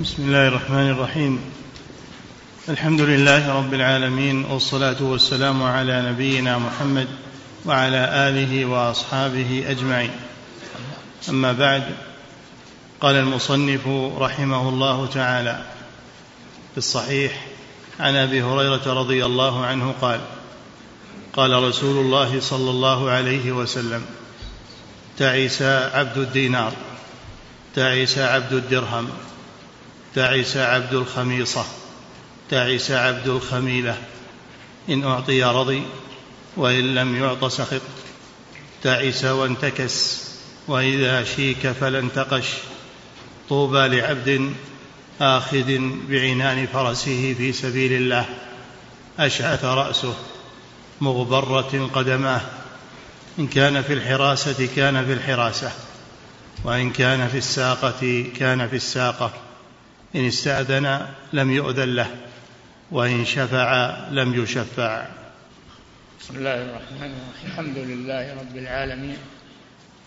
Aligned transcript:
بسم 0.00 0.22
الله 0.22 0.48
الرحمن 0.48 0.90
الرحيم. 0.90 1.40
الحمد 2.68 3.00
لله 3.00 3.54
رب 3.54 3.74
العالمين 3.74 4.44
والصلاة 4.44 4.96
والسلام 5.00 5.62
على 5.62 6.02
نبينا 6.10 6.58
محمد 6.58 7.08
وعلى 7.66 8.28
آله 8.28 8.64
وأصحابه 8.64 9.64
أجمعين. 9.68 10.10
أما 11.28 11.52
بعد 11.52 11.82
قال 13.00 13.16
المصنف 13.16 13.86
رحمه 14.18 14.68
الله 14.68 15.06
تعالى 15.06 15.64
في 16.72 16.78
الصحيح 16.78 17.46
عن 18.00 18.16
أبي 18.16 18.42
هريرة 18.42 18.86
رضي 18.86 19.24
الله 19.24 19.66
عنه 19.66 19.94
قال 20.00 20.20
قال 21.32 21.62
رسول 21.62 22.04
الله 22.04 22.40
صلى 22.40 22.70
الله 22.70 23.10
عليه 23.10 23.52
وسلم 23.52 24.04
تعس 25.18 25.62
عبد 25.92 26.18
الدينار 26.18 26.72
تعس 27.74 28.18
عبد 28.18 28.52
الدرهم. 28.52 29.08
تعس 30.14 30.56
عبد 30.56 30.94
الخميصة 30.94 31.64
تعس 32.50 32.90
عبد 32.90 33.28
الخميلة. 33.28 33.98
إن 34.88 35.04
أعطي 35.04 35.44
رضي 35.44 35.82
وإن 36.56 36.94
لم 36.94 37.16
يعط 37.16 37.44
سخط. 37.44 37.80
تعس 38.82 39.24
وانتكس 39.24 40.24
وإذا 40.68 41.24
شيك 41.24 41.72
فلا 41.72 41.98
انتقش 41.98 42.46
طوبى 43.48 43.88
لعبد 43.88 44.52
آخذ 45.20 45.78
بعنان 46.08 46.66
فرسه 46.66 47.34
في 47.38 47.52
سبيل 47.52 47.92
الله. 47.92 48.26
أشعث 49.18 49.64
رأسه 49.64 50.14
مغبرة 51.00 51.90
قدماه. 51.94 52.40
إن 53.38 53.46
كان 53.46 53.82
في 53.82 53.92
الحراسة 53.92 54.68
كان 54.76 55.06
في 55.06 55.12
الحراسة 55.12 55.72
وإن 56.64 56.90
كان 56.90 57.28
في 57.28 57.38
الساقة 57.38 58.24
كان 58.38 58.68
في 58.68 58.76
الساقة. 58.76 59.49
إن 60.14 60.26
استأذن 60.26 61.06
لم 61.32 61.50
يؤذن 61.50 61.94
له 61.94 62.16
وإن 62.90 63.24
شفع 63.24 63.96
لم 64.10 64.42
يشفع. 64.42 65.06
بسم 66.20 66.36
الله 66.36 66.54
الرحمن 66.54 67.14
الرحيم. 67.14 67.46
الحمد 67.46 67.78
لله 67.78 68.34
رب 68.40 68.56
العالمين. 68.56 69.16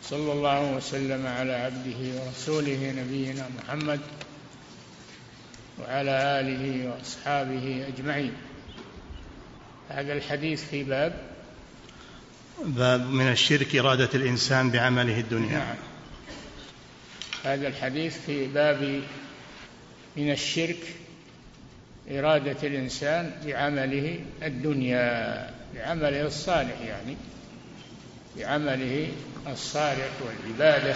صلى 0.04 0.32
الله 0.32 0.76
وسلم 0.76 1.28
على 1.28 1.54
عبده 1.54 2.00
ورسوله 2.20 2.94
نبينا 2.98 3.50
محمد 3.58 4.00
وعلى 5.80 6.40
آله 6.40 6.92
وأصحابه 6.92 7.86
أجمعين. 7.88 8.34
هذا 9.90 10.14
الحديث 10.14 10.64
في 10.70 10.84
باب؟ 10.84 11.14
باب 12.66 13.10
من 13.10 13.32
الشرك 13.32 13.76
إرادة 13.76 14.10
الإنسان 14.16 14.72
بعمله 14.72 15.20
الدنيا. 15.20 15.58
نعم. 15.58 15.76
هذا 17.44 17.68
الحديث 17.68 18.18
في 18.26 18.48
باب 18.48 19.02
من 20.18 20.32
الشرك 20.32 20.78
إرادة 22.12 22.68
الإنسان 22.68 23.32
بعمله 23.46 24.20
الدنيا 24.44 25.50
بعمله 25.76 26.26
الصالح 26.26 26.82
يعني 26.88 27.18
بعمله 28.38 29.08
الصالح 29.48 30.10
والعبادة. 30.26 30.96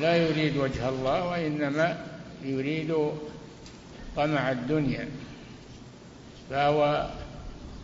لا 0.00 0.16
يريد 0.16 0.56
وجه 0.56 0.88
الله 0.88 1.28
وإنما 1.28 2.06
يريد 2.44 2.94
طمع 4.16 4.50
الدنيا. 4.50 5.08
فهو 6.50 7.10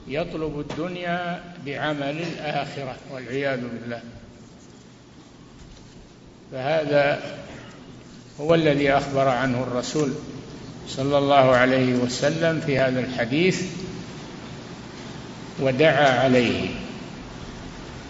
يطلب 0.08 0.60
الدنيا 0.70 1.44
بعمل 1.66 2.22
الآخرة 2.22 2.96
والعياذ 3.10 3.60
بالله. 3.60 4.02
فهذا 6.52 7.38
هو 8.40 8.54
الذي 8.54 8.90
أخبر 8.92 9.28
عنه 9.28 9.62
الرسول 9.62 10.12
صلى 10.88 11.18
الله 11.18 11.56
عليه 11.56 11.94
وسلم 11.94 12.60
في 12.66 12.78
هذا 12.78 13.00
الحديث 13.00 13.62
ودعا 15.60 16.20
عليه. 16.20 16.68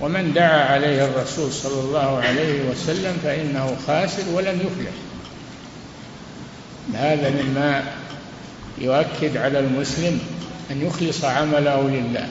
ومن 0.01 0.33
دعا 0.35 0.65
عليه 0.65 1.05
الرسول 1.05 1.53
صلى 1.53 1.81
الله 1.81 2.21
عليه 2.23 2.71
وسلم 2.71 3.17
فإنه 3.25 3.77
خاسر 3.87 4.23
ولن 4.33 4.61
يفلح. 4.61 4.93
هذا 6.95 7.31
مما 7.31 7.85
يؤكد 8.79 9.37
على 9.37 9.59
المسلم 9.59 10.21
أن 10.71 10.87
يخلص 10.87 11.25
عمله 11.25 11.89
لله. 11.89 12.29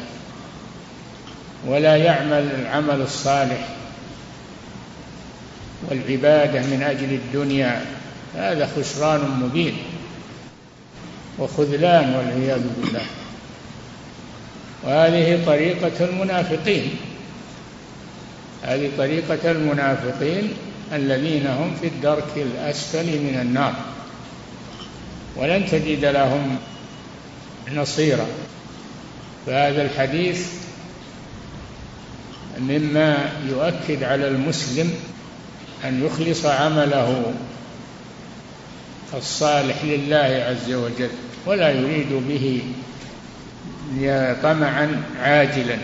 ولا 1.68 1.96
يعمل 1.96 2.50
العمل 2.60 3.02
الصالح 3.02 3.68
والعبادة 5.84 6.62
من 6.62 6.84
أجل 6.84 7.14
الدنيا 7.14 7.86
هذا 8.36 8.70
خسران 8.78 9.22
مبين. 9.22 9.78
وخذلان 11.40 12.16
والعياذ 12.16 12.62
بالله. 12.78 13.06
وهذه 14.84 15.46
طريقة 15.46 16.06
المنافقين. 16.06 16.90
هذه 18.64 18.92
طريقة 18.98 19.52
المنافقين 19.52 20.54
الذين 20.94 21.48
هم 21.48 21.76
في 21.82 21.88
الدرك 21.88 22.32
الأسفل 22.36 23.06
من 23.06 23.40
النار. 23.42 23.74
ولن 25.36 25.66
تجد 25.66 26.06
لهم 26.06 26.58
نصيرا. 27.76 28.26
فهذا 29.46 29.82
الحديث 29.82 30.48
مما 32.60 33.30
يؤكد 33.50 34.04
على 34.04 34.28
المسلم 34.28 34.94
أن 35.88 36.06
يخلص 36.06 36.46
عمله 36.46 37.34
الصالح 39.14 39.84
لله 39.84 40.46
عز 40.50 40.74
وجل 40.74 41.10
ولا 41.46 41.70
يريد 41.70 42.14
به 42.28 42.62
طمعا 44.44 45.04
عاجلا 45.22 45.78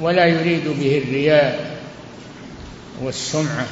ولا 0.00 0.26
يريد 0.26 0.68
به 0.68 1.02
الرياء 1.04 1.78
والسمعة 3.02 3.66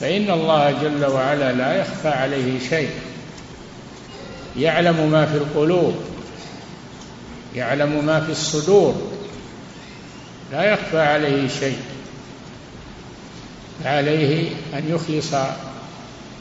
فإن 0.00 0.30
الله 0.30 0.70
جل 0.82 1.04
وعلا 1.04 1.52
لا 1.52 1.80
يخفى 1.80 2.08
عليه 2.08 2.58
شيء. 2.70 2.90
يعلم 4.58 5.10
ما 5.10 5.26
في 5.26 5.36
القلوب 5.36 5.94
يعلم 7.54 8.04
ما 8.06 8.20
في 8.20 8.32
الصدور 8.32 9.12
لا 10.52 10.72
يخفى 10.72 10.98
عليه 10.98 11.48
شيء. 11.48 11.78
عليه 13.86 14.50
أن 14.74 14.88
يخلص 14.88 15.34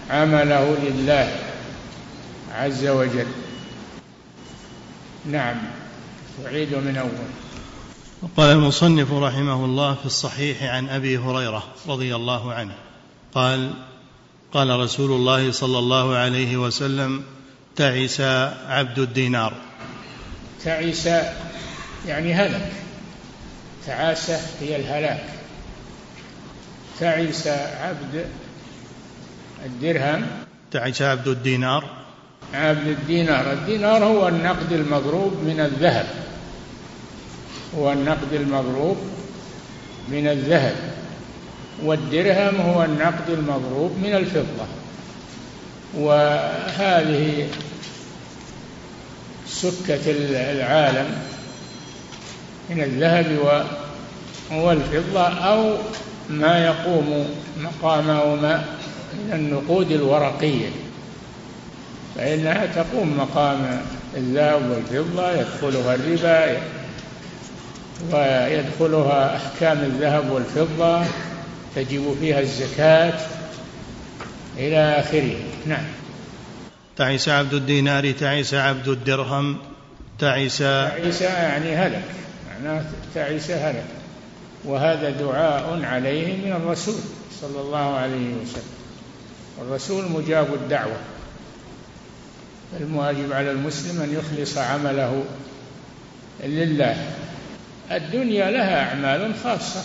عمله 0.10 0.78
لله 0.84 1.36
عز 2.54 2.86
وجل. 2.86 3.28
نعم 5.26 5.58
أعيد 6.46 6.74
من 6.74 6.98
أول. 6.98 8.30
قال 8.38 8.52
المصنف 8.52 9.12
رحمه 9.12 9.66
الله 9.66 9.96
في 9.96 10.06
الصحيح 10.06 10.64
عن 10.64 10.90
أبي 10.90 11.18
هريرة 11.18 11.64
رضي 11.88 12.16
الله 12.16 12.54
عنه 12.54 12.76
قال 13.36 13.74
قال 14.54 14.80
رسول 14.80 15.12
الله 15.12 15.52
صلى 15.52 15.80
الله 15.80 16.16
عليه 16.16 16.58
وسلم 16.58 17.24
تعس 17.76 18.22
عبد 18.68 19.00
الدينار. 19.00 19.54
تعس 20.64 21.10
يعني 22.08 22.34
هلك. 22.34 22.72
تعاسة 23.88 24.42
هي 24.62 24.76
الهلاك. 24.76 25.26
تعس 27.00 27.48
عبد 27.48 28.26
الدرهم. 29.66 30.26
تعس 30.72 31.02
عبد 31.02 31.28
الدينار. 31.28 31.84
عبد 32.54 32.88
الدينار. 32.88 33.54
الدينار 33.54 34.04
هو 34.04 34.28
النقد 34.28 34.72
المضروب 34.72 35.34
من 35.44 35.60
الذهب. 35.60 36.06
هو 37.78 37.92
النقد 37.92 38.34
المضروب 38.34 38.98
من 40.10 40.28
الذهب. 40.28 40.76
والدرهم 41.84 42.62
هو 42.62 42.84
النقد 42.84 43.30
المضروب 43.30 43.92
من 43.98 44.16
الفضة. 44.16 44.66
وهذه 45.94 47.48
سكة 49.48 50.12
العالم 50.52 51.22
من 52.70 52.84
الذهب 52.84 53.66
والفضة 54.52 55.28
أو 55.28 55.78
ما 56.30 56.66
يقوم 56.66 57.26
مقامهما 57.60 58.66
من 59.14 59.34
النقود 59.34 59.92
الورقية 59.92 60.70
فإنها 62.16 62.66
تقوم 62.66 63.18
مقام 63.18 63.82
الذهب 64.18 64.62
والفضة 64.72 65.32
يدخلها 65.32 65.96
الربا 65.96 66.58
ويدخلها 68.12 69.36
أحكام 69.36 69.78
الذهب 69.78 70.32
والفضة 70.32 71.06
تجب 71.76 72.16
فيها 72.20 72.40
الزكاة 72.40 73.14
إلى 74.58 75.00
آخره. 75.00 75.36
نعم. 75.66 75.84
تعس 76.98 77.30
عبد 77.30 77.54
الدينار 77.54 78.12
تعس 78.12 78.54
عبد 78.54 78.88
الدرهم 78.88 79.58
تعس 80.20 80.58
تعس 80.58 81.22
يعني 81.22 81.76
هلك 81.76 82.04
معناه 82.50 82.84
تعس 83.16 83.52
هلك. 83.52 83.86
وهذا 84.66 85.10
دعاء 85.10 85.84
عليه 85.84 86.46
من 86.46 86.52
الرسول 86.52 87.00
صلى 87.42 87.62
الله 87.62 87.96
عليه 87.96 88.34
وسلم. 88.34 88.76
الرسول 89.62 90.12
مجاب 90.12 90.54
الدعوة. 90.54 90.98
المواجب 92.80 93.34
على 93.34 93.52
المسلم 93.52 94.02
أن 94.02 94.14
يخلص 94.14 94.58
عمله 94.58 95.24
لله. 96.44 97.12
الدنيا 97.92 98.52
لها 98.52 98.90
أعمال 98.90 99.34
خاصة 99.44 99.84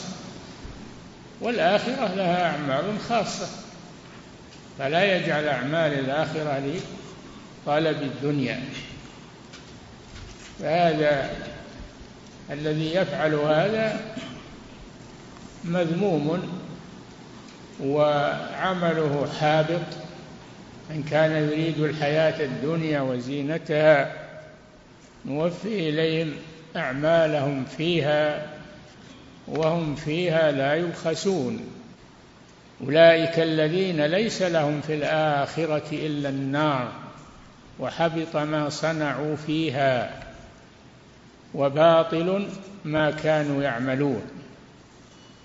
والآخرة 1.41 2.15
لها 2.15 2.51
أعمال 2.51 3.01
خاصة. 3.09 3.47
فلا 4.79 5.17
يجعل 5.17 5.49
أعمال 5.49 5.99
الآخرة 5.99 6.63
لطلب 7.67 8.03
الدنيا. 8.03 8.61
فهذا 10.61 11.31
الذي 12.51 12.95
يفعل 12.95 13.35
هذا 13.35 14.01
مذموم 15.65 16.43
وعمله 17.85 19.29
حابط 19.41 19.81
من 20.91 21.03
كان 21.11 21.31
يريد 21.31 21.79
الحياة 21.79 22.45
الدنيا 22.45 23.01
وزينتها 23.01 24.13
نوفي 25.27 25.89
إليهم 25.89 26.33
أعمالهم 26.77 27.65
فيها 27.65 28.47
وهم 29.49 29.95
فيها 29.95 30.53
لا 30.53 30.75
يبخسون. 30.75 31.61
أولئك 32.85 33.39
الذين 33.39 34.07
ليس 34.07 34.43
لهم 34.43 34.81
في 34.81 34.95
الآخرة 34.95 35.89
إلا 35.93 36.29
النار 36.29 36.93
وحبط 37.79 38.37
ما 38.37 38.69
صنعوا 38.69 39.37
فيها 39.37 40.23
وباطل 41.55 42.49
ما 42.85 43.11
كانوا 43.11 43.63
يعملون. 43.63 44.40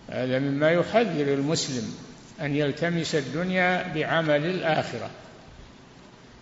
هذا 0.10 0.40
مما 0.40 0.72
يحذر 0.72 1.34
المسلم 1.34 1.96
أن 2.42 2.56
يلتمس 2.56 3.16
الدنيا 3.16 3.94
بعمل 3.94 4.46
الآخرة. 4.46 5.10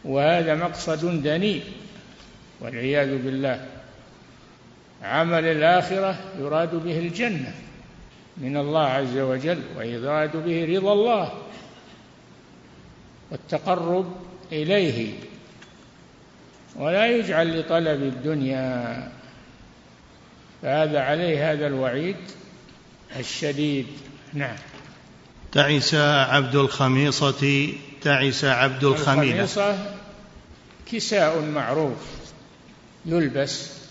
وهذا 0.05 0.55
مقصد 0.55 1.23
دني 1.23 1.61
والعياذ 2.61 3.17
بالله. 3.17 3.67
عمل 5.03 5.45
الآخرة 5.45 6.19
يراد 6.39 6.75
به 6.75 6.99
الجنة 6.99 7.53
من 8.37 8.57
الله 8.57 8.85
عز 8.85 9.17
وجل 9.17 9.61
ويراد 9.77 10.37
به 10.37 10.77
رضا 10.77 10.93
الله 10.93 11.33
والتقرب 13.31 14.15
إليه. 14.51 15.13
ولا 16.75 17.07
يجعل 17.07 17.59
لطلب 17.59 18.03
الدنيا 18.03 19.11
فهذا 20.61 20.99
عليه 21.01 21.51
هذا 21.51 21.67
الوعيد. 21.67 22.15
الشديد. 23.19 23.87
نعم. 24.33 24.55
تعس 25.51 25.95
عبد 25.95 26.55
الخميصة 26.55 27.73
تعس 28.01 28.45
عبد 28.45 28.83
الخميلة. 28.83 29.31
الخميصة 29.31 29.95
كساء 30.91 31.41
معروف 31.41 32.07
يلبس. 33.05 33.83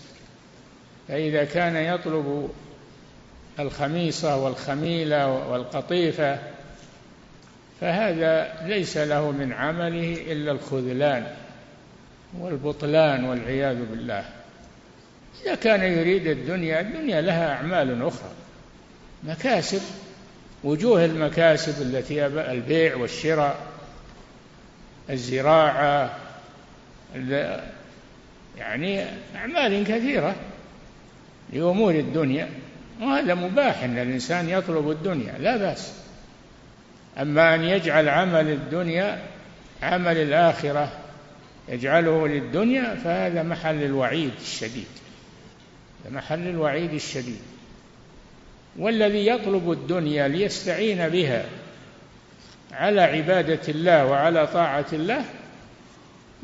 فإذا 1.07 1.43
كان 1.43 1.75
يطلب 1.75 2.49
الخميصة 3.59 4.37
والخميلة 4.37 5.27
والقطيفة 5.27 6.39
فهذا 7.81 8.53
ليس 8.65 8.97
له 8.97 9.31
من 9.31 9.53
عمله 9.53 10.17
إلا 10.31 10.51
الخذلان 10.51 11.27
والبطلان 12.39 13.23
والعياذ 13.23 13.85
بالله. 13.85 14.25
إذا 15.43 15.55
كان 15.55 15.81
يريد 15.81 16.27
الدنيا 16.27 16.81
الدنيا 16.81 17.21
لها 17.21 17.53
أعمال 17.53 18.07
أخرى. 18.07 18.31
مكاسب 19.23 19.81
وجوه 20.63 21.05
المكاسب 21.05 21.81
التي 21.81 22.25
البيع 22.25 22.95
والشراء 22.95 23.57
الزراعة 25.09 26.17
يعني 28.57 29.05
أعمال 29.35 29.83
كثيرة 29.83 30.35
لأمور 31.53 31.95
الدنيا 31.95 32.49
وهذا 33.01 33.33
مباح 33.33 33.83
أن 33.83 33.97
الإنسان 33.97 34.49
يطلب 34.49 34.89
الدنيا 34.89 35.33
لا 35.39 35.57
بأس. 35.57 35.93
أما 37.21 37.55
أن 37.55 37.63
يجعل 37.63 38.09
عمل 38.09 38.47
الدنيا 38.47 39.23
عمل 39.83 40.17
الآخرة 40.17 40.91
يجعله 41.69 42.27
للدنيا 42.27 42.95
فهذا 42.95 43.43
محل 43.43 43.83
الوعيد 43.83 44.31
الشديد. 44.41 44.87
محل 46.11 46.47
الوعيد 46.47 46.93
الشديد. 46.93 47.41
والذي 48.77 49.27
يطلب 49.27 49.71
الدنيا 49.71 50.27
ليستعين 50.27 51.09
بها 51.09 51.45
على 52.71 53.01
عبادة 53.01 53.59
الله 53.67 54.05
وعلى 54.05 54.47
طاعة 54.47 54.85
الله 54.93 55.25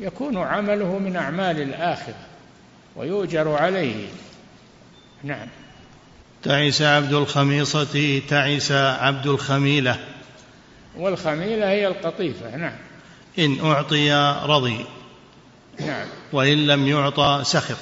يكون 0.00 0.38
عمله 0.38 0.98
من 0.98 1.16
أعمال 1.16 1.62
الآخرة 1.62 2.14
ويؤجر 2.96 3.48
عليه. 3.48 4.06
نعم. 5.24 5.48
تعس 6.42 6.82
عبد 6.82 7.12
الخميصة 7.12 8.20
تعس 8.28 8.72
عبد 8.72 9.26
الخميلة. 9.26 9.98
والخميلة 10.96 11.70
هي 11.70 11.86
القطيفة 11.86 12.56
نعم. 12.56 12.76
إن 13.38 13.60
أعطي 13.60 14.12
رضي 14.44 14.84
نعم. 15.80 16.06
وإن 16.32 16.66
لم 16.66 16.88
يعطى 16.88 17.40
سخط. 17.44 17.76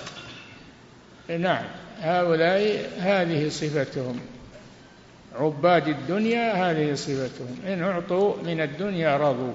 نعم. 1.39 1.65
هؤلاء 2.01 2.91
هذه 2.99 3.49
صفتهم. 3.49 4.21
عباد 5.35 5.89
الدنيا 5.89 6.53
هذه 6.53 6.95
صفتهم. 6.95 7.57
إن 7.67 7.83
أعطوا 7.83 8.43
من 8.43 8.61
الدنيا 8.61 9.17
رضوا 9.17 9.55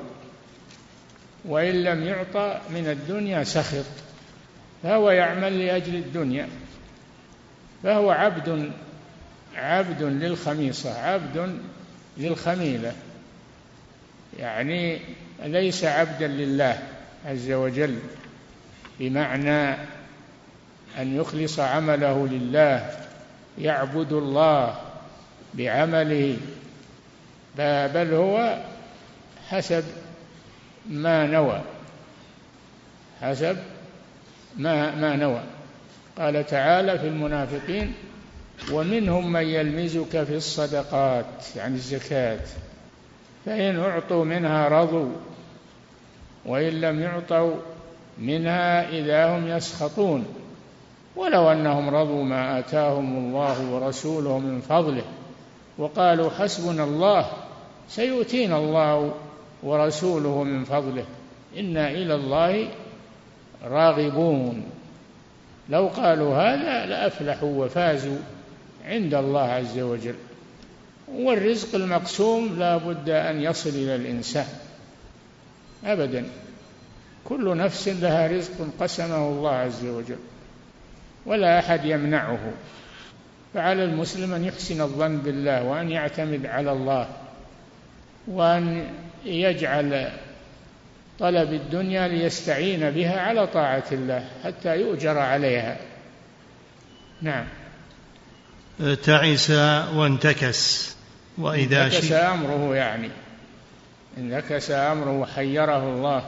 وإن 1.46 1.84
لم 1.84 2.04
يعطى 2.04 2.60
من 2.70 2.88
الدنيا 2.90 3.44
سخط. 3.44 3.86
فهو 4.84 5.12
يعمل 5.12 5.66
لأجل 5.66 5.96
الدنيا. 5.96 6.48
فهو 7.84 8.12
عبد 8.12 8.72
عبد 9.56 10.04
للخميصة 10.04 11.00
عبد 11.00 11.60
للخميلة. 12.18 12.94
يعني 14.40 15.00
ليس 15.46 15.84
عبدا 15.84 16.28
لله 16.28 16.80
عز 17.26 17.52
وجل 17.52 18.00
بمعنى 19.00 19.72
أن 21.00 21.16
يخلص 21.16 21.60
عمله 21.60 22.28
لله 22.28 22.90
يعبد 23.58 24.14
الله 24.14 24.93
بعمله 25.54 26.38
بل 27.88 28.14
هو 28.14 28.58
حسب 29.50 29.84
ما 30.90 31.26
نوى. 31.26 31.62
حسب 33.22 33.58
ما 34.58 34.96
ما 34.96 35.16
نوى. 35.16 35.42
قال 36.18 36.46
تعالى 36.46 37.00
في 37.00 37.08
المنافقين 37.08 37.94
ومنهم 38.72 39.32
من 39.32 39.42
يلمزك 39.46 40.24
في 40.24 40.36
الصدقات 40.36 41.26
يعني 41.56 41.76
الزكاة. 41.76 42.40
فإن 43.46 43.80
أعطوا 43.80 44.26
منها 44.26 44.68
رضوا 44.68 45.12
وإن 46.46 46.82
لم 46.82 47.02
يعطوا 47.02 47.56
منها 48.20 48.90
إذا 48.90 49.38
هم 49.38 49.48
يسخطون. 49.48 50.26
ولو 51.16 51.52
أنهم 51.52 51.96
رضوا 51.96 52.24
ما 52.24 52.60
آتاهم 52.60 53.18
الله 53.18 53.70
ورسوله 53.72 54.40
من 54.40 54.62
فضله. 54.62 55.04
وقالوا 55.78 56.30
حسبنا 56.30 56.84
الله 56.84 57.32
سيؤتينا 57.90 58.58
الله 58.58 59.14
ورسوله 59.64 60.44
من 60.44 60.64
فضله. 60.64 61.06
إنا 61.58 61.92
إلى 61.92 62.16
الله 62.16 62.70
راغبون. 63.64 64.64
لو 65.70 65.88
قالوا 65.88 66.36
هذا 66.36 66.86
لأفلحوا 66.86 67.66
وفازوا 67.66 68.18
عند 68.86 69.14
الله 69.14 69.42
عز 69.42 69.80
وجل. 69.80 70.16
والرزق 71.14 71.76
المقسوم 71.76 72.60
لا 72.60 72.78
بد 72.78 73.10
أن 73.10 73.42
يصل 73.42 73.70
إلى 73.70 73.96
الإنسان 73.96 74.48
أبدا. 75.86 76.26
كل 77.26 77.58
نفس 77.58 77.88
لها 77.88 78.28
رزق 78.28 78.68
قسمه 78.80 79.30
الله 79.30 79.52
عز 79.52 79.86
وجل 79.86 80.20
ولا 81.26 81.60
أحد 81.60 81.86
يمنعه. 81.86 82.54
فعلى 83.54 83.84
المسلم 83.84 84.34
أن 84.34 84.46
يحسن 84.46 84.82
الظن 84.82 85.18
بالله 85.18 85.64
وأن 85.64 85.92
يعتمد 85.92 86.46
على 86.46 86.72
الله 86.72 87.08
وأن 88.28 88.88
يجعل 89.26 90.12
طلب 91.20 91.54
الدنيا 91.54 92.08
ليستعين 92.08 92.92
بها 92.92 93.20
على 93.20 93.48
طاعة 93.48 93.84
الله 93.92 94.30
حتى 94.44 94.82
يؤجر 94.82 95.18
عليها. 95.18 95.78
نعم. 97.22 97.46
تعس 99.04 99.52
وانتكس 99.96 100.94
وإذا 101.38 101.86
انتكس 101.86 102.12
أمره 102.12 102.76
يعني. 102.76 103.10
انتكس 104.18 104.72
أمره 104.72 105.20
وحيره 105.20 105.84
الله. 105.84 106.26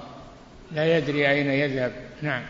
لا 0.72 0.98
يدري 0.98 1.30
أين 1.30 1.48
يذهب. 1.48 1.92
نعم. 2.22 2.44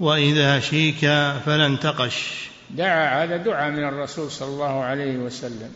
وإذا 0.00 0.60
شيك 0.60 1.00
فلا 1.44 1.66
انتقش 1.66 2.51
دعا 2.72 3.24
هذا 3.24 3.36
دعاء 3.36 3.70
من 3.70 3.84
الرسول 3.84 4.30
صلى 4.30 4.48
الله 4.48 4.84
عليه 4.84 5.16
وسلم 5.16 5.74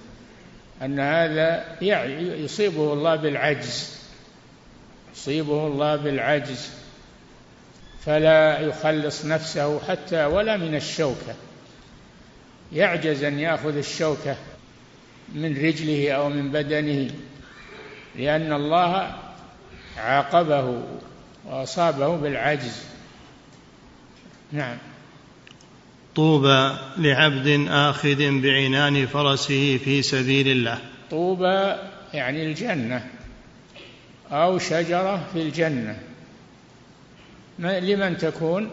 أن 0.82 1.00
هذا 1.00 1.64
يصيبه 2.42 2.92
الله 2.92 3.16
بالعجز 3.16 3.96
يصيبه 5.14 5.66
الله 5.66 5.96
بالعجز 5.96 6.70
فلا 8.04 8.58
يخلص 8.60 9.24
نفسه 9.24 9.80
حتى 9.80 10.24
ولا 10.24 10.56
من 10.56 10.74
الشوكة. 10.74 11.34
يعجز 12.72 13.24
أن 13.24 13.38
يأخذ 13.38 13.76
الشوكة 13.76 14.36
من 15.34 15.56
رجله 15.66 16.12
أو 16.12 16.28
من 16.28 16.52
بدنه 16.52 17.10
لأن 18.16 18.52
الله 18.52 19.16
عاقبه 19.98 20.82
وأصابه 21.44 22.16
بالعجز. 22.16 22.84
نعم. 24.52 24.78
طوبى 26.16 26.76
لعبد 26.98 27.66
آخذ 27.68 28.40
بعنان 28.40 29.06
فرسه 29.06 29.78
في 29.84 30.02
سبيل 30.02 30.48
الله. 30.48 30.78
طوبى 31.10 31.74
يعني 32.12 32.46
الجنة 32.46 33.06
أو 34.30 34.58
شجرة 34.58 35.26
في 35.32 35.42
الجنة. 35.42 35.98
لمن 37.58 38.18
تكون؟ 38.18 38.70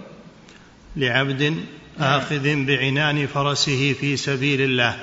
لعبد. 0.96 1.56
آخذ 2.00 2.66
بعنان 2.66 3.28
فرسه 3.28 3.94
في 3.94 4.18
سبيل 4.18 4.62
الله. 4.62 4.98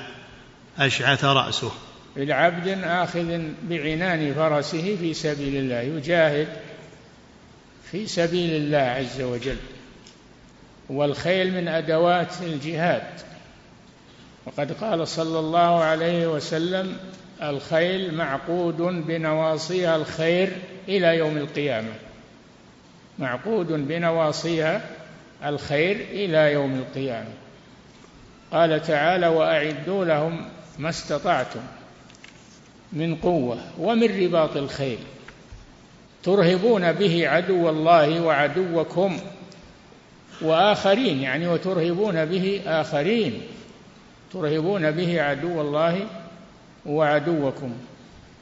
أشعث 0.79 1.25
رأسه. 1.25 1.71
لعبد 2.17 2.67
آخذ 2.83 3.41
بعنان 3.69 4.33
فرسه 4.33 4.97
في 4.99 5.13
سبيل 5.13 5.55
الله. 5.55 5.81
يجاهد 5.81 6.47
في 7.91 8.07
سبيل 8.07 8.55
الله 8.55 8.77
عز 8.77 9.21
وجل. 9.21 9.57
والخيل 10.91 11.53
من 11.53 11.67
أدوات 11.67 12.41
الجهاد. 12.41 13.03
وقد 14.45 14.71
قال 14.71 15.07
صلى 15.07 15.39
الله 15.39 15.83
عليه 15.83 16.27
وسلم 16.27 16.97
الخيل 17.43 18.13
معقود 18.13 18.77
بنواصيها 18.77 19.95
الخير 19.95 20.51
إلى 20.87 21.17
يوم 21.17 21.37
القيامة. 21.37 21.93
معقود 23.19 23.67
بنواصيها 23.67 24.81
الخير 25.45 25.95
إلى 25.95 26.53
يوم 26.53 26.73
القيامة. 26.73 27.33
قال 28.51 28.81
تعالى 28.83 29.27
وأعدوا 29.27 30.05
لهم 30.05 30.45
ما 30.79 30.89
استطعتم 30.89 31.61
من 32.93 33.15
قوة 33.15 33.57
ومن 33.79 34.23
رباط 34.23 34.57
الخيل 34.57 34.99
ترهبون 36.23 36.91
به 36.91 37.27
عدو 37.27 37.69
الله 37.69 38.21
وعدوكم. 38.21 39.19
وآخرين 40.41 41.21
يعني 41.21 41.47
وترهبون 41.47 42.25
به 42.25 42.61
آخرين. 42.65 43.41
ترهبون 44.33 44.91
به 44.91 45.21
عدو 45.21 45.61
الله 45.61 46.07
وعدوكم. 46.85 47.71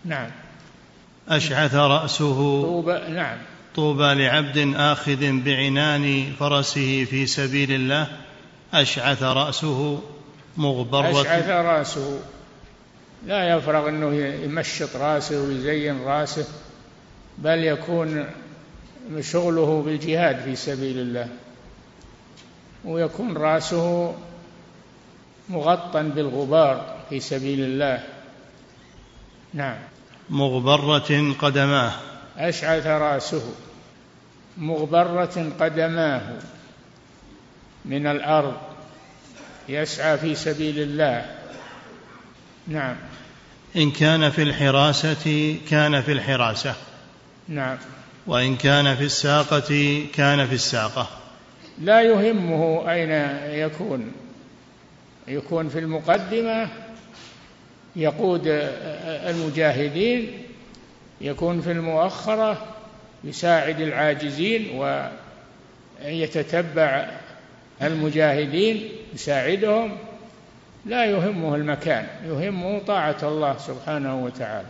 نعم. 0.06 0.30
أشعث 1.30 1.76
رأسه. 1.76 2.62
طوبى 2.62 3.00
نعم. 3.10 3.38
طوبى 3.76 4.14
لعبد 4.14 4.74
آخذ 4.76 5.32
بعنان 5.32 6.34
فرسه 6.40 7.06
في 7.06 7.26
سبيل 7.26 7.72
الله. 7.72 8.08
أشعث 8.74 9.24
رأسه 9.24 10.02
مغبرة. 10.58 11.22
أشعث 11.22 11.50
رأسه. 11.50 12.20
لا 13.28 13.50
يفرغ 13.50 13.90
أنه 13.90 14.16
يمشط 14.16 14.96
رأسه 14.96 15.42
ويزين 15.42 16.04
رأسه 16.04 16.48
بل 17.38 17.64
يكون 17.64 18.26
شغله 19.22 19.84
بالجهاد 19.86 20.40
في 20.46 20.56
سبيل 20.56 20.98
الله. 20.98 21.28
ويكون 22.86 23.38
رأسه 23.38 24.16
مغطى 25.50 26.04
بالغبار 26.04 26.96
في 27.10 27.20
سبيل 27.20 27.60
الله. 27.60 28.04
نعم. 29.54 29.78
مغبرة 30.30 31.34
قدماه. 31.40 31.94
أشعث 32.38 32.88
رأسه. 32.88 33.54
مغبرة 34.58 35.52
قدماه. 35.60 36.22
من 37.86 38.08
الأرض. 38.08 38.58
يسعى 39.70 40.18
في 40.18 40.36
سبيل 40.36 40.80
الله. 40.80 41.26
نعم. 42.68 42.96
إن 43.76 43.92
كان 43.92 44.30
في 44.30 44.44
الحراسة 44.44 45.58
كان 45.70 46.02
في 46.02 46.12
الحراسة. 46.12 46.76
نعم. 47.48 47.78
وإن 48.28 48.56
كان 48.56 48.96
في 48.96 49.04
الساقة 49.04 50.04
كان 50.14 50.48
في 50.48 50.56
الساقة. 50.56 51.10
لا 51.82 52.02
يهمه 52.02 52.92
أين 52.92 53.12
يكون. 53.60 54.12
يكون 55.28 55.70
في 55.70 55.80
المقدمة 55.80 56.68
يقود 57.96 58.42
المجاهدين 59.06 60.32
يكون 61.22 61.62
في 61.62 61.72
المؤخرة 61.72 62.76
يساعد 63.24 63.82
العاجزين 63.82 64.80
ويتتبع 66.06 67.10
المجاهدين 67.82 68.90
يساعدهم. 69.14 69.98
لا 70.86 71.06
يهمه 71.06 71.56
المكان 71.56 72.08
يهمه 72.26 72.80
طاعة 72.80 73.18
الله 73.24 73.58
سبحانه 73.58 74.24
وتعالى. 74.24 74.68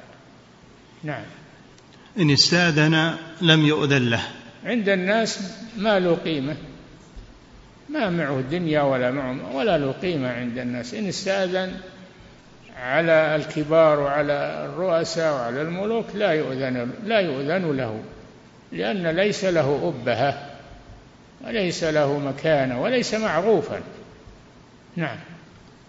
نعم. 1.03 1.23
إن 2.19 2.31
استأذن 2.31 3.15
لم 3.41 3.65
يؤذن 3.65 4.09
له. 4.09 4.23
عند 4.65 4.89
الناس 4.89 5.39
ما 5.77 5.99
له 5.99 6.15
قيمة. 6.15 6.55
ما 7.89 8.09
معه 8.09 8.41
دنيا 8.51 8.81
ولا 8.81 9.11
معه 9.11 9.55
ولا 9.55 9.77
له 9.77 9.91
قيمة 9.91 10.31
عند 10.31 10.57
الناس. 10.57 10.93
إن 10.93 11.07
استأذن 11.07 11.73
على 12.81 13.35
الكبار 13.35 13.99
وعلى 13.99 14.65
الرؤساء 14.65 15.33
وعلى 15.33 15.61
الملوك 15.61 16.05
لا 16.13 16.31
يؤذن 16.31 16.91
لا 17.05 17.19
يؤذن 17.19 17.77
له 17.77 17.99
لأن 18.71 19.07
ليس 19.07 19.45
له 19.45 19.93
أبهة 19.93 20.49
وليس 21.45 21.83
له 21.83 22.19
مكانة 22.19 22.81
وليس 22.81 23.13
معروفا. 23.13 23.81
نعم. 24.95 25.17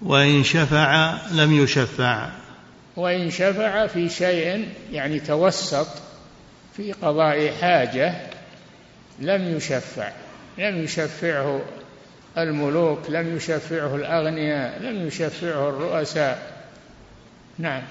وإن 0.03 0.45
شفع 0.45 1.17
لم 1.33 1.63
يشفع. 1.63 2.29
وإن 2.97 3.31
شفع 3.31 3.87
في 3.87 4.09
شيء 4.09 4.69
يعني 4.93 5.21
توسط 5.21 5.89
في 6.77 6.93
قضاء 6.93 7.53
حاجة 7.61 8.15
لم 9.19 9.57
يشفع 9.57 10.11
لم 10.59 10.85
يشفعه 10.85 11.61
الملوك 12.39 12.99
لم 13.09 13.37
يشفعه 13.37 13.97
الأغنياء 13.97 14.83
لم 14.83 15.07
يشفعه 15.07 15.69
الرؤساء. 15.69 16.63
نعم. 17.59 17.83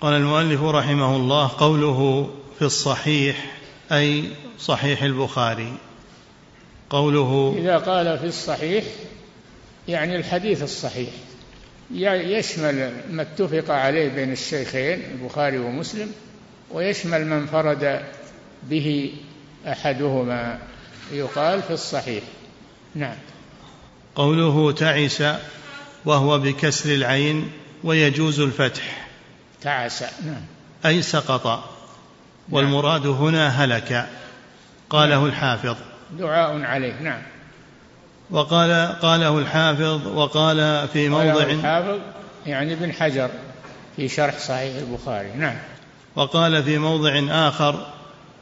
قال 0.00 0.14
المؤلف 0.14 0.62
رحمه 0.62 1.16
الله 1.16 1.50
قوله 1.58 2.30
في 2.58 2.64
الصحيح 2.64 3.46
أي 3.92 4.24
صحيح 4.58 5.02
البخاري. 5.02 5.72
قوله 6.90 7.54
إذا 7.58 7.78
قال 7.78 8.18
في 8.18 8.26
الصحيح 8.26 8.84
يعني 9.88 10.16
الحديث 10.16 10.62
الصحيح. 10.62 11.10
يشمل 11.90 12.92
ما 13.10 13.22
اتفق 13.22 13.74
عليه 13.74 14.08
بين 14.08 14.32
الشيخين 14.32 15.02
البخاري 15.12 15.58
ومسلم 15.58 16.12
ويشمل 16.70 17.26
من 17.26 17.46
فرد 17.46 18.02
به 18.62 19.12
أحدهما. 19.66 20.58
يقال 21.12 21.62
في 21.62 21.70
الصحيح. 21.70 22.22
نعم. 22.94 23.16
قوله 24.14 24.72
تعس 24.72 25.22
وهو 26.04 26.38
بكسر 26.38 26.94
العين 26.94 27.52
ويجوز 27.84 28.40
الفتح. 28.40 29.08
تعس 29.60 30.02
نعم. 30.02 30.42
أي 30.86 31.02
سقط. 31.02 31.64
والمراد 32.50 33.06
هنا 33.06 33.48
هلك. 33.48 34.06
قاله 34.90 35.16
نعم. 35.16 35.26
الحافظ. 35.26 35.76
دعاء 36.18 36.62
عليه 36.62 37.00
نعم. 37.00 37.22
وقال 38.30 38.98
قاله 39.02 39.38
الحافظ 39.38 40.06
وقال 40.06 40.88
في 40.88 41.08
موضع 41.08 41.42
الحافظ 41.42 41.98
يعني 42.46 42.72
ابن 42.72 42.92
حجر 42.92 43.30
في 43.96 44.08
شرح 44.08 44.38
صحيح 44.38 44.76
البخاري 44.76 45.32
نعم. 45.32 45.56
وقال 46.16 46.62
في 46.62 46.78
موضع 46.78 47.22
آخر 47.48 47.86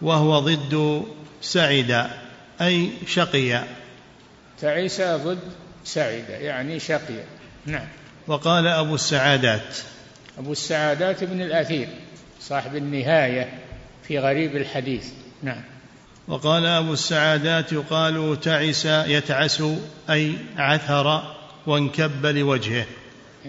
وهو 0.03 0.39
ضد 0.39 1.03
سعد 1.43 2.11
أي 2.61 2.91
شقي. 3.07 3.63
تعيس 4.61 5.01
ضد 5.01 5.39
سعد 5.85 6.25
يعني 6.29 6.81
شقي 6.81 7.21
نعم. 7.67 7.87
وقال 8.27 8.67
أبو 8.67 8.95
السعادات. 8.95 9.77
أبو 10.39 10.53
السعادات 10.53 11.25
بن 11.25 11.43
الأثير 11.43 11.89
صاحب 12.41 12.77
النهاية 12.77 13.59
في 14.03 14.19
غريب 14.19 14.57
الحديث. 14.57 15.07
نعم. 15.43 15.63
وقال 16.29 16.67
أبو 16.67 16.93
السعادات 16.93 17.73
يقال 17.73 18.41
تعس 18.41 18.85
يتعس 18.85 19.63
أي 20.11 20.35
عثر 20.57 21.35
وانكب 21.67 22.27
لوجهه 22.27 22.87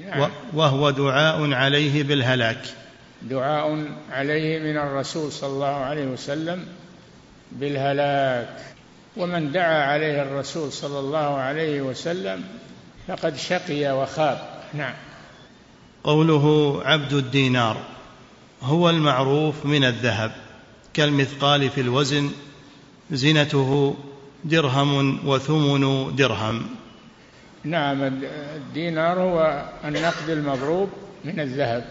نعم. 0.06 0.30
وهو 0.54 0.90
دعاء 0.90 1.54
عليه 1.54 2.04
بالهلاك. 2.04 2.62
دعاء 3.22 3.86
عليه 4.12 4.60
من 4.60 4.78
الرسول 4.78 5.32
صلى 5.32 5.50
الله 5.50 5.76
عليه 5.76 6.06
وسلم 6.06 6.68
بالهلاك. 7.52 8.58
ومن 9.18 9.52
دعا 9.52 9.84
عليه 9.84 10.22
الرسول 10.22 10.72
صلى 10.72 11.00
الله 11.00 11.38
عليه 11.38 11.82
وسلم 11.82 12.44
فقد 13.08 13.36
شقي 13.36 13.92
وخاب. 13.92 14.40
نعم. 14.74 14.94
قوله 16.04 16.80
عبد 16.86 17.14
الدينار 17.14 17.78
هو 18.62 18.90
المعروف 18.90 19.66
من 19.66 19.84
الذهب 19.84 20.32
كالمثقال 20.94 21.70
في 21.70 21.82
الوزن 21.82 22.30
زنته 23.12 23.96
درهم 24.44 25.28
وثمن 25.28 26.16
درهم. 26.16 26.66
نعم 27.64 28.04
الدينار 28.56 29.20
هو 29.20 29.66
النقد 29.86 30.30
المضروب 30.30 30.90
من 31.26 31.40
الذهب 31.40 31.86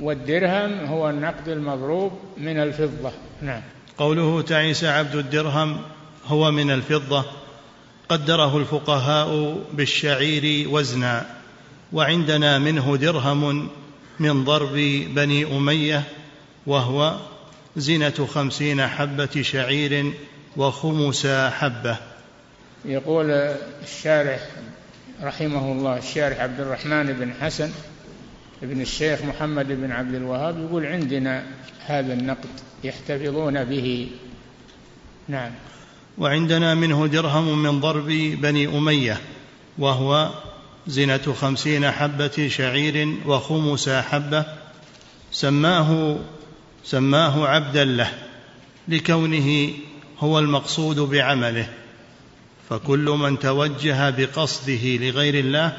والدرهم 0.00 0.84
هو 0.86 1.10
النقد 1.10 1.48
المضروب 1.48 2.12
من 2.36 2.62
الفضة. 2.62 3.12
نعم. 3.42 3.62
قوله 3.98 4.42
تعيس 4.42 4.84
عبد 4.84 5.14
الدرهم 5.14 5.82
هو 6.30 6.50
من 6.50 6.70
الفضة 6.70 7.24
قدره 8.08 8.56
الفقهاء 8.56 9.58
بالشعير 9.72 10.68
وزنا 10.68 11.26
وعندنا 11.92 12.58
منه 12.58 12.96
درهم 12.96 13.68
من 14.20 14.44
ضرب 14.44 14.74
بني 15.14 15.56
أمية 15.56 16.02
وهو 16.66 17.16
زنة 17.76 18.28
خمسين 18.34 18.86
حبة 18.86 19.42
شعير 19.42 20.12
وخمس 20.56 21.26
حبة. 21.26 21.96
يقول 22.84 23.30
الشارح 23.82 24.40
رحمه 25.22 25.72
الله 25.72 25.98
الشارح 25.98 26.40
عبد 26.40 26.60
الرحمن 26.60 27.12
بن 27.12 27.32
حسن 27.40 27.70
ابن 28.62 28.80
الشيخ 28.80 29.22
محمد 29.22 29.66
بن 29.66 29.92
عبد 29.92 30.14
الوهاب 30.14 30.58
يقول 30.58 30.86
عندنا 30.86 31.44
هذا 31.86 32.12
النقد 32.12 32.48
يحتفظون 32.84 33.64
به. 33.64 34.10
نعم. 35.28 35.50
وعندنا 36.18 36.74
منه 36.74 37.06
درهم 37.06 37.62
من 37.62 37.80
ضرب 37.80 38.06
بني 38.40 38.66
أمية 38.66 39.20
وهو 39.78 40.30
زنة 40.86 41.34
خمسين 41.40 41.90
حبة 41.90 42.48
شعير 42.48 43.14
وخمس 43.26 43.88
حبة 43.88 44.44
سماه 45.32 46.18
سماه 46.84 47.46
عبدا 47.46 47.84
له 47.84 48.12
لكونه 48.88 49.70
هو 50.18 50.38
المقصود 50.38 51.00
بعمله. 51.00 51.68
فكل 52.70 53.04
من 53.04 53.38
توجه 53.38 54.10
بقصده 54.10 54.96
لغير 54.96 55.34
الله 55.34 55.78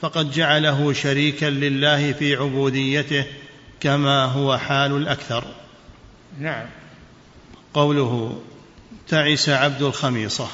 فقد 0.00 0.30
جعله 0.30 0.92
شريكا 0.92 1.46
لله 1.46 2.12
في 2.12 2.36
عبوديته 2.36 3.24
كما 3.80 4.24
هو 4.24 4.58
حال 4.58 4.96
الأكثر. 4.96 5.44
نعم. 6.40 6.66
قوله 7.74 8.40
تعس 9.08 9.48
عبد 9.48 9.82
الخميصة. 9.82 10.48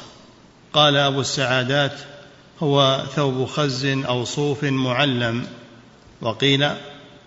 قال 0.73 0.97
أبو 0.97 1.21
السعادات 1.21 1.93
هو 2.61 3.05
ثوب 3.15 3.45
خز 3.45 3.87
أو 3.87 4.25
صوف 4.25 4.65
معلم. 4.65 5.47
وقيل 6.21 6.71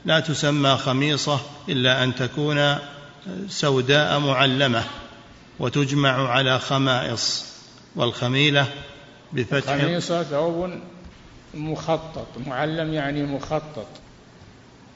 لا 0.05 0.19
تسمى 0.19 0.77
خميصة 0.77 1.39
إلا 1.69 2.03
أن 2.03 2.15
تكون 2.15 2.77
سوداء 3.49 4.19
معلمة 4.19 4.83
وتجمع 5.59 6.29
على 6.29 6.59
خمائص. 6.59 7.45
والخميلة 7.95 8.67
بفتح 9.33 9.77
خميصة 9.77 10.23
ثوب 10.23 10.71
مخطط 11.53 12.27
معلم 12.47 12.93
يعني 12.93 13.23
مخطط. 13.23 13.87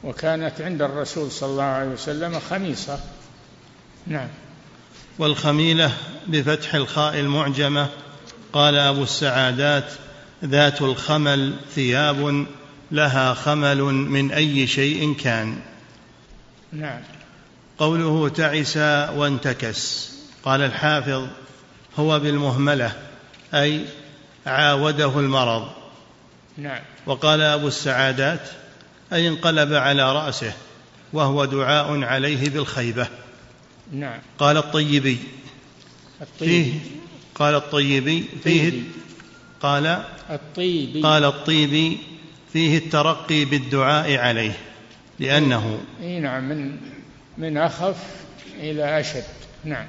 وكانت 0.04 0.62
عند 0.62 0.82
الرسول 0.82 1.32
صلى 1.32 1.50
الله 1.50 1.64
عليه 1.64 1.90
وسلم 1.90 2.40
خميصة. 2.40 3.00
نعم. 4.08 4.28
والخميلة 5.20 5.92
بفتح 6.28 6.76
الخاء 6.76 7.20
المعجمة. 7.20 7.90
قال 8.54 8.76
أبو 8.76 9.04
السعادات 9.04 9.92
ذات 10.46 10.82
الخمل 10.82 11.54
ثياب 11.76 12.46
لها 12.92 13.34
خمل 13.34 13.82
من 13.84 14.32
أي 14.32 14.68
شيء 14.68 15.14
كان. 15.14 15.60
نعم. 16.74 17.00
قوله 17.78 18.30
تعس 18.30 18.78
وانتكس. 19.18 20.12
قال 20.44 20.62
الحافظ 20.62 21.28
هو 22.00 22.20
بالمهملة 22.20 22.92
أي 23.54 23.86
عاوده 24.46 25.20
المرض. 25.20 25.70
نعم. 26.58 26.82
وقال 27.06 27.42
أبو 27.42 27.68
السعادات 27.68 28.50
أي 29.14 29.28
انقلب 29.28 29.74
على 29.74 30.14
رأسه 30.14 30.54
وهو 31.14 31.46
دعاء 31.46 32.04
عليه 32.04 32.50
بالخيبة. 32.50 33.08
نعم. 33.92 34.20
قال 34.40 34.58
الطيبي. 34.58 35.18
فيه 36.40 36.74
قال 37.36 37.56
الطيبي 37.56 38.26
فيه 38.44 38.74
قال 39.62 40.04
الطيبي. 40.30 41.02
قال 41.02 41.24
الطيبي 41.24 41.98
فيه 42.54 42.78
الترقي 42.78 43.46
بالدعاء 43.46 44.16
عليه 44.16 44.58
لأنه 45.20 45.80
إي 46.02 46.20
نعم 46.20 46.50
من 46.50 46.78
من 47.38 47.58
أخف 47.58 47.98
إلى 48.60 49.00
أشد. 49.00 49.24
نعم. 49.66 49.86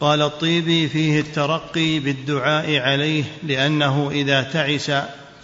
قال 0.00 0.22
الطيبي 0.22 0.88
فيه 0.88 1.20
الترقي 1.20 1.98
بالدعاء 1.98 2.76
عليه 2.78 3.24
لأنه 3.42 4.10
إذا 4.10 4.42
تعس 4.42 4.92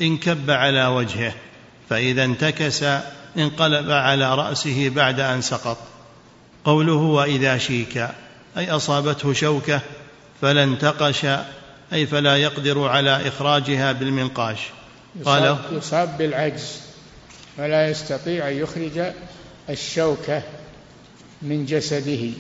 انكب 0.03 0.51
على 0.51 0.87
وجهه 0.87 1.35
فإذا 1.89 2.25
انتكس 2.25 2.85
انقلب 3.39 3.91
على 3.91 4.35
رأسه 4.35 4.89
بعد 4.89 5.21
أن 5.21 5.41
سقط. 5.41 5.90
قوله 6.65 6.93
وإذا 6.93 7.59
شيك 7.59 8.09
أي 8.57 8.71
أصابته 8.71 9.33
شوكة 9.33 9.81
فلا 10.41 10.65
انتقش 10.65 11.27
أي 11.93 12.07
فلا 12.07 12.37
يقدر 12.37 12.89
على 12.89 13.29
إخراجها 13.29 13.93
بالمنقاش. 13.93 14.59
قال 15.25 15.57
يصاب 15.73 16.19
بالعجز 16.19 16.81
فلا 17.57 17.89
يستطيع 17.89 18.49
أن 18.49 18.57
يخرج 18.57 19.13
الشوكة 19.71 20.43
من 21.43 21.67
جسده. 21.67 22.31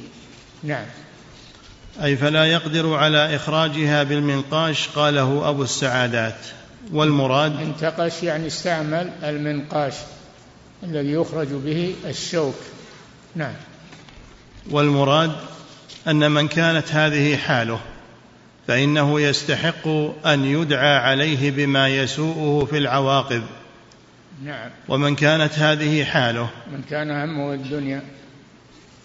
نعم. 0.63 0.87
أي 2.03 2.17
فلا 2.17 2.45
يقدر 2.45 2.95
على 2.95 3.37
إخراجها 3.37 4.03
بالمنقاش 4.03 4.89
قاله 4.89 5.49
أبو 5.49 5.63
السعادات. 5.63 6.39
والمراد 6.93 7.61
انتقش 7.61 8.23
يعني 8.23 8.47
استعمل 8.47 9.11
المنقاش 9.23 9.95
الذي 10.83 11.13
يخرج 11.13 11.49
به 11.49 11.95
الشوك. 12.05 12.57
نعم. 13.37 13.55
والمراد 14.70 15.33
أن 16.09 16.31
من 16.31 16.49
كانت 16.49 16.92
هذه 16.92 17.37
حاله 17.37 17.81
فإنه 18.68 19.20
يستحق 19.20 19.88
أن 20.27 20.44
يدعى 20.44 20.96
عليه 20.96 21.51
بما 21.51 21.88
يسوءه 21.88 22.64
في 22.64 22.79
العواقب. 22.79 23.42
نعم. 24.44 24.70
ومن 24.88 25.16
كانت 25.16 25.59
هذه 25.59 26.05
حاله 26.05 26.51
من 26.73 26.83
كان 26.90 27.11
همه 27.11 27.55
الدنيا 27.55 28.03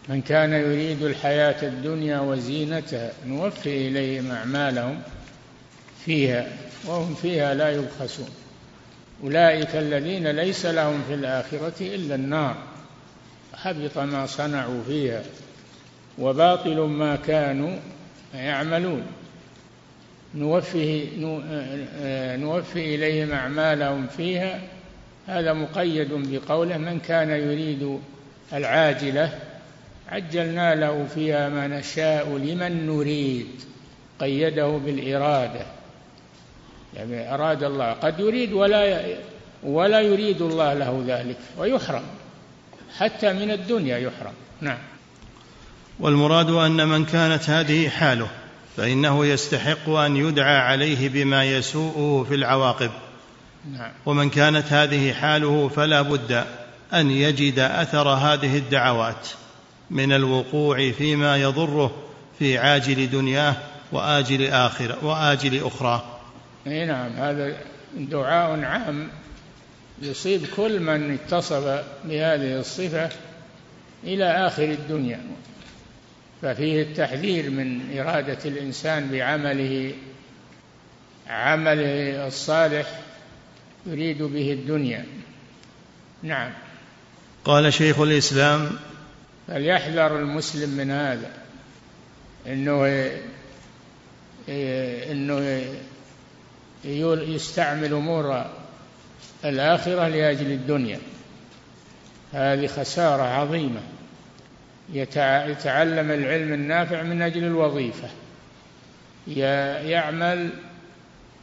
من 0.10 0.22
كان 0.22 0.54
يريد 0.54 1.04
الحياة 1.04 1.68
الدنيا 1.68 2.20
وزينتها 2.20 3.12
نوفي 3.26 3.88
إليهم 3.88 4.32
أعمالهم 4.32 5.02
فيها 6.06 6.48
وهم 6.86 7.16
فيها 7.16 7.54
لا 7.54 7.70
يبخسون. 7.70 8.30
أولئك 9.24 9.76
الذين 9.76 10.28
ليس 10.28 10.66
لهم 10.66 11.04
في 11.08 11.14
الآخرة 11.14 11.74
إلا 11.82 12.16
النار. 12.16 12.56
حبط 13.56 13.98
ما 13.98 14.26
صنعوا 14.26 14.84
فيها 14.88 15.24
وباطل 16.20 16.80
ما 16.80 17.16
كانوا 17.16 17.78
يعملون. 18.36 19.04
نوفي 20.36 21.08
نوفي 22.38 22.96
إليهم 22.96 23.32
أعمالهم 23.32 24.08
فيها. 24.08 24.60
هذا 25.28 25.54
مقيد 25.54 26.10
بقوله 26.12 26.78
من 26.78 27.00
كان 27.00 27.30
يريد 27.30 28.00
العاجلة 28.54 29.40
عجلنا 30.10 30.76
له 30.76 31.06
فيها 31.16 31.50
ما 31.50 31.68
نشاء 31.68 32.38
لمن 32.38 32.88
نريد 32.88 33.48
قيده 34.20 34.68
بالإرادة. 34.68 35.66
يعني 36.96 37.34
أراد 37.34 37.64
الله 37.64 37.92
قد 37.92 38.20
يريد 38.20 38.54
ولا 38.54 39.04
ولا 39.64 40.02
يريد 40.02 40.42
الله 40.42 40.74
له 40.74 41.04
ذلك 41.08 41.38
ويحرم. 41.58 42.04
حتى 43.00 43.34
من 43.34 43.52
الدنيا 43.52 43.98
يحرم. 43.98 44.34
نعم. 44.62 44.78
والمراد 46.00 46.50
أن 46.50 46.88
من 46.88 47.06
كانت 47.06 47.50
هذه 47.50 47.90
حاله 47.90 48.28
فإنه 48.78 49.26
يستحق 49.26 49.90
أن 49.90 50.18
يدعى 50.18 50.58
عليه 50.58 51.10
بما 51.10 51.46
يسوءه 51.46 52.24
في 52.30 52.36
العواقب. 52.36 52.92
نعم. 53.72 53.92
ومن 54.06 54.30
كانت 54.30 54.74
هذه 54.74 55.14
حاله 55.14 55.68
فلا 55.68 56.02
بد 56.02 56.46
أن 56.94 57.12
يجد 57.12 57.60
أثر 57.60 58.10
هذه 58.10 58.58
الدعوات 58.58 59.28
من 59.90 60.12
الوقوع 60.12 60.92
فيما 60.92 61.38
يضره 61.38 61.92
في 62.40 62.58
عاجل 62.58 63.10
دنياه 63.10 63.56
وآجل 63.92 64.48
آخرة 64.48 64.98
وآجل 65.06 65.66
أخرى. 65.66 66.20
أي 66.68 66.86
نعم 66.86 67.12
هذا 67.12 67.58
دعاء 67.98 68.64
عام 68.64 69.10
يصيب 70.02 70.46
كل 70.56 70.80
من 70.80 71.14
اتصف 71.14 71.84
بهذه 72.04 72.60
الصفة 72.60 73.10
إلى 74.04 74.48
آخر 74.48 74.64
الدنيا. 74.64 75.22
ففيه 76.42 76.82
التحذير 76.82 77.50
من 77.50 77.98
إرادة 78.00 78.38
الإنسان 78.46 79.12
بعمله 79.12 79.94
عمله 81.28 82.28
الصالح 82.28 83.00
يريد 83.86 84.24
به 84.24 84.52
الدنيا. 84.52 85.06
نعم. 86.24 86.52
قال 87.46 87.74
شيخ 87.74 88.00
الإسلام 88.00 88.72
فليحذر 89.48 90.20
المسلم 90.20 90.70
من 90.70 90.92
هذا. 90.92 91.32
إنه 92.48 93.12
إنه 95.12 95.62
يستعمل 97.36 97.94
امور 97.94 98.46
الآخرة 99.46 100.08
لأجل 100.08 100.52
الدنيا. 100.52 101.00
هذه 102.34 102.68
خسارة 102.68 103.24
عظيمة. 103.24 103.82
يتعلم 104.94 106.12
العلم 106.12 106.54
النافع 106.54 107.04
من 107.04 107.22
أجل 107.22 107.44
الوظيفة. 107.44 108.08
يعمل 109.88 110.50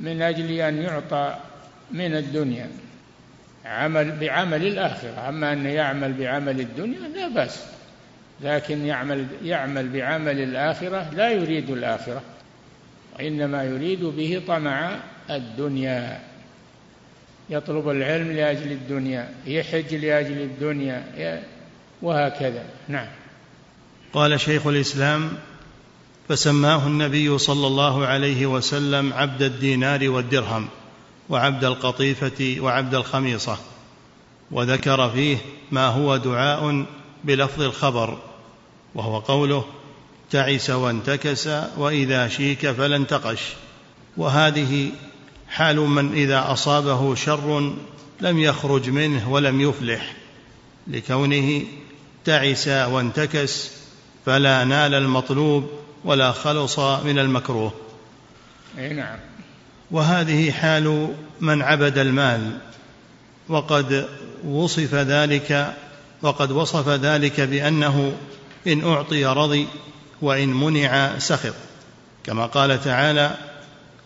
من 0.01 0.23
أجل 0.23 0.51
أن 0.51 0.83
يعطى 0.83 1.37
من 1.91 2.17
الدنيا. 2.17 2.71
عمل 3.65 4.13
بعمل 4.13 4.67
الآخرة. 4.67 5.29
أما 5.29 5.53
أن 5.53 5.67
يعمل 5.67 6.13
بعمل 6.13 6.61
الدنيا 6.61 7.09
لا 7.15 7.29
بأس. 7.29 7.65
لكن 8.41 8.87
يعمل 8.87 9.27
يعمل 9.45 9.89
بعمل 9.89 10.41
الآخرة 10.41 11.11
لا 11.15 11.31
يريد 11.31 11.71
الآخرة. 11.71 12.23
وإنما 13.17 13.65
يريد 13.65 14.05
به 14.05 14.43
طمع 14.47 14.97
الدنيا. 15.31 16.21
يطلب 17.51 17.89
العلم 17.89 18.33
لأجل 18.33 18.73
الدنيا 18.73 19.29
يحج 19.47 19.95
لأجل 19.95 20.41
الدنيا 20.41 21.43
وهكذا. 22.03 22.65
نعم. 22.89 23.09
قال 24.13 24.41
شيخ 24.41 24.67
الإسلام 24.67 25.31
فسماه 26.29 26.87
النبي 26.87 27.39
صلى 27.39 27.67
الله 27.67 28.07
عليه 28.07 28.47
وسلم 28.47 29.13
عبد 29.13 29.43
الدينار 29.43 30.11
والدرهم 30.11 30.69
وعبد 31.29 31.65
القطيفة 31.65 32.57
وعبد 32.61 32.95
الخميصة 32.95 33.59
وذكر 34.51 35.11
فيه 35.11 35.37
ما 35.71 35.87
هو 35.87 36.17
دعاء 36.17 36.87
بلفظ 37.25 37.63
الخبر 37.63 38.19
وهو 38.95 39.19
قوله 39.19 39.65
تعس 40.31 40.71
وانتكس 40.71 41.49
وإذا 41.77 42.29
شيك 42.29 42.71
فلا 42.71 42.97
انتقش 42.97 43.41
وهذه 44.17 44.91
حال 45.53 45.77
من 45.77 46.13
إذا 46.13 46.53
أصابه 46.53 47.15
شر 47.15 47.73
لم 48.21 48.39
يخرج 48.39 48.91
منه 48.91 49.33
ولم 49.33 49.61
يفلح 49.61 50.13
لكونه 50.87 51.63
تعس 52.25 52.69
وانتكس 52.69 53.71
فلا 54.27 54.65
نال 54.65 54.95
المطلوب 54.95 55.71
ولا 56.05 56.33
خلص 56.33 56.79
من 56.79 57.19
المكروه. 57.19 57.73
أي 58.79 58.93
نعم. 58.93 59.19
وهذه 59.91 60.51
حال 60.51 61.15
من 61.41 61.63
عبد 61.63 61.99
المال 61.99 62.59
وقد 63.49 64.09
وصف 64.45 64.95
ذلك 64.95 65.75
وقد 66.23 66.51
وصف 66.51 66.89
ذلك 66.89 67.41
بأنه 67.41 68.17
إن 68.67 68.85
أعطي 68.85 69.27
رضي 69.27 69.69
وإن 70.23 70.49
منع 70.49 71.19
سخط. 71.19 71.55
كما 72.25 72.47
قال 72.47 72.85
تعالى 72.85 73.52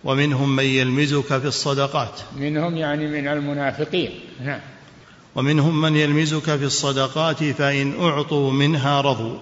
ومنهم 0.04 0.56
من 0.56 0.64
يلمزك 0.64 1.38
في 1.38 1.46
الصدقات. 1.46 2.20
منهم 2.36 2.76
يعني 2.76 3.06
من 3.06 3.28
المنافقين. 3.28 4.10
نعم. 4.44 4.60
ومنهم 5.34 5.80
من 5.80 5.96
يلمزك 5.96 6.56
في 6.56 6.64
الصدقات 6.64 7.44
فإن 7.44 8.00
أعطوا 8.00 8.52
منها 8.52 9.00
رضوا 9.00 9.38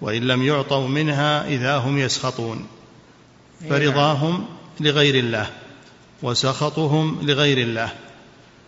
وإن 0.00 0.22
لم 0.22 0.42
يعطوا 0.42 0.88
منها 0.88 1.48
إذا 1.48 1.76
هم 1.76 1.98
يسخطون. 1.98 2.66
نعم. 3.60 3.70
فرضاهم 3.70 4.46
لغير 4.80 5.14
الله 5.14 5.46
وسخطهم 6.22 7.18
لغير 7.22 7.58
الله. 7.58 7.92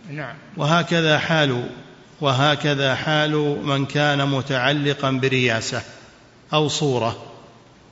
نعم. 0.09 0.35
وهكذا 0.57 1.19
حال 1.19 1.69
وهكذا 2.21 2.95
حال 2.95 3.65
من 3.65 3.85
كان 3.85 4.29
متعلقا 4.29 5.11
برياسة 5.11 5.81
أو 6.53 6.67
صورة 6.67 7.17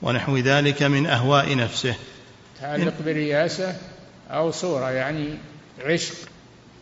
ونحو 0.02 0.38
ذلك 0.38 0.84
من 0.84 1.06
أهواء 1.06 1.56
نفسه. 1.56 1.96
تعلق 2.62 2.94
برياسة 3.06 3.76
أو 4.30 4.52
صورة 4.52 4.92
يعني 4.92 5.38
عشق 5.86 6.16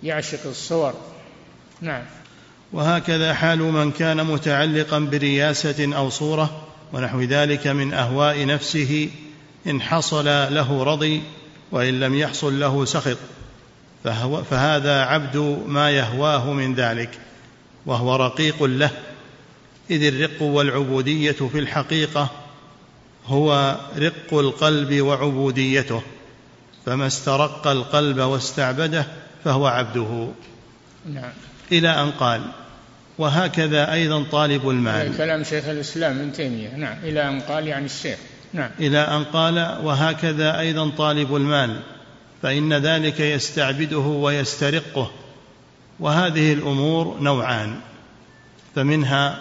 يعشق 0.04 0.48
الصور. 0.48 0.94
نعم. 1.82 2.04
وهكذا 2.74 3.34
حال 3.34 3.60
من 3.60 3.92
كان 3.92 4.26
متعلقا 4.26 5.00
برياسة 5.00 5.96
أو 5.96 6.10
صورة 6.10 6.68
ونحو 6.94 7.22
ذلك 7.22 7.68
من 7.68 7.94
أهواء 7.94 8.46
نفسه 8.46 9.10
إن 9.68 9.82
حصل 9.82 10.26
له 10.26 10.84
رضي 10.84 11.22
وإن 11.72 12.00
لم 12.00 12.16
يحصل 12.16 12.60
له 12.60 12.86
سخط 12.86 13.18
فهو 14.04 14.44
فهذا 14.44 15.02
عبد 15.02 15.38
ما 15.68 15.92
يهواه 15.92 16.54
من 16.54 16.76
ذلك 16.76 17.10
وهو 17.86 18.16
رقيق 18.16 18.64
له 18.64 18.92
إذ 19.92 20.04
الرق 20.04 20.42
والعبودية 20.42 21.32
في 21.32 21.60
الحقيقة 21.60 22.45
هو 23.28 23.78
رق 23.98 24.34
القلب 24.34 25.02
وعبوديته 25.02 26.02
فما 26.86 27.08
استرق 27.08 27.68
القلب 27.68 28.20
واستعبده 28.20 29.06
فهو 29.44 29.68
عبده. 29.68 30.28
نعم. 31.14 31.32
إلى 31.72 31.90
أن 31.90 32.12
قال 32.12 32.42
وهكذا 33.18 33.94
أيضا 33.94 34.24
طالب 34.32 34.70
المال. 34.70 35.18
كلام 35.18 35.44
شيخ 35.44 35.66
الإسلام 35.66 36.20
ابن 36.20 36.34
تيمية. 36.34 36.76
نعم. 36.76 36.98
إلى 37.04 37.28
أن 37.30 37.42
قال 37.42 37.68
يعني 37.68 37.86
الشيخ. 37.86 38.18
نعم. 38.54 38.70
إلى 38.80 39.00
أن 39.00 39.24
قال 39.24 39.80
وهكذا 39.84 40.60
أيضا 40.60 40.90
طالب 40.90 41.36
المال 41.36 41.80
فإن 42.42 42.74
ذلك 42.74 43.20
يستعبده 43.20 43.98
ويسترقه. 43.98 45.12
وهذه 46.00 46.54
الأمور 46.54 47.18
نوعان 47.20 47.80
فمنها 48.76 49.38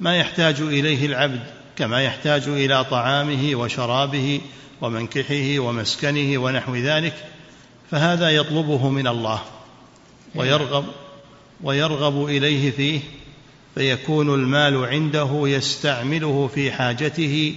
ما 0.00 0.16
يحتاج 0.16 0.60
إليه 0.60 1.06
العبد 1.06 1.40
كما 1.80 2.02
يحتاج 2.02 2.48
إلى 2.48 2.84
طعامه 2.84 3.54
وشرابه 3.54 4.40
ومنكحه 4.80 5.58
ومسكنه 5.58 6.38
ونحو 6.38 6.74
ذلك 6.74 7.14
فهذا 7.90 8.30
يطلبه 8.30 8.90
من 8.90 9.06
الله 9.06 9.42
ويرغب 10.34 10.84
ويرغب 11.62 12.24
إليه 12.24 12.70
فيه 12.70 13.00
فيكون 13.74 14.34
المال 14.34 14.84
عنده 14.84 15.42
يستعمله 15.44 16.50
في 16.54 16.72
حاجته 16.72 17.54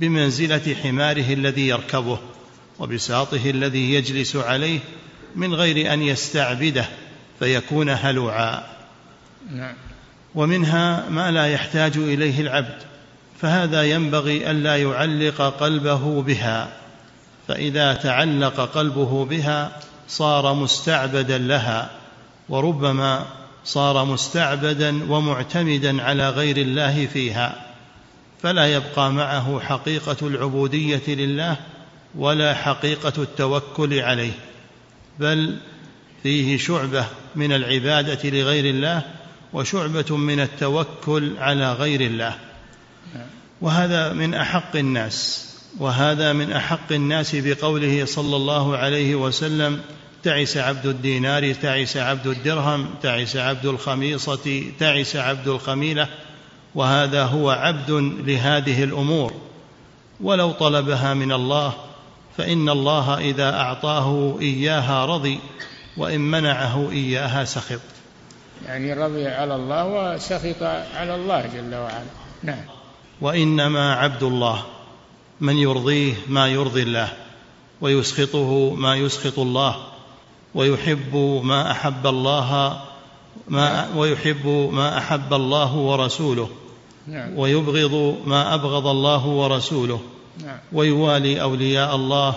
بمنزلة 0.00 0.76
حماره 0.82 1.32
الذي 1.32 1.68
يركبه 1.68 2.18
وبساطه 2.78 3.50
الذي 3.50 3.94
يجلس 3.94 4.36
عليه 4.36 4.78
من 5.36 5.54
غير 5.54 5.92
أن 5.92 6.02
يستعبده 6.02 6.88
فيكون 7.38 7.88
هلوعا. 7.88 8.62
نعم. 9.50 9.74
ومنها 10.34 11.08
ما 11.08 11.30
لا 11.30 11.46
يحتاج 11.46 11.96
إليه 11.96 12.40
العبد 12.40 12.91
فهذا 13.42 13.82
ينبغي 13.82 14.50
الا 14.50 14.76
يعلق 14.76 15.42
قلبه 15.42 16.22
بها. 16.22 16.72
فإذا 17.48 17.94
تعلق 17.94 18.60
قلبه 18.60 19.24
بها 19.24 19.80
صار 20.08 20.54
مستعبدا 20.54 21.38
لها 21.38 21.90
وربما 22.48 23.26
صار 23.64 24.04
مستعبدا 24.04 25.12
ومعتمدا 25.12 26.02
على 26.02 26.30
غير 26.30 26.56
الله 26.56 27.06
فيها. 27.06 27.66
فلا 28.42 28.66
يبقى 28.76 29.12
معه 29.12 29.60
حقيقة 29.60 30.16
العبودية 30.22 31.02
لله 31.08 31.56
ولا 32.14 32.54
حقيقة 32.54 33.12
التوكل 33.22 34.00
عليه 34.00 34.32
بل 35.18 35.56
فيه 36.22 36.58
شعبة 36.58 37.04
من 37.36 37.52
العبادة 37.52 38.30
لغير 38.30 38.64
الله 38.64 39.02
وشعبة 39.52 40.16
من 40.16 40.40
التوكل 40.40 41.32
على 41.38 41.72
غير 41.72 42.00
الله. 42.00 42.34
وهذا 43.60 44.12
من 44.12 44.34
أحق 44.34 44.76
الناس 44.76 45.48
وهذا 45.78 46.32
من 46.32 46.52
أحق 46.52 46.92
الناس 46.92 47.36
بقوله 47.36 48.04
صلى 48.04 48.36
الله 48.36 48.76
عليه 48.76 49.14
وسلم 49.14 49.80
تعس 50.22 50.56
عبد 50.56 50.86
الدينار 50.86 51.52
تعس 51.52 51.96
عبد 51.96 52.26
الدرهم 52.26 52.88
تعس 53.02 53.36
عبد 53.36 53.66
الخميصة 53.66 54.64
تعس 54.78 55.16
عبد 55.16 55.48
الخميلة 55.48 56.08
وهذا 56.74 57.24
هو 57.24 57.50
عبد 57.50 57.90
لهذه 58.26 58.84
الأمور. 58.84 59.32
ولو 60.20 60.52
طلبها 60.52 61.14
من 61.14 61.32
الله 61.32 61.72
فإن 62.36 62.68
الله 62.68 63.18
إذا 63.18 63.56
أعطاه 63.56 64.38
إياها 64.40 65.06
رضي 65.06 65.40
وإن 65.96 66.20
منعه 66.20 66.90
إياها 66.90 67.44
سخط. 67.44 67.80
يعني 68.66 68.92
رضي 68.92 69.28
على 69.28 69.54
الله 69.56 69.86
وسخط 69.86 70.62
على 70.94 71.14
الله 71.14 71.46
جل 71.46 71.74
وعلا. 71.74 72.04
نعم. 72.42 72.81
وإنما 73.22 73.94
عبد 73.94 74.22
الله 74.22 74.62
من 75.40 75.58
يرضيه 75.58 76.14
ما 76.28 76.48
يرضي 76.48 76.82
الله 76.82 77.12
ويسخطه 77.80 78.74
ما 78.74 78.96
يسخط 78.96 79.38
الله 79.38 79.76
ويحب 80.54 81.40
ما 81.44 81.70
أحب 81.70 82.06
الله 82.06 82.80
ما 83.48 83.88
ويحب 83.96 84.46
ما 84.72 84.98
أحب 84.98 85.34
الله 85.34 85.76
ورسوله 85.76 86.48
نعم. 87.06 87.38
ويبغض 87.38 88.18
ما 88.26 88.54
أبغض 88.54 88.86
الله 88.86 89.26
ورسوله 89.26 90.00
نعم. 90.44 90.58
ويوالي 90.72 91.42
أولياء 91.42 91.96
الله 91.96 92.34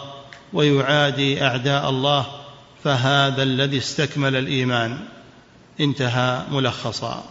ويعادي 0.54 1.44
أعداء 1.44 1.90
الله 1.90 2.26
فهذا 2.84 3.44
الذي 3.44 3.78
استكمل 3.78 4.36
الإيمان. 4.36 5.00
انتهى 5.80 6.42
ملخصا. 6.52 7.24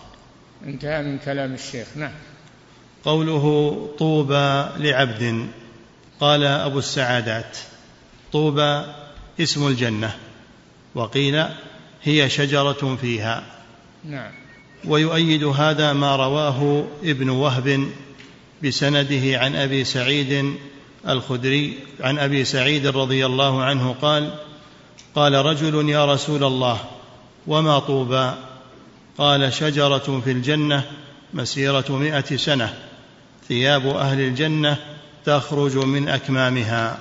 انتهى 0.64 1.02
من 1.02 1.18
كلام 1.18 1.54
الشيخ. 1.54 1.86
نعم. 1.96 2.12
قوله 3.04 3.76
طوبى 3.98 4.64
لعبد 4.76 5.48
قال 6.20 6.44
أبو 6.44 6.78
السعادات 6.78 7.58
طوبى 8.32 8.82
اسم 9.40 9.66
الجنة 9.66 10.16
وقيل 10.94 11.44
هي 12.02 12.30
شجرة 12.30 12.98
فيها. 13.00 13.44
نعم. 14.04 14.32
ويؤيد 14.84 15.44
هذا 15.44 15.92
ما 15.92 16.16
رواه 16.16 16.84
ابن 17.04 17.28
وهب 17.28 17.88
بسنده 18.64 19.38
عن 19.38 19.56
أبي 19.56 19.84
سعيد 19.84 20.54
الخدري 21.08 21.78
عن 22.00 22.18
أبي 22.18 22.44
سعيد 22.44 22.86
رضي 22.86 23.26
الله 23.26 23.62
عنه 23.62 23.94
قال 24.02 24.34
قال 25.14 25.32
رجل 25.32 25.88
يا 25.88 26.04
رسول 26.14 26.44
الله 26.44 26.80
وما 27.46 27.78
طوبى؟ 27.78 28.32
قال 29.18 29.52
شجرة 29.52 30.20
في 30.24 30.30
الجنة 30.30 30.84
مسيرة 31.34 31.84
مائه 31.90 32.36
سنة. 32.36 32.83
ثياب 33.48 33.86
أهل 33.86 34.20
الجنة 34.20 34.76
تخرج 35.24 35.76
من 35.76 36.08
أكمامها. 36.08 36.98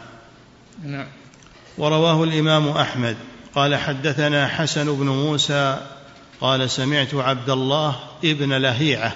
نعم. 0.84 1.08
ورواه 1.78 2.24
الإمام 2.24 2.68
أحمد. 2.68 3.18
قال 3.56 3.76
حدثنا 3.76 4.48
حسن 4.48 4.96
بن 4.96 5.06
موسى. 5.06 5.78
قال 6.42 6.70
سمعت 6.70 7.16
عبد 7.16 7.50
الله 7.50 7.96
ابن 8.24 8.54
لهيعة. 8.54 9.16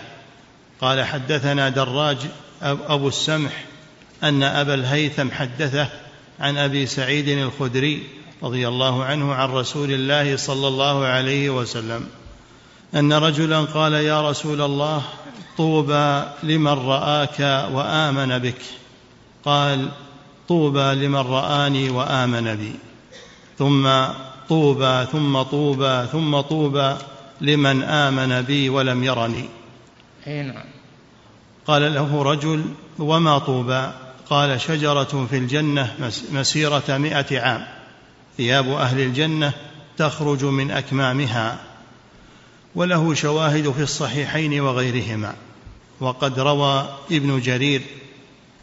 قال 0.82 1.06
حدثنا 1.06 1.70
دراج 1.70 2.18
أبو 2.62 3.08
السمح 3.08 3.52
أن 4.24 4.44
أبا 4.44 4.74
الهيثم 4.74 5.32
حدثه 5.32 5.88
عن 6.40 6.58
أبي 6.58 6.86
سعيد 6.86 7.28
الخدري 7.28 8.04
رضي 8.44 8.68
الله 8.68 9.04
عنه 9.04 9.34
عن 9.34 9.50
رسول 9.50 9.92
الله 9.92 10.38
صلى 10.38 10.68
الله 10.68 11.06
عليه 11.06 11.50
وسلم 11.50 12.08
أن 12.96 13.14
رجلا 13.14 13.60
قال 13.60 13.94
يا 13.94 14.30
رسول 14.30 14.62
الله 14.62 15.04
طوبى 15.58 16.24
لمن 16.44 16.68
رآك 16.68 17.40
وآمن 17.72 18.38
بك. 18.38 18.62
قال 19.46 19.90
طوبى 20.48 20.80
لمن 20.80 21.16
رآني 21.16 21.90
وآمن 21.90 22.56
بي. 22.56 22.72
ثم 23.58 23.90
طوبى 24.50 25.06
ثم 25.12 25.42
طوبى 25.42 26.06
ثم 26.12 26.42
طوبى 26.42 26.96
لمن 27.42 27.84
آمن 27.84 28.42
بي 28.42 28.70
ولم 28.70 29.04
يرني. 29.04 29.50
نعم. 30.28 30.66
قال 31.68 31.94
له 31.94 32.24
رجل 32.24 32.66
وما 33.00 33.40
طوبى؟ 33.40 33.92
قال 34.30 34.62
شجرة 34.62 35.28
في 35.30 35.38
الجنة 35.38 35.96
مسيرة 36.32 36.98
مائه 36.98 37.40
عام. 37.40 37.68
ثياب 38.38 38.70
أهل 38.70 39.00
الجنة 39.00 39.54
تخرج 39.98 40.46
من 40.46 40.72
أكمامها 40.72 41.58
وله 42.76 43.14
شواهد 43.14 43.72
في 43.72 43.82
الصحيحين 43.84 44.60
وغيرهما. 44.60 45.34
وقد 46.00 46.40
روى 46.40 46.90
ابن 47.12 47.42
جرير 47.42 47.82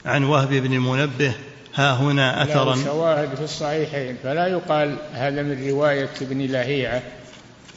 عن 0.07 0.25
وهب 0.25 0.49
بن 0.49 0.79
منبه 0.79 1.35
ها 1.75 1.95
هنا 1.95 2.43
أثرا. 2.43 2.77
شواهد 2.85 3.35
في 3.35 3.45
الصحيحين 3.45 4.17
فلا 4.23 4.47
يقال 4.47 4.97
هذا 5.13 5.43
من 5.43 5.69
رواية 5.69 6.11
ابن 6.21 6.41
لهيعة 6.41 7.03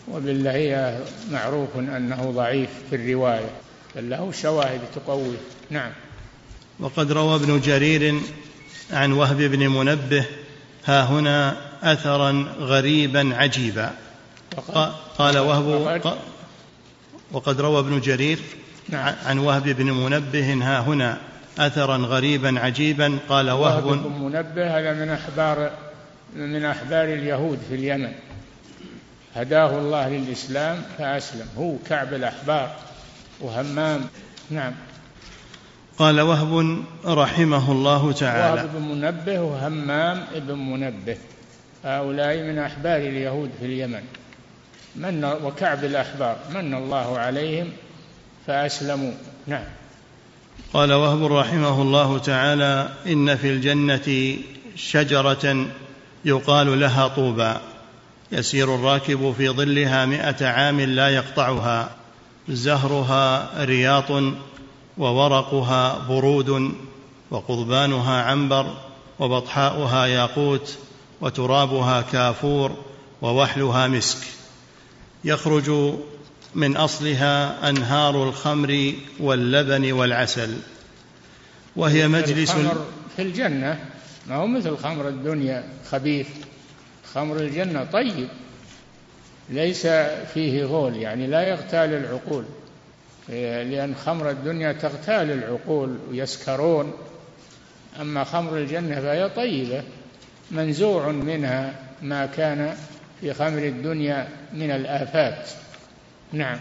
وابن 0.07 0.43
لهيعة 0.43 0.99
معروف 1.31 1.69
أنه 1.75 2.31
ضعيف 2.35 2.69
في 2.89 2.95
الرواية 2.95 3.49
بل 3.95 4.09
له 4.09 4.31
شواهد 4.31 4.81
تقوي. 4.95 5.35
نعم. 5.69 5.91
وقد 6.79 7.11
روى 7.11 7.35
ابن 7.35 7.61
جرير 7.61 8.19
عن 8.91 9.11
وهب 9.11 9.37
بن 9.37 9.67
منبه 9.67 10.25
ها 10.85 11.03
هنا 11.03 11.57
أثرا 11.83 12.55
غريبا 12.59 13.35
عجيبا. 13.35 13.91
قال 15.17 15.37
وهب 15.37 16.11
وقد 17.31 17.61
روى 17.61 17.79
ابن 17.79 18.01
جرير. 18.01 18.39
عن 18.93 19.39
وهب 19.39 19.63
بن 19.63 19.91
منبه 19.91 20.53
ها 20.53 20.79
هنا 20.79 21.17
اثرا 21.59 21.97
غريبا 21.97 22.59
عجيبا 22.59 23.17
قال 23.29 23.51
وهب 23.51 23.83
بن 23.83 24.21
منبه 24.21 24.79
هذا 24.79 24.93
من 24.93 25.09
أحبار 25.09 25.71
من 26.35 26.65
أحبار 26.65 27.03
اليهود 27.03 27.59
في 27.69 27.75
اليمن. 27.75 28.11
هداه 29.35 29.79
الله 29.79 30.09
للإسلام 30.09 30.81
فأسلم. 30.97 31.47
هو 31.57 31.75
كعب 31.89 32.13
الأحبار 32.13 32.75
وهمام. 33.41 34.01
نعم. 34.49 34.73
قال 35.97 36.21
وهب 36.21 36.83
رحمه 37.05 37.71
الله 37.71 38.11
تعالى. 38.11 38.61
وهب 38.61 38.73
بن 38.73 38.81
منبه 38.81 39.39
وهمام 39.39 40.23
بن 40.35 40.57
منبه. 40.57 41.17
هؤلاء 41.85 42.37
من 42.37 42.59
أحبار 42.59 42.97
اليهود 42.97 43.51
في 43.59 43.65
اليمن. 43.65 44.03
من 44.95 45.25
وكعب 45.25 45.83
الأحبار. 45.83 46.37
من 46.53 46.73
الله 46.73 47.17
عليهم 47.17 47.71
فأسلموا. 48.47 49.11
نعم. 49.47 49.63
قال 50.73 50.93
وهب 50.93 51.33
رحمه 51.33 51.81
الله 51.81 52.17
تعالى 52.17 52.89
إن 53.07 53.37
في 53.37 53.49
الجنة 53.49 54.37
شجرة 54.75 55.65
يقال 56.25 56.79
لها 56.79 57.07
طوبى. 57.07 57.53
يسير 58.31 58.75
الراكب 58.75 59.33
في 59.37 59.49
ظلها 59.49 60.05
مائه 60.05 60.45
عام 60.45 60.81
لا 60.81 61.09
يقطعها. 61.09 61.89
زهرها 62.49 63.49
رياط 63.65 64.23
وورقها 64.97 65.97
برود 66.09 66.71
وقضبانها 67.31 68.21
عنبر 68.23 68.73
وبطحاؤها 69.19 70.05
ياقوت 70.05 70.77
وترابها 71.21 72.01
كافور 72.01 72.71
ووحلها 73.21 73.87
مسك. 73.87 74.27
يخرج 75.23 75.95
من 76.55 76.77
أصلها 76.77 77.69
أنهار 77.69 78.23
الخمر 78.23 78.93
واللبن 79.19 79.91
والعسل 79.91 80.57
وهي 81.75 82.07
مجلس 82.07 82.51
الخمر 82.51 82.85
في 83.15 83.21
الجنة. 83.21 83.79
ما 84.27 84.35
هو 84.35 84.47
مثل 84.47 84.77
خمر 84.77 85.07
الدنيا 85.07 85.63
خبيث. 85.91 86.27
خمر 87.13 87.37
الجنة 87.37 87.83
طيب 87.83 88.27
ليس 89.49 89.87
فيه 90.33 90.63
غول 90.63 90.95
يعني 90.95 91.27
لا 91.27 91.47
يغتال 91.47 91.93
العقول. 91.93 92.43
لأن 93.69 93.95
خمر 94.05 94.29
الدنيا 94.29 94.71
تغتال 94.71 95.31
العقول 95.31 95.97
ويسكرون. 96.09 96.93
أما 98.01 98.23
خمر 98.23 98.57
الجنة 98.57 98.95
فهي 98.95 99.29
طيبة 99.29 99.83
منزوع 100.51 101.11
منها 101.11 101.73
ما 102.01 102.25
كان 102.25 102.77
في 103.21 103.33
خمر 103.33 103.63
الدنيا 103.63 104.27
من 104.53 104.71
الآفات. 104.71 105.49
نعم. 106.33 106.57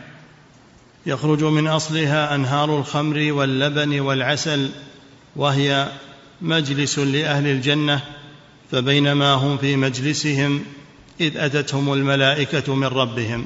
يخرج 1.07 1.45
من 1.45 1.67
أصلها 1.67 2.35
أنهار 2.35 2.79
الخمر 2.79 3.33
واللبن 3.33 4.01
والعسل 4.01 4.71
وهي 5.37 5.89
مجلس 6.43 6.99
لأهل 6.99 7.47
الجنة 7.47 8.03
فبينما 8.73 9.33
هم 9.33 9.59
في 9.59 9.77
مجلسهم 9.77 10.65
إذ 11.21 11.37
أتتهم 11.37 11.93
الملائكة 11.93 12.75
من 12.75 12.87
ربهم 12.87 13.45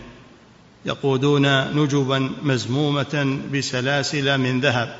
يقودون 0.87 1.76
نجبا 1.83 2.30
مزمومه 2.42 3.38
بسلاسل 3.52 4.38
من 4.38 4.61
ذهب 4.61 4.96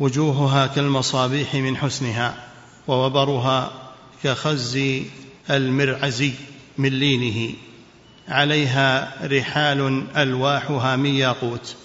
وجوهها 0.00 0.66
كالمصابيح 0.66 1.54
من 1.54 1.76
حسنها 1.76 2.44
ووبرها 2.88 3.72
كخز 4.24 4.80
المرعزي 5.50 6.32
من 6.78 6.88
لينه. 6.88 7.54
عليها 8.28 9.12
رحال 9.26 10.04
ألواحها 10.16 10.96
من 10.96 11.14
ياقوت 11.14 11.76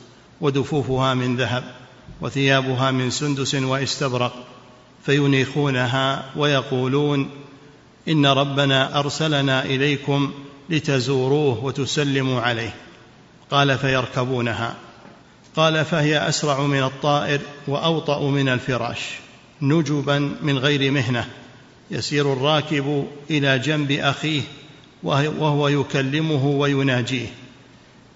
ودفوفها 0.42 1.14
من 1.14 1.38
ذهب 1.38 1.64
وثيابها 2.22 2.92
من 2.92 3.10
سندس 3.10 3.56
واستبرق 3.56 4.34
فينيخونها 5.06 6.26
ويقولون 6.36 7.30
إن 8.08 8.26
ربنا 8.26 9.00
أرسلنا 9.00 9.66
إليكم 9.66 10.32
لتزوروه 10.70 11.64
وتسلموا 11.64 12.42
عليه. 12.42 12.76
قال 13.52 13.78
فيركبونها. 13.78 14.76
قال 15.56 15.86
فهي 15.86 16.30
أسرع 16.30 16.62
من 16.62 16.84
الطائر 16.84 17.42
وأوطأ 17.68 18.30
من 18.30 18.50
الفراش 18.50 19.00
نجبا 19.62 20.36
من 20.42 20.58
غير 20.58 20.92
مهنة 20.92 21.30
يسير 21.92 22.34
الراكب 22.34 23.08
إلى 23.30 23.60
جنب 23.60 23.92
أخيه 23.92 24.42
وهو 25.04 25.68
يكلمه 25.68 26.46
ويناجيه. 26.46 27.28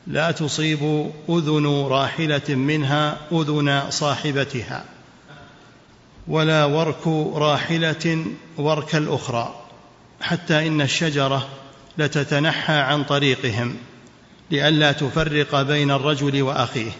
لا 0.08 0.32
تصيب 0.32 1.12
أذن 1.30 1.66
راحلة 1.66 2.56
منها 2.56 3.18
أذن 3.32 3.84
صاحبتها 3.90 4.86
ولا 6.28 6.66
ورك 6.66 7.08
راحلة 7.34 8.26
ورك 8.58 8.96
الاخرى 8.96 9.62
حتى 10.22 10.68
إن 10.68 10.82
الشجرة 10.82 11.48
لتتنحى 11.98 12.74
عن 12.74 13.04
طريقهم 13.04 13.76
لئلا 14.52 14.92
تفرق 14.92 15.62
بين 15.62 15.92
الرجل 15.92 16.42
وأخيه. 16.42 16.92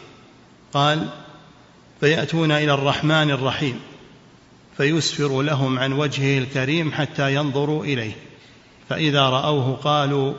قال 0.74 1.08
فيأتون 2.00 2.52
إلى 2.52 2.74
الرحمن 2.74 3.32
الرحيم 3.32 3.80
فيسفر 4.78 5.42
لهم 5.42 5.80
عن 5.80 5.94
وجهه 5.94 6.38
الكريم 6.38 6.92
حتى 6.92 7.36
ينظروا 7.36 7.86
إليه. 7.86 8.16
فإذا 8.90 9.30
رأوه 9.30 9.76
قالوا 9.84 10.34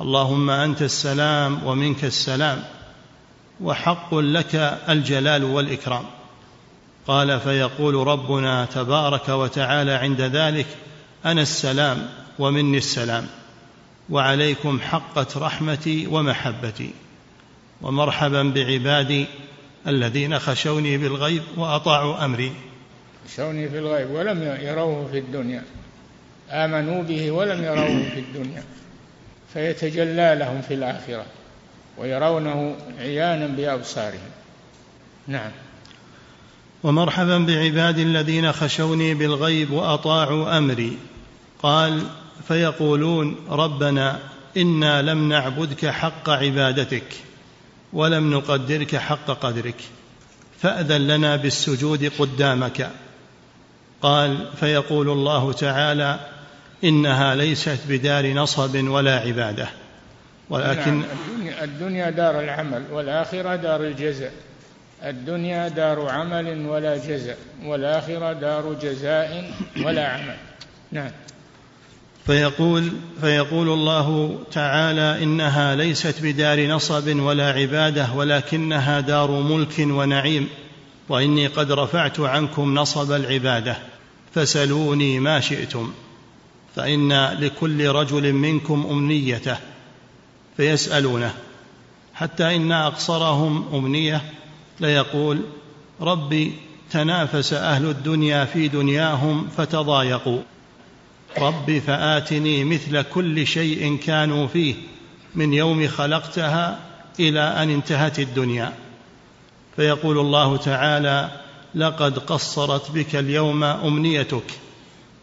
اللهم 0.00 0.50
أنت 0.50 0.82
السلام 0.82 1.66
ومنك 1.66 2.04
السلام 2.04 2.64
وحق 3.60 4.14
لك 4.14 4.54
الجلال 4.88 5.44
والإكرام. 5.44 6.04
قال 7.06 7.40
فيقول 7.40 7.94
ربنا 7.94 8.64
تبارك 8.64 9.28
وتعالى 9.28 9.92
عند 9.92 10.20
ذلك 10.20 10.66
أنا 11.24 11.42
السلام 11.42 12.08
ومني 12.38 12.78
السلام 12.78 13.26
وعليكم 14.10 14.80
حقت 14.80 15.36
رحمتي 15.36 16.06
ومحبتي 16.06 16.90
ومرحبا 17.82 18.42
بعبادي 18.42 19.26
الذين 19.86 20.38
خشوني 20.38 20.98
بالغيب 20.98 21.42
وأطاعوا 21.56 22.24
أمري. 22.24 22.52
خشوني 23.26 23.68
في 23.68 23.78
الغيب 23.78 24.10
ولم 24.10 24.42
يروه 24.42 25.08
في 25.12 25.18
الدنيا. 25.18 25.64
آمنوا 26.52 27.02
به 27.02 27.30
ولم 27.30 27.64
يروه 27.64 28.02
في 28.14 28.20
الدنيا 28.20 28.62
فيتجلى 29.52 30.36
لهم 30.38 30.62
في 30.62 30.74
الآخرة 30.74 31.24
ويرونه 31.98 32.76
عيانا 32.98 33.46
بأبصارهم. 33.46 34.30
نعم. 35.28 35.50
ومرحبا 36.82 37.38
بعبادي 37.38 38.02
الذين 38.02 38.52
خشوني 38.52 39.14
بالغيب 39.14 39.70
وأطاعوا 39.70 40.58
أمري. 40.58 40.98
قال 41.62 42.02
فيقولون 42.48 43.36
ربنا 43.50 44.18
إنا 44.56 45.02
لم 45.02 45.28
نعبدك 45.28 45.86
حق 45.86 46.30
عبادتك 46.30 47.14
ولم 47.92 48.34
نقدرك 48.34 48.96
حق 48.96 49.26
قدرك 49.26 49.80
فأذن 50.60 51.06
لنا 51.06 51.36
بالسجود 51.36 52.12
قدامك. 52.18 52.90
قال 54.02 54.48
فيقول 54.60 55.10
الله 55.10 55.52
تعالى 55.52 56.31
إنها 56.84 57.34
ليست 57.34 57.78
بدار 57.88 58.32
نصب 58.32 58.88
ولا 58.88 59.18
عبادة. 59.18 59.68
ولكن 60.50 60.98
نعم 60.98 61.08
الدنيا 61.62 62.10
دار 62.10 62.40
العمل 62.40 62.82
والآخرة 62.92 63.56
دار 63.56 63.80
الجزاء. 63.84 64.32
الدنيا 65.04 65.68
دار 65.68 66.08
عمل 66.08 66.66
ولا 66.66 66.96
جزاء 66.96 67.38
والآخرة 67.64 68.32
دار 68.32 68.72
جزاء 68.82 69.50
ولا 69.84 70.08
عمل. 70.08 70.36
نعم. 70.92 71.10
فيقول 72.26 72.92
فيقول 73.20 73.68
الله 73.68 74.38
تعالى 74.52 75.22
إنها 75.22 75.74
ليست 75.74 76.14
بدار 76.22 76.66
نصب 76.66 77.16
ولا 77.18 77.50
عبادة 77.50 78.12
ولكنها 78.14 79.00
دار 79.00 79.30
ملك 79.30 79.74
ونعيم. 79.78 80.48
وإني 81.08 81.46
قد 81.46 81.72
رفعت 81.72 82.20
عنكم 82.20 82.74
نصب 82.74 83.12
العبادة 83.12 83.76
فسلوني 84.34 85.20
ما 85.20 85.40
شئتم. 85.40 85.92
فإن 86.76 87.12
لكل 87.40 87.88
رجل 87.88 88.32
منكم 88.32 88.86
أمنيته 88.90 89.56
فيسألونه. 90.56 91.34
حتى 92.14 92.56
إن 92.56 92.72
أقصرهم 92.72 93.74
أمنية 93.74 94.22
ليقول 94.80 95.40
ربي 96.00 96.52
تنافس 96.90 97.52
أهل 97.52 97.86
الدنيا 97.86 98.44
في 98.44 98.68
دنياهم 98.68 99.48
فتضايقوا. 99.56 100.40
رب 101.38 101.82
فآتني 101.86 102.64
مثل 102.64 103.02
كل 103.02 103.46
شيء 103.46 103.96
كانوا 103.96 104.46
فيه 104.46 104.74
من 105.34 105.52
يوم 105.52 105.88
خلقتها 105.88 106.78
إلى 107.20 107.40
أن 107.40 107.70
انتهت 107.70 108.18
الدنيا. 108.18 108.72
فيقول 109.76 110.18
الله 110.18 110.56
تعالى 110.56 111.30
لقد 111.74 112.18
قصرت 112.18 112.90
بك 112.90 113.16
اليوم 113.16 113.64
أمنيتك. 113.64 114.44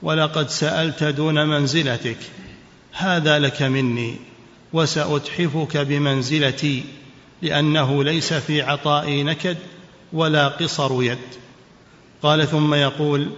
ولقد 0.02 0.50
سألت 0.50 1.04
دون 1.04 1.48
منزلتك. 1.48 2.18
هذا 2.94 3.40
لك 3.40 3.62
مني 3.62 4.16
وسأتحفك 4.74 5.78
بمنزلتي 5.78 6.84
لأنه 7.42 8.04
ليس 8.04 8.34
في 8.34 8.62
عطائي 8.62 9.24
نكد 9.24 9.58
ولا 10.14 10.48
قصر 10.48 11.04
يد. 11.04 11.18
قال 12.22 12.48
ثم 12.48 12.74
يقول 12.74 13.30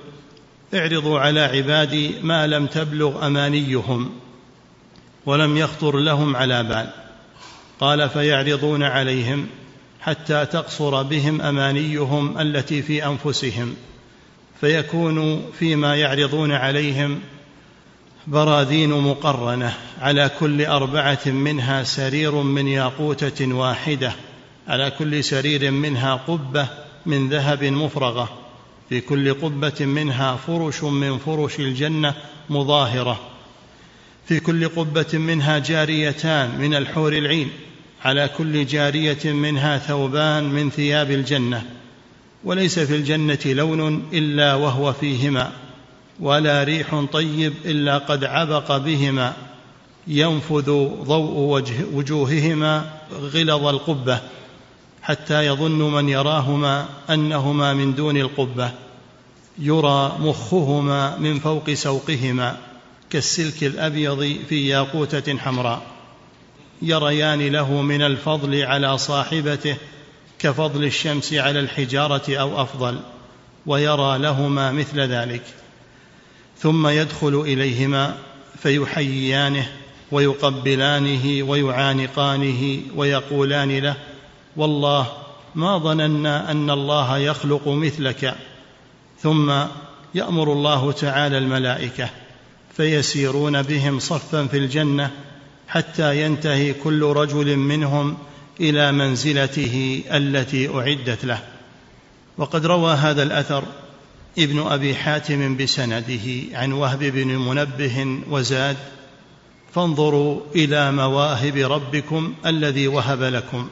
اعرضوا 0.73 1.19
على 1.19 1.39
عبادي 1.39 2.15
ما 2.21 2.47
لم 2.47 2.67
تبلغ 2.67 3.27
أمانيهم 3.27 4.11
ولم 5.25 5.57
يخطر 5.57 5.97
لهم 5.97 6.35
على 6.35 6.63
بال. 6.63 6.89
قال 7.79 8.09
فيعرضون 8.09 8.83
عليهم 8.83 9.47
حتى 10.01 10.45
تقصر 10.45 11.03
بهم 11.03 11.41
أمانيهم 11.41 12.39
التي 12.41 12.81
في 12.81 13.05
أنفسهم. 13.05 13.75
فيكون 14.61 15.45
فيما 15.59 15.95
يعرضون 15.95 16.51
عليهم 16.51 17.19
براذين 18.27 18.89
مقرنة 18.89 19.73
على 20.01 20.31
كل 20.39 20.65
أربعة 20.65 21.19
منها 21.25 21.83
سرير 21.83 22.35
من 22.35 22.67
ياقوتة 22.67 23.53
واحدة 23.53 24.13
على 24.67 24.91
كل 24.91 25.23
سرير 25.23 25.71
منها 25.71 26.15
قبة 26.15 26.67
من 27.05 27.29
ذهب 27.29 27.63
مفرغة 27.63 28.29
في 28.89 29.01
كل 29.01 29.33
قبة 29.33 29.85
منها 29.85 30.35
فرش 30.35 30.83
من 30.83 31.17
فرش 31.17 31.59
الجنة 31.59 32.13
مظاهرة 32.49 33.19
في 34.27 34.39
كل 34.39 34.67
قبة 34.69 35.17
منها 35.17 35.59
جاريتان 35.59 36.57
من 36.59 36.75
الحور 36.75 37.13
العين 37.13 37.51
على 38.05 38.29
كل 38.37 38.65
جارية 38.65 39.31
منها 39.31 39.77
ثوبان 39.77 40.43
من 40.43 40.69
ثياب 40.69 41.11
الجنة. 41.11 41.80
وليس 42.43 42.79
في 42.79 42.95
الجنة 42.95 43.39
لون 43.45 44.03
إلا 44.13 44.55
وهو 44.55 44.93
فيهما 44.93 45.51
ولا 46.19 46.63
ريح 46.63 47.05
طيب 47.11 47.53
إلا 47.65 47.97
قد 47.97 48.23
عبق 48.23 48.77
بهما 48.77 49.33
ينفذ 50.07 50.65
ضوء 51.03 51.37
وجه 51.37 51.75
وجوههما 51.93 52.91
غلظ 53.11 53.65
القبة 53.65 54.19
حتى 55.01 55.45
يظن 55.45 55.93
من 55.93 56.09
يراهما 56.09 56.85
أنهما 57.09 57.73
من 57.73 57.95
دون 57.95 58.17
القبة 58.17 58.71
يرى 59.59 60.17
مخهما 60.19 61.17
من 61.17 61.39
فوق 61.39 61.73
سوقهما 61.73 62.57
كالسلك 63.09 63.63
الأبيض 63.63 64.37
في 64.49 64.67
ياقوتة 64.67 65.37
حمراء 65.37 65.81
يريان 66.81 67.47
له 67.47 67.81
من 67.81 68.01
الفضل 68.01 68.63
على 68.63 68.97
صاحبته 68.97 69.77
كفضل 70.41 70.83
الشمس 70.83 71.33
على 71.33 71.59
الحجارة 71.59 72.35
أو 72.37 72.61
أفضل 72.61 72.99
ويرى 73.65 74.17
لهما 74.17 74.71
مثل 74.71 74.99
ذلك. 74.99 75.41
ثم 76.57 76.87
يدخل 76.87 77.35
إليهما 77.35 78.17
فيحييانه 78.63 79.71
ويقبلانه 80.11 81.43
ويعانقانه 81.43 82.81
ويقولان 82.95 83.77
له 83.79 83.95
والله 84.55 85.07
ما 85.55 85.77
ظننا 85.77 86.51
أن 86.51 86.69
الله 86.69 87.17
يخلق 87.17 87.67
مثلك. 87.67 88.35
ثم 89.19 89.53
يأمر 90.15 90.53
الله 90.53 90.91
تعالى 90.91 91.37
الملائكة 91.37 92.09
فيسيرون 92.77 93.61
بهم 93.61 93.99
صفا 93.99 94.47
في 94.47 94.57
الجنة 94.57 95.11
حتى 95.67 96.21
ينتهي 96.21 96.73
كل 96.73 97.03
رجل 97.03 97.57
منهم 97.57 98.17
إلى 98.61 98.91
منزلته 98.91 100.03
التي 100.11 100.69
أعدت 100.75 101.25
له. 101.25 101.39
وقد 102.37 102.65
روى 102.65 102.93
هذا 102.93 103.23
الأثر 103.23 103.63
ابن 104.39 104.59
أبي 104.59 104.95
حاتم 104.95 105.57
بسنده 105.57 106.57
عن 106.57 106.71
وهب 106.71 106.99
بن 106.99 107.27
منبه 107.27 108.19
وزاد 108.29 108.77
فانظروا 109.73 110.41
إلى 110.55 110.91
مواهب 110.91 111.57
ربكم 111.57 112.33
الذي 112.45 112.87
وهب 112.87 113.21
لكم 113.23 113.69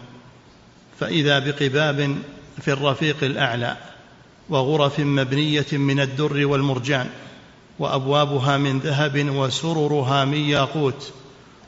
فإذا 1.00 1.40
بقباب 1.40 2.18
في 2.62 2.72
الرفيق 2.72 3.18
الأعلى 3.24 3.78
وغرف 4.50 5.00
مبنية 5.00 5.66
من 5.72 6.00
الدر 6.00 6.46
والمرجان 6.46 7.10
وأبوابها 7.80 8.58
من 8.58 8.80
ذهب 8.80 9.30
وسررها 9.36 10.26
من 10.26 10.38
ياقوت 10.38 11.12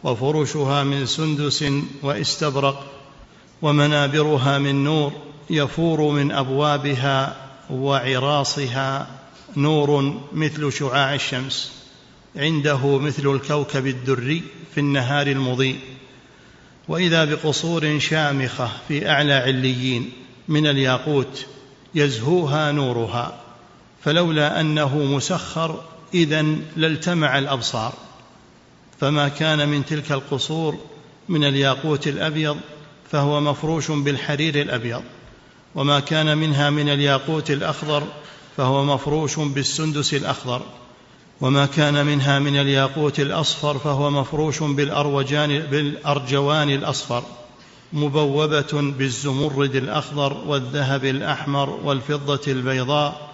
وفرشها 0.04 0.84
من 0.84 1.06
سندس 1.06 1.66
وإستبرق 2.04 2.90
ومنابرها 3.62 4.58
من 4.58 4.84
نور 4.84 5.14
يفور 5.50 6.12
من 6.12 6.32
أبوابها 6.32 7.36
وعراصها 7.70 9.08
نور 9.58 10.22
مثل 10.34 10.74
شعاع 10.74 11.14
الشمس. 11.14 11.72
عنده 12.36 12.98
مثل 12.98 13.28
الكوكب 13.36 13.88
الدري 13.88 14.44
في 14.76 14.80
النهار 14.80 15.28
المضيء. 15.28 15.80
وإذا 16.88 17.26
بقصور 17.26 18.00
شامخة 18.00 18.70
في 18.88 19.10
أعلى 19.10 19.34
عليين 19.34 20.12
من 20.48 20.68
الياقوت 20.68 21.46
يزهوها 21.96 22.72
نورها 22.72 23.40
فلولا 24.04 24.62
أنه 24.62 24.98
مسخر 24.98 25.84
إذا 26.14 26.42
لالتمع 26.76 27.38
الأبصار. 27.40 27.94
فما 29.00 29.28
كان 29.28 29.70
من 29.70 29.86
تلك 29.86 30.12
القصور 30.12 30.78
من 31.30 31.44
الياقوت 31.44 32.08
الأبيض 32.08 32.58
فهو 33.12 33.42
مفروش 33.42 33.92
بالحرير 33.92 34.62
الأبيض 34.62 35.04
وما 35.76 36.00
كان 36.00 36.38
منها 36.38 36.70
من 36.70 36.90
الياقوت 36.90 37.52
الأخضر 37.52 38.04
فهو 38.58 38.84
مفروش 38.84 39.40
بالسندس 39.40 40.14
الأخضر 40.14 40.62
وما 41.42 41.66
كان 41.66 42.06
منها 42.06 42.40
من 42.40 42.60
الياقوت 42.60 43.20
الأصفر 43.20 43.78
فهو 43.78 44.10
مفروش 44.10 44.64
بالأروجان 44.64 45.60
بالأرجوان 45.60 46.70
الأصفر 46.70 47.24
مبوبة 47.94 48.72
بالزمرد 48.74 49.76
الأخضر 49.76 50.38
والذهب 50.48 51.06
الأحمر 51.06 51.70
والفضة 51.70 52.42
البيضاء 52.48 53.32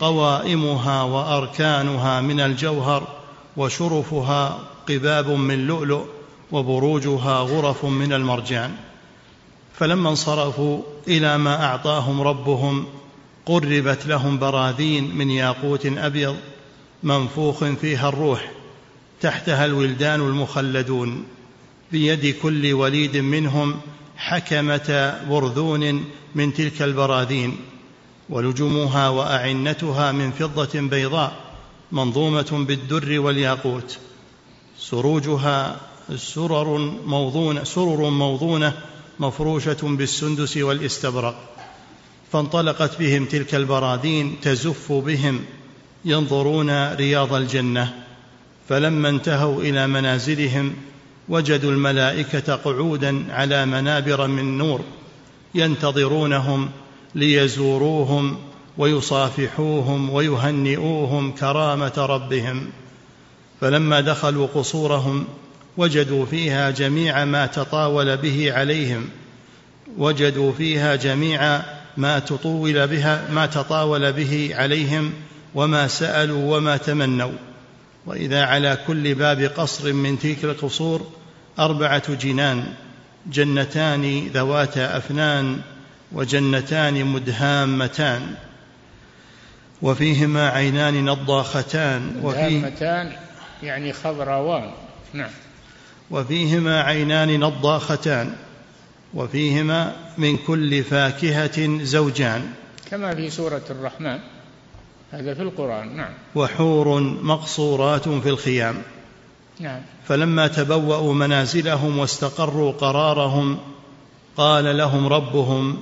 قوائمها 0.00 1.02
وأركانها 1.02 2.20
من 2.20 2.40
الجوهر 2.40 3.08
وشرفها 3.56 4.58
قباب 4.88 5.30
من 5.30 5.66
لؤلؤ 5.66 6.04
وبروجها 6.52 7.40
غرف 7.40 7.84
من 7.84 8.12
المرجان. 8.12 8.74
فلما 9.74 10.10
انصرفوا 10.10 10.82
إلى 11.08 11.38
ما 11.38 11.64
أعطاهم 11.64 12.20
ربهم 12.20 12.86
قربت 13.46 14.06
لهم 14.06 14.38
براذين 14.38 15.16
من 15.16 15.30
ياقوت 15.30 15.86
أبيض 15.86 16.36
منفوخ 17.02 17.64
فيها 17.64 18.08
الروح 18.08 18.50
تحتها 19.20 19.64
الولدان 19.64 20.20
المخلدون 20.20 21.24
بيد 21.92 22.36
كل 22.42 22.72
وليد 22.72 23.16
منهم 23.16 23.80
حكمة 24.16 25.18
برذون 25.30 26.04
من 26.34 26.54
تلك 26.54 26.82
البراذين 26.82 27.56
ولجمها 28.28 29.08
وأعنتها 29.08 30.12
من 30.12 30.30
فضة 30.30 30.80
بيضاء 30.80 31.32
منظومة 31.92 32.64
بالدر 32.68 33.20
والياقوت 33.20 33.98
سروجها 34.78 35.80
سرر 36.16 36.78
موضونه 37.06 37.64
سرر 37.64 38.10
موضونة 38.10 38.74
مفروشة 39.20 39.76
بالسندس 39.82 40.56
والاستبرق 40.56 41.34
فانطلقت 42.32 42.98
بهم 42.98 43.24
تلك 43.24 43.54
البراذين 43.54 44.36
تزف 44.42 44.92
بهم 44.92 45.40
ينظرون 46.04 46.92
رياض 46.94 47.34
الجنة. 47.34 48.04
فلما 48.68 49.08
انتهوا 49.08 49.62
إلى 49.62 49.86
منازلهم 49.86 50.74
وجدوا 51.28 51.72
الملائكة 51.72 52.54
قعودا 52.54 53.32
على 53.32 53.66
منابر 53.66 54.26
من 54.26 54.58
نور 54.58 54.80
ينتظرونهم 55.54 56.70
ليزوروهم 57.14 58.38
ويصافحوهم 58.78 60.10
ويهنئوهم 60.10 61.32
كرامة 61.32 61.92
ربهم. 61.98 62.70
فلما 63.60 64.00
دخلوا 64.00 64.46
قصورهم 64.46 65.24
وجدوا 65.80 66.26
فيها 66.26 66.70
جميع 66.70 67.24
ما 67.24 67.46
تطاول 67.46 68.16
به 68.16 68.52
عليهم 68.52 69.08
وجدوا 69.98 70.52
فيها 70.52 70.96
جميع 70.96 71.62
ما 71.96 72.18
تطول 72.18 72.86
بها 72.86 73.28
ما 73.30 73.46
تطاول 73.46 74.12
به 74.12 74.50
عليهم 74.54 75.12
وما 75.54 75.86
سألوا 75.86 76.56
وما 76.56 76.76
تمنوا. 76.76 77.32
وإذا 78.06 78.44
على 78.44 78.78
كل 78.86 79.14
باب 79.14 79.40
قصر 79.40 79.92
من 79.92 80.18
تلك 80.18 80.44
القصور 80.44 81.06
أربعة 81.58 82.14
جنان 82.14 82.64
جنتان 83.26 84.30
ذواتا 84.34 84.96
أفنان 84.96 85.60
وجنتان 86.12 87.04
مدهامتان. 87.04 88.34
وفيهما 89.82 90.48
عينان 90.48 91.04
نضاختان 91.04 92.20
مدهامتان 92.22 93.12
يعني 93.62 93.92
خضراوان. 93.92 94.70
نعم. 95.14 95.30
وفيهما 96.10 96.80
عينان 96.80 97.40
نضاختان 97.40 98.36
وفيهما 99.14 99.96
من 100.18 100.36
كل 100.36 100.84
فاكهة 100.84 101.84
زوجان. 101.84 102.52
كما 102.90 103.14
في 103.14 103.30
سورة 103.30 103.62
الرحمن 103.70 104.18
هذا 105.12 105.34
في 105.34 105.42
القرآن 105.42 105.96
نعم. 105.96 106.12
وحور 106.34 107.00
مقصورات 107.22 108.08
في 108.08 108.28
الخيام. 108.28 108.82
نعم. 109.60 109.80
فلما 110.04 110.46
تبوأوا 110.46 111.14
منازلهم 111.14 111.98
واستقروا 111.98 112.72
قرارهم 112.72 113.58
قال 114.36 114.76
لهم 114.76 115.06
ربهم 115.06 115.78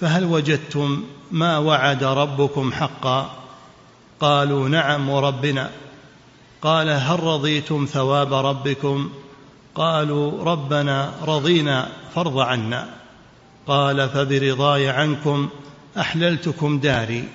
فهل 0.00 0.24
وجدتم 0.24 1.04
ما 1.30 1.58
وعد 1.58 2.04
ربكم 2.04 2.72
حقا؟ 2.72 3.30
قالوا 4.20 4.68
نعم 4.68 5.08
وربنا 5.08 5.70
قال 6.62 6.88
هل 6.88 7.22
رضيتم 7.22 7.86
ثواب 7.92 8.34
ربكم؟ 8.34 9.10
قالوا 9.74 10.44
ربنا 10.44 11.12
رضينا 11.26 11.88
فارض 12.14 12.38
عنا. 12.38 12.88
قال 13.66 14.08
فبرضاي 14.08 14.88
عنكم 14.88 15.48
أحللتكم 15.98 16.78
داري 16.78 17.28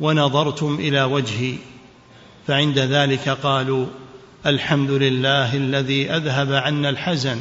ونظرتم 0.00 0.74
إلى 0.74 1.02
وجهي. 1.02 1.54
فعند 2.46 2.78
ذلك 2.78 3.28
قالوا 3.28 3.86
الحمد 4.46 4.90
لله 4.90 5.56
الذي 5.56 6.10
أذهب 6.10 6.52
عنا 6.52 6.88
الحزن. 6.88 7.40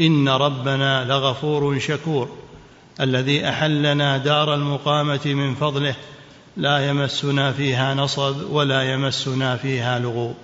إن 0.00 0.28
ربنا 0.28 1.04
لغفور 1.04 1.78
شكور. 1.78 2.28
الذي 3.00 3.48
أحلنا 3.48 4.18
دار 4.18 4.54
المقامة 4.54 5.20
من 5.24 5.54
فضله. 5.54 5.94
لا 6.56 6.88
يمسنا 6.88 7.52
فيها 7.52 7.94
نصب 7.94 8.50
ولا 8.50 8.92
يمسنا 8.92 9.56
فيها 9.56 9.98
لغوب. 9.98 10.34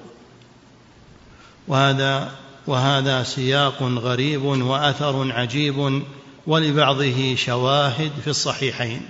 وهذا 1.68 2.30
وهذا 2.70 3.22
سياق 3.22 3.82
غريب 3.82 4.42
وأثر 4.42 5.32
عجيب 5.32 6.02
ولبعضه 6.46 7.34
شواهد 7.34 8.12
في 8.24 8.30
الصحيحين. 8.30 9.02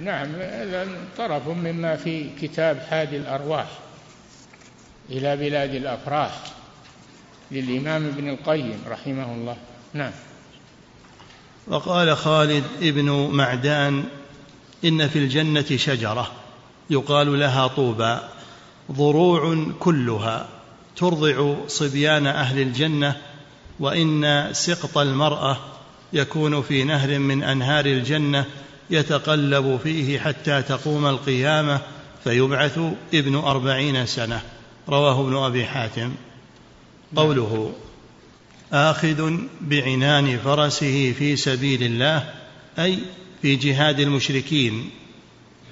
نعم 0.00 0.34
هذا 0.34 0.88
طرف 1.18 1.48
مما 1.48 1.96
في 1.96 2.30
كتاب 2.42 2.80
حادي 2.90 3.16
الأرواح 3.16 3.66
إلى 5.10 5.36
بلاد 5.36 5.74
الأفراح 5.74 6.32
للإمام 7.50 8.06
ابن 8.06 8.28
القيم 8.28 8.80
رحمه 8.88 9.34
الله. 9.34 9.56
نعم. 9.94 10.12
وقال 11.68 12.16
خالد 12.16 12.64
ابن 12.82 13.10
معدان 13.32 14.04
إن 14.84 15.08
في 15.08 15.18
الجنة 15.18 15.76
شجرة 15.76 16.30
يقال 16.90 17.38
لها 17.40 17.66
طوبى 17.66 18.18
ضروع 18.92 19.66
كلها. 19.80 20.59
ترضع 21.00 21.54
صبيان 21.66 22.26
أهل 22.26 22.60
الجنة 22.60 23.16
وإن 23.80 24.48
سقط 24.52 24.98
المرأة 24.98 25.58
يكون 26.12 26.62
في 26.62 26.84
نهر 26.84 27.18
من 27.18 27.42
أنهار 27.42 27.86
الجنة 27.86 28.44
يتقلب 28.90 29.80
فيه 29.82 30.18
حتى 30.18 30.62
تقوم 30.62 31.06
القيامة 31.06 31.80
فيبعث 32.24 32.80
ابن 33.14 33.34
أربعين 33.34 34.06
سنة. 34.06 34.42
رواه 34.88 35.20
ابن 35.20 35.36
أبي 35.36 35.64
حاتم. 35.64 36.12
قوله 37.16 37.72
آخذ 38.72 39.36
بعنان 39.60 40.38
فرسه 40.38 41.14
في 41.18 41.36
سبيل 41.36 41.82
الله 41.82 42.34
أي 42.78 42.98
في 43.42 43.56
جهاد 43.56 44.00
المشركين. 44.00 44.90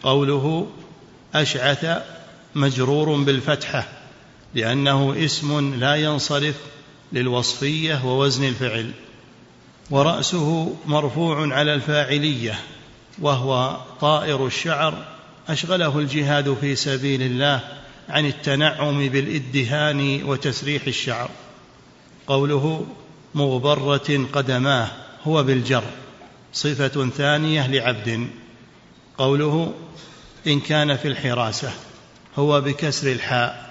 قوله 0.02 0.66
أشعث 1.34 2.02
مجرور 2.54 3.16
بالفتحة. 3.16 3.88
لأنه 4.54 5.24
اسم 5.24 5.74
لا 5.74 5.94
ينصرف 5.94 6.54
للوصفية 7.12 8.04
ووزن 8.04 8.44
الفعل 8.44 8.90
ورأسه 9.90 10.76
مرفوع 10.86 11.54
على 11.54 11.74
الفاعلية 11.74 12.58
وهو 13.18 13.76
طائر 14.00 14.46
الشعر 14.46 15.04
أشغله 15.48 15.98
الجهاد 15.98 16.56
في 16.60 16.76
سبيل 16.76 17.22
الله 17.22 17.60
عن 18.08 18.26
التنعم 18.26 19.08
بالإدهان 19.08 20.24
وتسريح 20.24 20.82
الشعر. 20.86 21.30
قوله 22.26 22.86
مغبرة 23.34 24.26
قدماه 24.32 24.88
هو 25.24 25.42
بالجر 25.42 25.84
صفة 26.52 27.08
ثانية 27.08 27.66
لعبد. 27.66 28.28
قوله 29.18 29.74
إن 30.46 30.60
كان 30.60 30.96
في 30.96 31.08
الحراسة 31.08 31.70
هو 32.36 32.60
بكسر 32.60 33.12
الحاء 33.12 33.67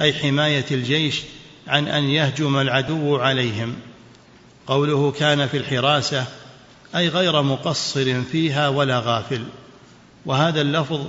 أي 0.00 0.14
حماية 0.14 0.64
الجيش 0.70 1.22
عن 1.68 1.88
أن 1.88 2.04
يهجم 2.04 2.58
العدو 2.58 3.16
عليهم. 3.16 3.74
قوله 4.66 5.10
كان 5.10 5.46
في 5.48 5.56
الحراسة 5.56 6.24
أي 6.96 7.08
غير 7.08 7.42
مقصر 7.42 8.22
فيها 8.22 8.68
ولا 8.68 8.98
غافل. 8.98 9.44
وهذا 10.26 10.60
اللفظ 10.60 11.00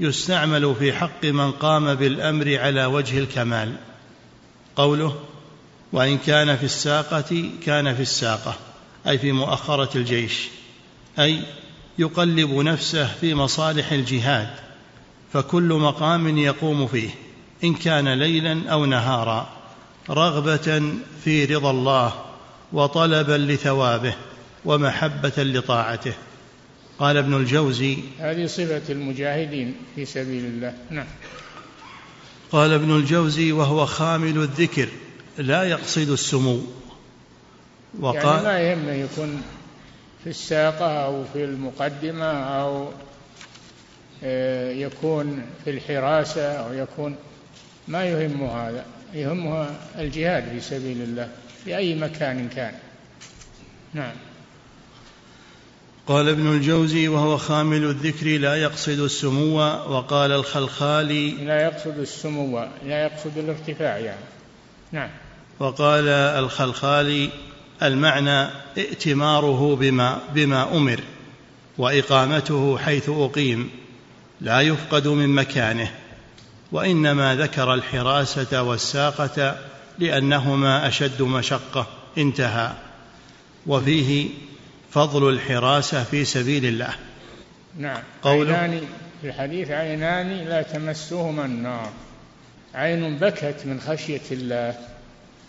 يستعمل 0.00 0.74
في 0.78 0.92
حق 0.92 1.24
من 1.24 1.50
قام 1.50 1.94
بالأمر 1.94 2.58
على 2.58 2.84
وجه 2.84 3.18
الكمال. 3.18 3.72
قوله 4.76 5.16
وإن 5.92 6.18
كان 6.18 6.56
في 6.56 6.64
الساقة 6.64 7.50
كان 7.64 7.94
في 7.94 8.02
الساقة 8.02 8.54
أي 9.08 9.18
في 9.18 9.32
مؤخرة 9.32 9.96
الجيش. 9.96 10.48
أي 11.18 11.42
يقلب 11.98 12.50
نفسه 12.50 13.14
في 13.20 13.34
مصالح 13.34 13.92
الجهاد 13.92 14.50
فكل 15.32 15.72
مقام 15.72 16.38
يقوم 16.38 16.86
فيه. 16.86 17.25
إن 17.64 17.74
كان 17.74 18.08
ليلا 18.08 18.70
أو 18.70 18.84
نهارا 18.84 19.48
رغبة 20.10 20.92
في 21.24 21.44
رضا 21.44 21.70
الله 21.70 22.12
وطلبا 22.72 23.38
لثوابه 23.52 24.14
ومحبة 24.64 25.32
لطاعته. 25.42 26.14
قال 26.98 27.16
ابن 27.16 27.34
الجوزي 27.34 27.98
هذه 28.18 28.46
صفة 28.46 28.82
المجاهدين 28.88 29.74
في 29.94 30.04
سبيل 30.04 30.44
الله. 30.44 30.74
نعم. 30.90 31.06
قال 32.52 32.72
ابن 32.72 32.96
الجوزي 32.96 33.52
وهو 33.52 33.86
خامل 33.86 34.38
الذكر 34.38 34.88
لا 35.38 35.62
يقصد 35.62 36.10
السمو. 36.10 36.60
وقال 38.00 38.24
يعني 38.24 38.42
ما 38.44 38.58
يهمه 38.58 38.92
يكون 38.92 39.42
في 40.24 40.30
الساقة 40.30 41.04
أو 41.04 41.24
في 41.32 41.44
المقدمة 41.44 42.32
أو 42.32 42.88
آه، 44.24 44.72
يكون 44.72 45.42
في 45.64 45.70
الحراسة 45.70 46.52
أو 46.52 46.72
يكون 46.72 47.16
ما 47.88 48.04
يهمه 48.04 48.68
هذا 48.68 48.84
يهمه 49.14 49.70
الجهاد 49.98 50.48
في 50.48 50.60
سبيل 50.60 51.02
الله 51.02 51.28
في 51.64 51.76
أي 51.76 51.94
مكان 51.94 52.48
كان. 52.48 52.74
نعم. 53.94 54.12
قال 56.06 56.28
ابن 56.28 56.52
الجوزي 56.52 57.08
وهو 57.08 57.36
خامل 57.36 57.84
الذكر 57.84 58.26
لا 58.26 58.56
يقصد 58.56 58.98
السمو 58.98 59.58
وقال 59.60 60.32
الخلخالي 60.32 61.30
لا 61.30 61.62
يقصد 61.62 61.98
السمو 61.98 62.66
لا 62.86 63.02
يقصد 63.02 63.38
الارتفاع 63.38 63.98
يعني. 63.98 64.24
نعم. 64.92 65.10
وقال 65.58 66.08
الخلخالي 66.08 67.30
المعنى 67.82 68.48
ائتماره 68.78 69.76
بما 69.76 70.20
بما 70.34 70.76
أمر 70.76 71.00
وإقامته 71.78 72.78
حيث 72.78 73.08
أقيم 73.08 73.70
لا 74.40 74.60
يفقد 74.60 75.08
من 75.08 75.28
مكانه. 75.28 75.90
وإنما 76.72 77.34
ذكر 77.34 77.74
الحراسة 77.74 78.62
والساقة 78.62 79.56
لأنهما 79.98 80.88
أشد 80.88 81.22
مشقة 81.22 81.86
انتهى. 82.18 82.72
وفيه 83.66 84.28
فضل 84.90 85.28
الحراسة 85.28 86.04
في 86.04 86.24
سبيل 86.24 86.64
الله. 86.66 86.94
نعم. 87.78 88.02
قوله 88.22 88.54
عينان 88.54 88.80
في 89.22 89.28
الحديث 89.28 89.70
عينان 89.70 90.30
لا 90.30 90.62
تمسهما 90.62 91.44
النار. 91.44 91.90
عين 92.74 93.16
بكت 93.16 93.56
من 93.64 93.80
خشية 93.80 94.20
الله 94.30 94.74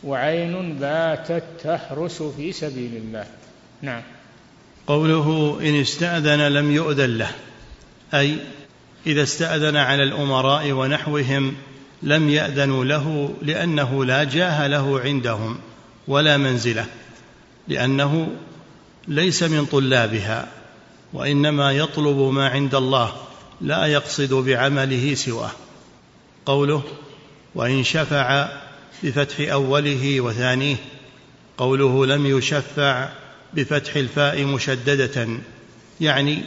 وعين 0.03 0.79
باتت 0.79 1.43
تحرس 1.63 2.23
في 2.23 2.51
سبيل 2.51 2.95
الله. 2.95 3.25
نعم. 3.81 4.01
قوله 4.87 5.57
إن 5.61 5.81
استأذن 5.81 6.47
لم 6.47 6.71
يؤذن 6.71 7.17
له 7.17 7.31
أي 8.13 8.37
إذا 9.07 9.23
استأذن 9.23 9.75
على 9.75 10.03
الأمراء 10.03 10.71
ونحوهم 10.71 11.55
لم 12.03 12.29
يأذنوا 12.29 12.85
له 12.85 13.33
لأنه 13.41 14.05
لا 14.05 14.23
جاه 14.23 14.67
له 14.67 14.99
عندهم 14.99 15.57
ولا 16.07 16.37
منزلة 16.37 16.85
لأنه 17.67 18.27
ليس 19.07 19.43
من 19.43 19.65
طلابها 19.65 20.47
وإنما 21.13 21.71
يطلب 21.71 22.17
ما 22.17 22.47
عند 22.47 22.75
الله 22.75 23.13
لا 23.61 23.85
يقصد 23.85 24.33
بعمله 24.33 25.15
سواه. 25.15 25.51
قوله 26.45 26.83
وإن 27.55 27.83
شفع 27.83 28.47
بفتح 29.03 29.51
أوله 29.51 30.21
وثانيه 30.21 30.75
قوله 31.57 32.05
لم 32.05 32.25
يشفع 32.25 33.09
بفتح 33.53 33.95
الفاء 33.95 34.43
مشددة 34.43 35.27
يعني 36.01 36.41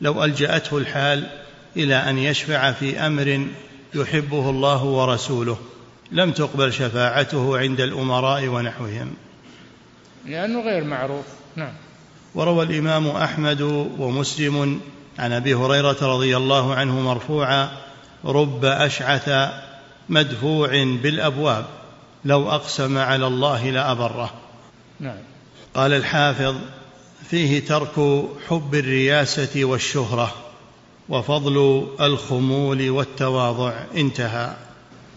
لو 0.00 0.24
ألجأته 0.24 0.78
الحال 0.78 1.43
إلى 1.76 1.94
أن 1.94 2.18
يشفع 2.18 2.72
في 2.72 2.98
أمر 2.98 3.46
يحبه 3.94 4.50
الله 4.50 4.84
ورسوله. 4.84 5.58
لم 6.12 6.32
تقبل 6.32 6.72
شفاعته 6.72 7.58
عند 7.58 7.80
الأمراء 7.80 8.46
ونحوهم. 8.46 9.14
لأنه 10.26 10.60
غير 10.60 10.84
معروف. 10.84 11.24
نعم. 11.56 11.72
وروى 12.34 12.64
الإمام 12.64 13.06
أحمد 13.08 13.60
ومسلم 13.98 14.80
عن 15.18 15.32
أبي 15.32 15.54
هريرة 15.54 15.96
رضي 16.02 16.36
الله 16.36 16.74
عنه 16.74 17.00
مرفوعا 17.00 17.70
رب 18.24 18.64
أشعث 18.64 19.30
مدفوع 20.08 20.68
بالأبواب 21.02 21.64
لو 22.24 22.50
أقسم 22.50 22.98
على 22.98 23.26
الله 23.26 23.70
لأبره. 23.70 24.34
نعم. 25.00 25.18
قال 25.74 25.92
الحافظ 25.92 26.54
فيه 27.30 27.66
ترك 27.66 28.24
حب 28.48 28.74
الرياسة 28.74 29.64
والشهرة. 29.64 30.43
وفضل 31.08 31.86
الخمول 32.00 32.90
والتواضع 32.90 33.72
انتهى. 33.96 34.54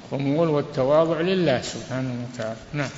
الخمول 0.06 0.48
والتواضع 0.48 1.22
لله 1.22 1.62
سبحانه 1.62 2.28
وتعالى. 2.34 2.60
نعم. 2.74 2.90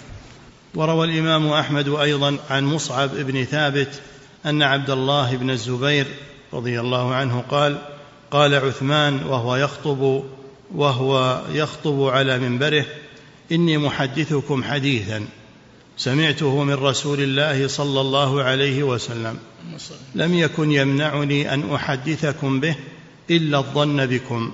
وروى 0.75 1.07
الإمام 1.07 1.47
أحمد 1.47 1.89
أيضا 1.89 2.37
عن 2.49 2.65
مصعب 2.65 3.09
بن 3.15 3.43
ثابت 3.43 4.01
أن 4.45 4.61
عبد 4.61 4.89
الله 4.89 5.35
بن 5.35 5.49
الزبير 5.49 6.07
رضي 6.53 6.79
الله 6.79 7.13
عنه 7.13 7.43
قال 7.49 7.77
قال 8.31 8.55
عثمان 8.55 9.25
وهو 9.25 9.55
يخطب 9.55 10.23
وهو 10.75 11.41
يخطب 11.51 12.03
على 12.03 12.39
منبره 12.39 12.85
إني 13.51 13.77
محدثكم 13.77 14.63
حديثا. 14.63 15.25
سمعته 15.99 16.63
من 16.63 16.73
رسول 16.73 17.19
الله 17.19 17.67
صلى 17.67 18.01
الله 18.01 18.43
عليه 18.43 18.83
وسلم. 18.83 19.37
لم 20.15 20.33
يكن 20.33 20.71
يمنعني 20.71 21.53
أن 21.53 21.73
أحدثكم 21.73 22.59
به 22.59 22.75
إلا 23.29 23.57
الظن 23.57 24.05
بكم. 24.05 24.51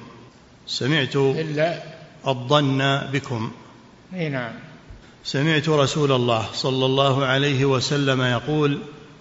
سمعت 0.67 1.15
إلا 1.15 1.83
الظن 2.27 2.97
بكم. 3.13 3.51
نعم. 4.11 4.51
سمعت 5.23 5.69
رسول 5.69 6.11
الله 6.11 6.45
صلى 6.53 6.85
الله 6.85 7.25
عليه 7.25 7.65
وسلم 7.65 8.21
يقول 8.21 8.79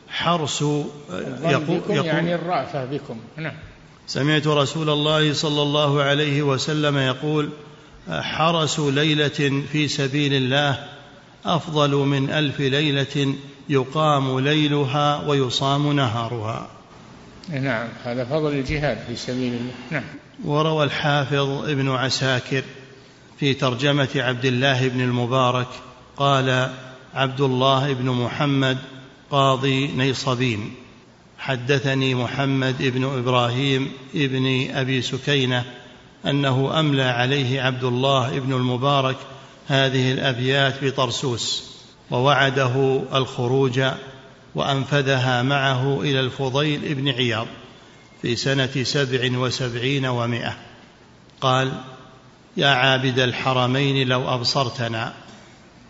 حرس 0.08 0.62
يقول, 0.62 1.80
يقول 1.90 2.06
يعني 2.06 2.34
الرأفة 2.34 2.84
بكم. 2.84 3.16
نعم. 3.36 3.54
سمعت 4.06 4.46
رسول 4.46 4.90
الله 4.90 5.32
صلى 5.32 5.62
الله 5.62 6.02
عليه 6.02 6.42
وسلم 6.42 6.98
يقول 6.98 7.48
حرس 8.08 8.80
ليلة 8.80 9.62
في 9.72 9.88
سبيل 9.88 10.34
الله 10.34 10.93
أفضل 11.44 11.94
من 11.94 12.30
ألف 12.30 12.60
ليلة 12.60 13.34
يقام 13.68 14.40
ليلها 14.40 15.28
ويصام 15.28 15.92
نهارها. 15.92 16.68
نعم 17.50 17.88
هذا 18.04 18.24
فضل 18.24 18.52
الجهاد 18.52 18.98
في 19.06 19.16
سبيل 19.16 19.52
الله. 19.52 19.72
نعم. 19.90 20.04
وروى 20.44 20.84
الحافظ 20.84 21.68
ابن 21.68 21.90
عساكر 21.90 22.62
في 23.40 23.54
ترجمة 23.54 24.08
عبد 24.16 24.44
الله 24.44 24.88
بن 24.88 25.00
المبارك 25.00 25.68
قال 26.16 26.70
عبد 27.14 27.40
الله 27.40 27.92
بن 27.92 28.10
محمد 28.10 28.78
قاضي 29.30 29.86
نيصبين 29.86 30.74
حدثني 31.38 32.14
محمد 32.14 32.82
بن 32.82 33.04
إبراهيم 33.04 33.92
ابن 34.14 34.70
أبي 34.70 35.02
سكينة 35.02 35.64
أنه 36.26 36.80
أملى 36.80 37.02
عليه 37.02 37.62
عبد 37.62 37.84
الله 37.84 38.38
بن 38.38 38.52
المبارك 38.52 39.16
هذه 39.68 40.12
الأبيات 40.12 40.84
بطرسوس 40.84 41.74
ووعده 42.10 43.02
الخروج 43.14 43.80
وأنفذها 44.54 45.42
معه 45.42 46.00
إلى 46.00 46.20
الفضيل 46.20 46.94
بن 46.94 47.08
عياض 47.08 47.46
في 48.22 48.36
سنة 48.36 48.82
سبع 48.82 49.38
وسبعين 49.38 50.06
ومائة. 50.06 50.56
قال 51.40 51.72
يا 52.56 52.68
عابد 52.68 53.18
الحرمين 53.18 54.08
لو 54.08 54.34
أبصرتنا 54.34 55.12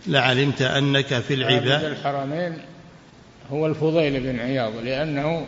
لعلمت 0.06 0.62
أنك 0.62 1.18
في 1.20 1.34
العباد 1.34 1.72
عابد 1.72 1.84
الحرمين 1.84 2.58
هو 3.50 3.66
الفضيل 3.66 4.20
بن 4.20 4.40
عياض 4.40 4.76
لأنه 4.76 5.46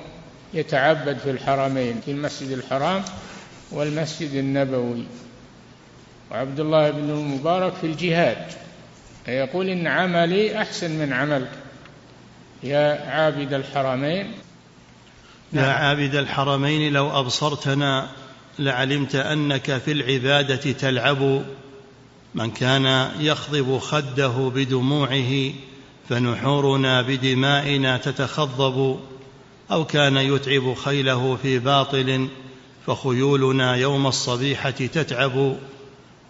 يتعبد 0.54 1.18
في 1.18 1.30
الحرمين 1.30 2.00
في 2.04 2.10
المسجد 2.10 2.50
الحرام 2.50 3.02
والمسجد 3.72 4.34
النبوي. 4.34 5.04
وعبد 6.30 6.60
الله 6.60 6.90
بن 6.90 7.10
المبارك 7.10 7.74
في 7.74 7.86
الجهاد 7.86 8.46
يقول 9.28 9.68
إن 9.68 9.86
عملي 9.86 10.62
أحسن 10.62 10.90
من 10.90 11.12
عملك. 11.12 11.50
يا 12.62 13.10
عابد 13.10 13.52
الحرمين. 13.52 14.32
يا 15.52 15.60
نعم. 15.60 15.70
عابد 15.70 16.14
الحرمين 16.14 16.92
لو 16.92 17.20
أبصرتنا 17.20 18.08
لعلمت 18.58 19.14
أنك 19.14 19.78
في 19.78 19.92
العبادة 19.92 20.72
تلعب. 20.72 21.42
من 22.34 22.50
كان 22.50 23.10
يخضب 23.20 23.78
خده 23.78 24.52
بدموعه 24.54 25.52
فنحورنا 26.08 27.02
بدمائنا 27.02 27.96
تتخضب. 27.96 29.00
أو 29.70 29.84
كان 29.84 30.16
يتعب 30.16 30.74
خيله 30.74 31.36
في 31.42 31.58
باطل 31.58 32.28
فخيولنا 32.86 33.76
يوم 33.76 34.06
الصبيحة 34.06 34.70
تتعب. 34.70 35.56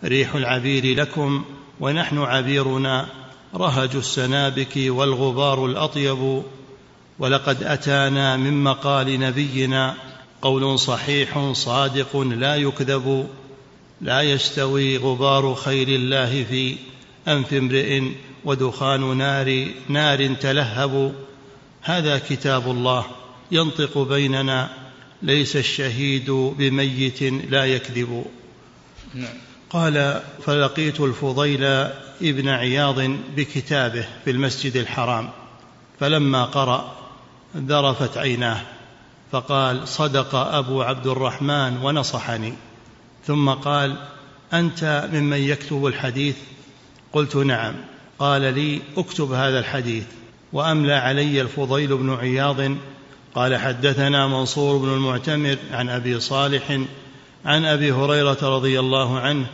ريح 0.07 0.34
العبير 0.34 1.00
لكم 1.00 1.44
ونحن 1.80 2.18
عبيرنا 2.18 3.09
رهج 3.54 3.96
السنابك 3.96 4.72
والغبار 4.76 5.66
الأطيب. 5.66 6.42
ولقد 7.18 7.62
أتانا 7.62 8.36
من 8.36 8.64
مقال 8.64 9.20
نبينا 9.20 9.94
قول 10.42 10.78
صحيح 10.78 11.52
صادق 11.52 12.16
لا 12.16 12.57
يكذب. 12.57 13.28
لا 14.00 14.22
يستوي 14.22 14.96
غبار 14.96 15.54
خير 15.54 15.88
الله 15.88 16.44
في 16.44 16.76
أنف 17.28 17.54
امرئ 17.54 18.02
ودخان 18.44 19.16
نار 19.16 19.66
نار 19.88 20.34
تلهب. 20.34 21.14
هذا 21.82 22.18
كتاب 22.18 22.70
الله 22.70 23.04
ينطق 23.52 23.98
بيننا 23.98 24.70
ليس 25.22 25.57
الشهيد 25.57 26.30
بميت 26.30 27.22
لا 27.22 27.64
يكذب. 27.64 28.24
نعم. 29.14 29.34
قال 29.70 30.22
فلقيت 30.42 31.00
الفضيل 31.00 31.64
ابن 32.22 32.48
عياض 32.48 33.00
بكتابه 33.36 34.06
في 34.24 34.30
المسجد 34.30 34.76
الحرام 34.76 35.30
فلما 36.00 36.44
قرأ 36.44 36.94
ذرفت 37.56 38.18
عيناه 38.18 38.60
فقال 39.32 39.88
صدق 39.88 40.34
أبو 40.34 40.82
عبد 40.82 41.06
الرحمن 41.06 41.76
ونصحني. 41.82 42.54
ثم 43.26 43.50
قال 43.50 43.96
أنت 44.52 45.08
ممن 45.12 45.36
يكتب 45.36 45.86
الحديث؟ 45.86 46.36
قلت 47.12 47.36
نعم. 47.36 47.74
قال 48.18 48.42
لي 48.54 48.80
اكتب 48.96 49.32
هذا 49.32 49.58
الحديث. 49.58 50.04
وأملى 50.52 50.94
علي 50.94 51.40
الفضيل 51.40 51.96
بن 51.96 52.14
عياض. 52.14 52.76
قال 53.34 53.56
حدثنا 53.56 54.26
منصور 54.26 54.78
بن 54.78 54.92
المعتمر 54.92 55.56
عن 55.72 55.88
أبي 55.88 56.20
صالح 56.20 56.80
عن 57.47 57.64
أبي 57.64 57.92
هريرة 57.92 58.38
رضي 58.42 58.80
الله 58.80 59.18
عنه 59.18 59.47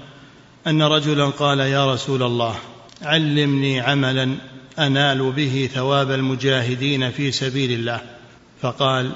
أن 0.66 0.82
رجلا 0.82 1.26
قال 1.26 1.60
يا 1.60 1.92
رسول 1.92 2.22
الله 2.22 2.54
علمني 3.02 3.80
عملا 3.80 4.36
أنال 4.78 5.32
به 5.32 5.70
ثواب 5.74 6.10
المجاهدين 6.10 7.10
في 7.10 7.32
سبيل 7.32 7.72
الله. 7.72 8.00
فقال 8.62 9.12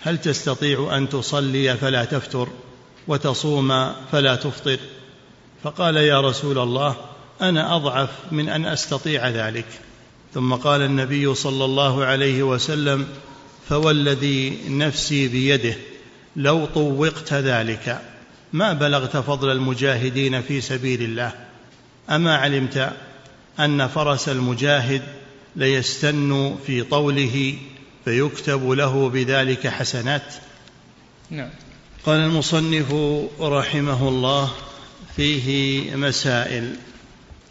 هل 0.00 0.18
تستطيع 0.18 0.96
أن 0.96 1.08
تصلي 1.08 1.76
فلا 1.76 2.04
تفتر 2.04 2.48
وتصوم 3.08 3.92
فلا 4.12 4.34
تفطر؟ 4.34 4.78
فقال 5.62 5.96
يا 5.96 6.20
رسول 6.20 6.58
الله 6.58 6.96
أنا 7.42 7.76
أضعف 7.76 8.10
من 8.32 8.48
أن 8.48 8.66
أستطيع 8.66 9.28
ذلك. 9.28 9.66
ثم 10.34 10.54
قال 10.54 10.82
النبي 10.82 11.34
صلى 11.34 11.64
الله 11.64 12.04
عليه 12.04 12.42
وسلم 12.42 13.06
فوالذي 13.68 14.58
نفسي 14.68 15.28
بيده 15.28 15.74
لو 16.36 16.66
طوقت 16.66 17.32
ذلك. 17.32 18.15
ما 18.52 18.72
بلغت 18.72 19.16
فضل 19.16 19.50
المجاهدين 19.50 20.42
في 20.42 20.60
سبيل 20.60 21.02
الله. 21.02 21.32
أما 22.10 22.36
علمت 22.36 22.92
أن 23.60 23.88
فرس 23.88 24.28
المجاهد 24.28 25.02
ليستن 25.56 26.56
في 26.66 26.82
طوله 26.82 27.54
فيكتب 28.04 28.70
له 28.70 29.08
بذلك 29.08 29.66
حسنات. 29.66 30.34
نعم. 31.30 31.50
قال 32.06 32.20
المصنف 32.20 32.94
رحمه 33.40 34.08
الله 34.08 34.52
فيه 35.16 35.96
مسائل. 35.96 36.76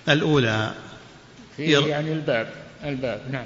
الأولى 0.09 0.73
فيه 1.57 1.77
يعني 1.77 2.11
الباب 2.11 2.49
الباب 2.83 3.21
نعم. 3.31 3.45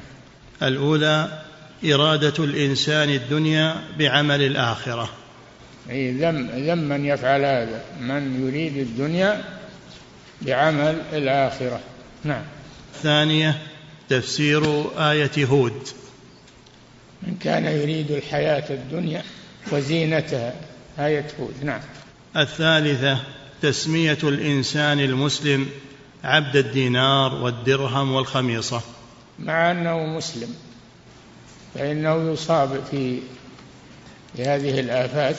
الأولى 0.63 1.43
إرادة 1.85 2.43
الإنسان 2.43 3.09
الدنيا 3.09 3.75
بعمل 3.97 4.41
الآخرة. 4.41 5.09
أي 5.89 6.11
ذم 6.11 6.49
ذم 6.49 6.77
من 6.77 7.05
يفعل 7.05 7.41
هذا 7.45 7.81
من 7.99 8.47
يريد 8.47 8.77
الدنيا 8.77 9.43
بعمل 10.41 11.01
الآخرة. 11.13 11.79
نعم. 12.23 12.43
الثانية 12.95 13.61
تفسير 14.09 14.83
آية 15.11 15.45
هود. 15.45 15.87
من 17.23 17.37
كان 17.41 17.65
يريد 17.65 18.11
الحياة 18.11 18.63
الدنيا 18.69 19.23
وزينتها 19.71 20.53
آية 20.99 21.27
هود. 21.39 21.53
نعم. 21.63 21.81
الثالثة 22.37 23.17
تسمية 23.61 24.17
الإنسان 24.23 24.99
المسلم 24.99 25.69
عبد 26.23 26.55
الدينار 26.55 27.35
والدرهم 27.35 28.11
والخميصة. 28.11 28.81
مع 29.39 29.71
أنه 29.71 30.05
مسلم 30.05 30.55
فإنه 31.75 32.31
يصاب 32.31 32.83
في 32.91 33.19
هذه 34.39 34.79
الآفات 34.79 35.37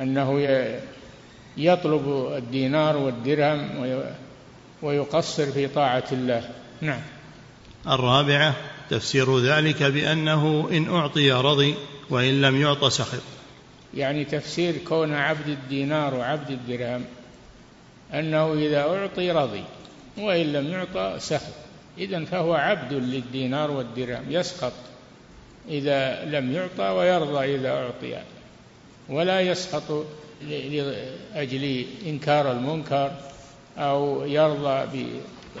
أنه 0.00 0.40
يطلب 1.56 2.32
الدينار 2.36 2.96
والدرهم 2.96 3.68
ويقصر 4.82 5.46
في 5.46 5.66
طاعة 5.66 6.04
الله. 6.12 6.50
نعم. 6.80 7.00
الرابعة 7.88 8.54
تفسير 8.90 9.38
ذلك 9.38 9.82
بأنه 9.82 10.68
إن 10.70 10.94
أعطي 10.94 11.32
رضي 11.32 11.74
وإن 12.10 12.40
لم 12.40 12.60
يعط 12.60 12.84
سخط 12.84 13.22
يعني 13.94 14.24
تفسير 14.24 14.74
كون 14.88 15.14
عبد 15.14 15.48
الدينار 15.48 16.14
وعبد 16.14 16.50
الدرهم 16.50 17.04
أنه 18.14 18.52
إذا 18.52 18.80
أعطي 18.80 19.30
رضي 19.30 19.64
وإن 20.18 20.52
لم 20.52 20.72
يعطى 20.72 21.16
سخط 21.18 21.52
إذا 21.98 22.24
فهو 22.24 22.54
عبد 22.54 22.92
للدينار 22.92 23.70
والدرهم 23.70 24.24
يسخط 24.28 24.72
إذا 25.68 26.24
لم 26.24 26.52
يعطى 26.52 26.84
ويرضى 26.84 27.54
إذا 27.54 27.70
أعطي. 27.70 28.16
ولا 29.08 29.40
يسخط 29.40 30.06
لأجل 30.42 31.84
إنكار 32.06 32.52
المنكر 32.52 33.12
أو 33.78 34.24
يرضى 34.24 35.08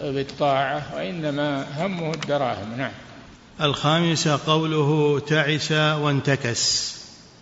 بالطاعة 0.02 0.96
وإنما 0.96 1.66
همه 1.78 2.14
الدراهم. 2.14 2.76
نعم. 2.78 2.92
الخامسة 3.60 4.40
قوله 4.46 5.20
تعس 5.20 5.72
وانتكس. 5.72 6.94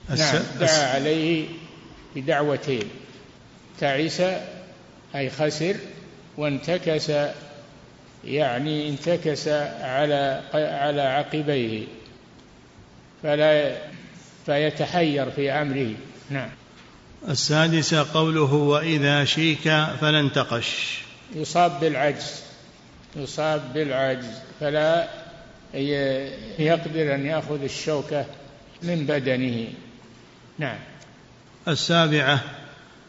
نعم. 0.09 0.43
دعا 0.61 0.95
عليه 0.95 1.47
بدعوتين. 2.17 2.89
تعس 3.81 4.23
أي 5.15 5.31
خسر 5.31 5.77
وانتكس 6.37 7.13
يعني 8.25 8.89
انتكس 8.89 9.49
على 9.81 10.43
على 10.55 11.03
عقبيه. 11.03 11.85
فلا 13.23 13.77
فيتحير 14.47 15.31
في 15.31 15.51
أمره. 15.51 15.95
نعم. 16.31 16.49
السادسة 17.29 18.07
قوله 18.15 18.55
وإذا 18.55 19.25
شيك 19.25 19.63
فلا 20.01 20.21
انتقش 20.21 20.99
يصاب 21.35 21.81
بالعجز. 21.81 22.43
يصاب 23.17 23.73
بالعجز. 23.75 24.31
فلا 24.61 25.09
يقدر 26.59 27.15
أن 27.15 27.27
يأخذ 27.27 27.63
الشوكة 27.63 28.27
من 28.83 29.07
بدنه. 29.07 29.69
نعم. 30.59 30.79
السابعة 31.69 32.41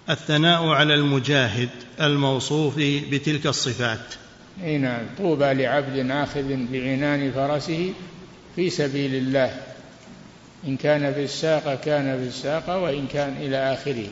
الثناء 0.10 0.68
على 0.68 0.94
المجاهد 0.94 1.70
الموصوف 2.02 2.76
بتلك 3.12 3.48
الصفات. 3.48 4.14
إي 4.64 4.78
نعم. 4.78 5.02
طوبى 5.18 5.54
لعبد 5.54 6.12
آخذ 6.12 6.56
بعنان 6.72 7.32
فرسه 7.32 7.94
في 8.56 8.70
سبيل 8.70 9.16
الله. 9.16 9.73
إن 10.68 10.78
كان 10.78 11.14
في 11.14 11.24
الساقة 11.24 11.76
كان 11.76 12.18
في 12.18 12.28
الساقة 12.28 12.78
وإن 12.78 13.08
كان 13.08 13.38
إلى 13.38 13.74
آخره. 13.74 14.08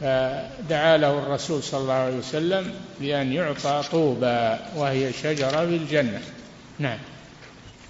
فدعا 0.00 0.96
له 0.96 1.18
الرسول 1.18 1.62
صلى 1.62 1.80
الله 1.80 1.92
عليه 1.92 2.16
وسلم 2.16 2.74
بأن 3.00 3.32
يعطى 3.32 3.82
طوبى 3.90 4.56
وهي 4.76 5.12
شجرة 5.12 5.66
في 5.66 5.76
الجنة 5.76 6.20
نعم. 6.78 6.98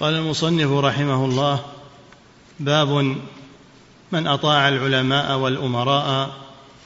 قال 0.00 0.14
المصنف 0.14 0.72
رحمه 0.72 1.24
الله 1.24 1.64
باب 2.60 2.88
من 4.12 4.26
أطاع 4.26 4.68
العلماء 4.68 5.38
والأمراء 5.38 6.30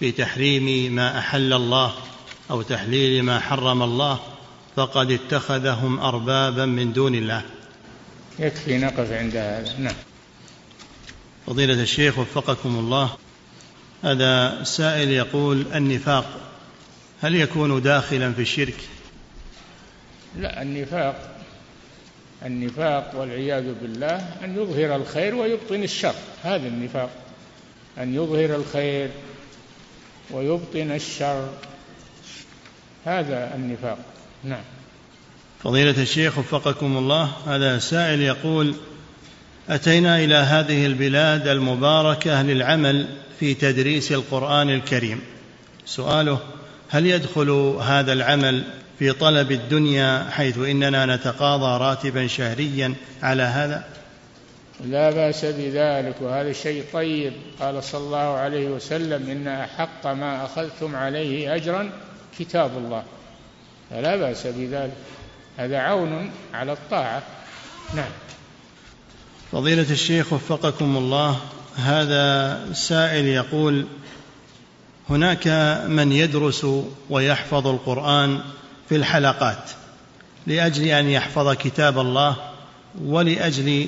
في 0.01 0.13
تحريم 0.13 0.93
ما 0.93 1.19
أحل 1.19 1.53
الله 1.53 1.93
أو 2.51 2.63
تحليل 2.63 3.23
ما 3.23 3.41
حرم 3.41 3.83
الله 3.83 4.19
فقد 4.77 5.11
اتخذهم 5.11 6.01
أربابا 6.01 6.67
من 6.67 6.93
دون 6.93 7.15
الله. 7.15 7.43
يكفي 8.39 8.79
نقف 8.79 9.13
عند 9.13 9.37
هذا. 9.37 9.79
نعم. 9.79 9.95
فضيلة 11.51 11.83
الشيخ 11.83 12.19
وفقكم 12.19 12.79
الله. 12.79 13.11
هذا 14.05 14.65
سائل 14.65 15.11
يقول 15.11 15.67
النفاق 15.75 16.41
هل 17.23 17.35
يكون 17.35 17.83
داخلا 17.83 18.33
في 18.33 18.43
الشرك؟ 18.43 18.75
لا 20.39 20.63
النفاق 20.63 21.37
النفاق 22.47 23.13
والعياذ 23.15 23.75
بالله 23.83 24.17
أن 24.45 24.57
يظهر 24.57 24.97
الخير 24.97 25.35
ويبطن 25.35 25.83
الشر. 25.83 26.15
هذا 26.43 26.69
النفاق 26.69 27.11
أن 27.99 28.15
يظهر 28.15 28.57
الخير 28.57 29.11
ويبطن 30.31 30.91
الشر. 30.91 31.49
هذا 33.05 33.55
النفاق. 33.55 33.99
نعم. 34.45 34.65
فضيلة 35.65 36.03
الشيخ 36.03 36.39
وفقكم 36.39 36.97
الله 36.97 37.33
هذا 37.47 37.79
سائل 37.79 38.21
يقول 38.21 38.75
أتينا 39.71 40.19
إلى 40.19 40.35
هذه 40.35 40.87
البلاد 40.87 41.49
المباركة 41.49 42.43
للعمل 42.43 43.07
في 43.41 43.55
تدريس 43.55 44.13
القرآن 44.13 44.71
الكريم. 44.71 45.21
سؤاله 45.87 46.39
هل 46.89 47.07
يدخل 47.07 47.51
هذا 47.83 48.13
العمل 48.13 48.65
في 48.99 49.13
طلب 49.13 49.53
الدنيا 49.53 50.27
حيث 50.31 50.59
إننا 50.59 51.17
نتقاضى 51.17 51.85
راتبا 51.85 52.27
شهريا 52.27 52.95
على 53.23 53.43
هذا؟ 53.43 53.85
لا 54.85 55.11
بأس 55.11 55.45
بذلك 55.45 56.15
وهذا 56.21 56.53
شيء 56.53 56.85
طيب. 56.93 57.33
قال 57.61 57.85
صلى 57.85 58.01
الله 58.01 58.19
عليه 58.19 58.69
وسلم 58.69 59.31
إن 59.31 59.49
أحق 59.49 60.07
ما 60.07 60.45
أخذتم 60.45 60.97
عليه 60.97 61.55
اجرا 61.55 61.91
كتاب 62.39 62.71
الله. 62.77 63.03
فلا 63.91 64.17
بأس 64.17 64.47
بذلك. 64.47 64.97
هذا 65.57 65.79
عون 65.79 66.31
على 66.55 66.73
الطاعة. 66.73 67.23
نعم. 67.95 68.11
فضيلة 69.53 69.87
الشيخ 69.91 70.33
وفقكم 70.33 70.97
الله 70.97 71.37
هذا 71.77 72.61
سائل 72.73 73.25
يقول 73.25 73.87
هناك 75.11 75.49
من 75.89 76.13
يدرس 76.13 76.67
ويحفظ 77.11 77.67
القرآن 77.67 78.41
في 78.89 78.97
الحلقات 78.97 79.71
لأجل 80.47 80.85
أن 80.87 81.09
يحفظ 81.09 81.53
كتاب 81.55 81.99
الله 81.99 82.37
ولأجل 83.03 83.87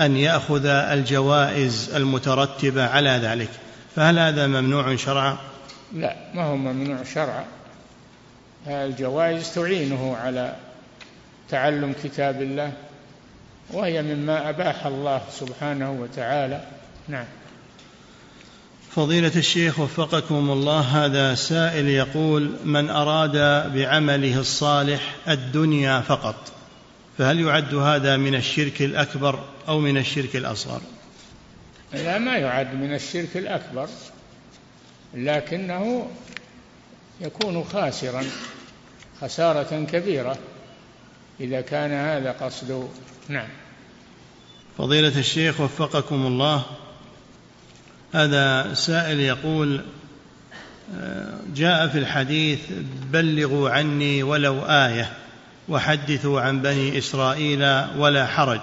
أن 0.00 0.16
يأخذ 0.16 0.66
الجوائز 0.66 1.90
المترتبة 1.94 2.86
على 2.86 3.10
ذلك 3.10 3.50
فهل 3.96 4.18
هذا 4.18 4.46
ممنوع 4.46 4.96
شرعا؟ 4.96 5.36
لا 5.92 6.16
ما 6.34 6.44
هو 6.44 6.56
ممنوع 6.56 6.98
شرعا. 7.14 7.44
الجوائز 8.66 9.54
تعينه 9.54 10.16
على 10.16 10.56
تعلم 11.50 11.94
كتاب 12.04 12.42
الله 12.42 12.72
وهي 13.72 14.02
مما 14.02 14.48
أباح 14.48 14.86
الله 14.86 15.22
سبحانه 15.32 15.92
وتعالى. 15.92 16.64
نعم. 17.08 17.26
فضيلة 18.96 19.32
الشيخ 19.36 19.78
وفقكم 19.80 20.50
الله 20.50 20.80
هذا 20.80 21.34
سائل 21.34 21.88
يقول 21.88 22.56
من 22.64 22.90
أراد 22.90 23.32
بعمله 23.74 24.40
الصالح 24.40 25.14
الدنيا 25.28 26.00
فقط 26.00 26.52
فهل 27.18 27.40
يعد 27.40 27.74
هذا 27.74 28.16
من 28.16 28.34
الشرك 28.34 28.82
الأكبر 28.82 29.44
أو 29.68 29.80
من 29.80 29.96
الشرك 29.96 30.36
الأصغر؟ 30.36 30.80
لا 31.92 32.18
ما 32.18 32.36
يعد 32.36 32.74
من 32.74 32.94
الشرك 32.94 33.36
الأكبر 33.36 33.88
لكنه 35.14 36.10
يكون 37.20 37.64
خاسرا 37.64 38.24
خسارة 39.20 39.84
كبيرة. 39.92 40.38
إذا 41.40 41.60
كان 41.60 41.92
هذا 41.92 42.32
قصده 42.32 42.84
نعم. 43.28 43.48
فضيلة 44.78 45.18
الشيخ 45.18 45.60
وفقكم 45.60 46.26
الله 46.26 46.64
هذا 48.12 48.74
سائل 48.74 49.20
يقول 49.20 49.80
جاء 51.54 51.88
في 51.88 51.98
الحديث 51.98 52.60
بلغوا 53.12 53.70
عني 53.70 54.22
ولو 54.22 54.60
آية 54.60 55.12
وحدثوا 55.68 56.40
عن 56.40 56.62
بني 56.62 56.98
إسرائيل 56.98 57.62
ولا 57.96 58.26
حرج. 58.26 58.60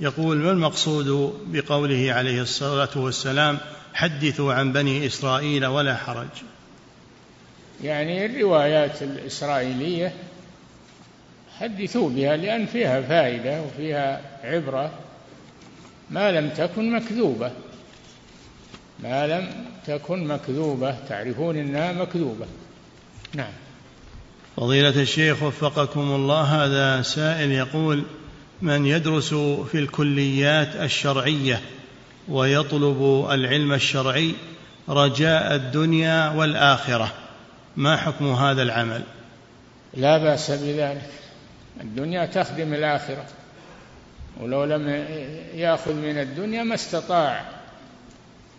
يقول 0.00 0.36
ما 0.36 0.50
المقصود 0.50 1.34
بقوله 1.46 2.12
عليه 2.12 2.42
الصلاة 2.42 2.88
والسلام 2.96 3.58
حدثوا 3.94 4.52
عن 4.52 4.72
بني 4.72 5.06
إسرائيل 5.06 5.66
ولا 5.66 5.96
حرج؟ 5.96 6.28
يعني 7.82 8.26
الروايات 8.26 9.02
الإسرائيلية 9.02 10.12
حدثوا 11.60 12.10
بها 12.10 12.36
لأن 12.36 12.66
فيها 12.66 13.00
فائدة 13.00 13.62
وفيها 13.62 14.20
عبرة. 14.44 14.90
ما 16.10 16.30
لم 16.30 16.50
تكن 16.50 16.92
مكذوبة. 16.92 17.50
ما 19.02 19.26
لم 19.26 19.48
تكن 19.86 20.26
مكذوبة. 20.26 20.96
تعرفون 21.08 21.56
أنها 21.56 21.92
مكذوبة. 21.92 22.46
نعم. 23.34 23.52
فضيلة 24.56 25.02
الشيخ 25.02 25.42
وفقكم 25.42 26.00
الله 26.00 26.42
هذا 26.42 27.02
سائل 27.02 27.52
يقول 27.52 28.02
من 28.62 28.86
يدرس 28.86 29.34
في 29.70 29.78
الكليات 29.78 30.76
الشرعية 30.76 31.60
ويطلب 32.28 33.26
العلم 33.30 33.72
الشرعي 33.72 34.34
رجاء 34.88 35.54
الدنيا 35.54 36.30
والآخرة 36.30 37.12
ما 37.76 37.96
حكم 37.96 38.32
هذا 38.32 38.62
العمل؟ 38.62 39.02
لا 39.94 40.18
بأس 40.18 40.50
بذلك. 40.50 41.10
الدنيا 41.80 42.26
تخدم 42.26 42.74
الآخرة. 42.74 43.24
ولو 44.40 44.64
لم 44.64 44.88
يأخذ 45.54 45.94
من 45.94 46.18
الدنيا 46.18 46.62
ما 46.62 46.74
استطاع 46.74 47.44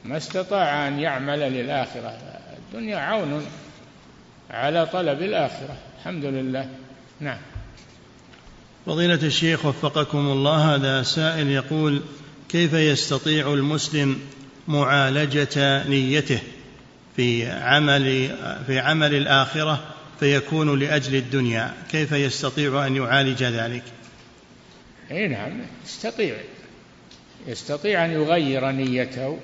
ما 0.05 0.17
استطاع 0.17 0.87
أن 0.87 0.99
يعمل 0.99 1.39
للآخرة. 1.39 2.17
الدنيا 2.57 2.97
عون 2.97 3.45
على 4.51 4.85
طلب 4.85 5.21
الآخرة. 5.21 5.77
الحمد 5.99 6.25
لله. 6.25 6.69
نعم. 7.19 7.37
فضيلة 8.85 9.19
الشيخ 9.23 9.65
وفقكم 9.65 10.17
الله 10.17 10.75
هذا 10.75 11.03
سائل 11.03 11.47
يقول 11.47 12.01
كيف 12.49 12.73
يستطيع 12.73 13.53
المسلم 13.53 14.19
معالجة 14.67 15.87
نيته 15.87 16.39
في 17.15 17.51
عمل 17.51 18.29
في 18.67 18.79
عمل 18.79 19.15
الآخرة؟ 19.15 19.83
فيكون 20.19 20.79
لأجل 20.79 21.15
الدنيا 21.15 21.73
كيف 21.91 22.11
يستطيع 22.11 22.87
أن 22.87 22.95
يعالج 22.95 23.43
ذلك؟ 23.43 23.83
إي 25.11 25.27
نعم 25.27 25.51
يستطيع. 25.85 26.35
يستطيع 27.47 28.05
أن 28.05 28.11
يغير 28.11 28.71
نيته 28.71 29.39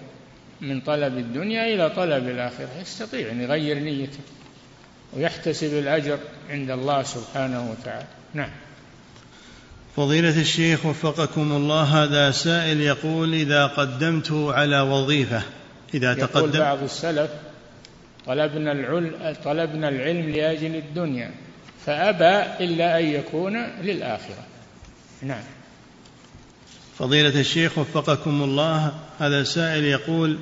من 0.61 0.81
طلب 0.81 1.17
الدنيا 1.17 1.73
إلى 1.73 1.89
طلب 1.89 2.29
الآخرة. 2.29 2.69
يستطيع 2.81 3.31
أن 3.31 3.41
يغير 3.41 3.79
نيته 3.79 4.19
ويحتسب 5.13 5.73
الأجر 5.73 6.19
عند 6.49 6.71
الله 6.71 7.03
سبحانه 7.03 7.71
وتعالى. 7.71 8.07
نعم. 8.33 8.49
فضيلة 9.95 10.41
الشيخ 10.41 10.85
وفقكم 10.85 11.51
الله 11.51 12.03
هذا 12.03 12.31
سائل 12.31 12.81
يقول 12.81 13.33
إذا 13.33 13.67
قدمت 13.67 14.31
على 14.31 14.81
وظيفة 14.81 15.41
إذا 15.93 16.11
يقول 16.11 16.27
تقدم 16.27 16.59
بعض 16.59 16.83
السلف 16.83 17.29
طلبنا 18.27 18.71
العلم 18.71 19.35
طلبنا 19.43 19.89
العلم 19.89 20.29
لأجل 20.29 20.75
الدنيا 20.75 21.31
فأبى 21.85 22.65
إلا 22.65 22.99
أن 22.99 23.05
يكون 23.05 23.57
للآخرة. 23.81 24.45
نعم. 25.21 25.43
فضيلة 26.99 27.39
الشيخ 27.39 27.77
وفقكم 27.77 28.43
الله 28.43 28.93
هذا 29.19 29.43
سائل 29.43 29.83
يقول 29.83 30.37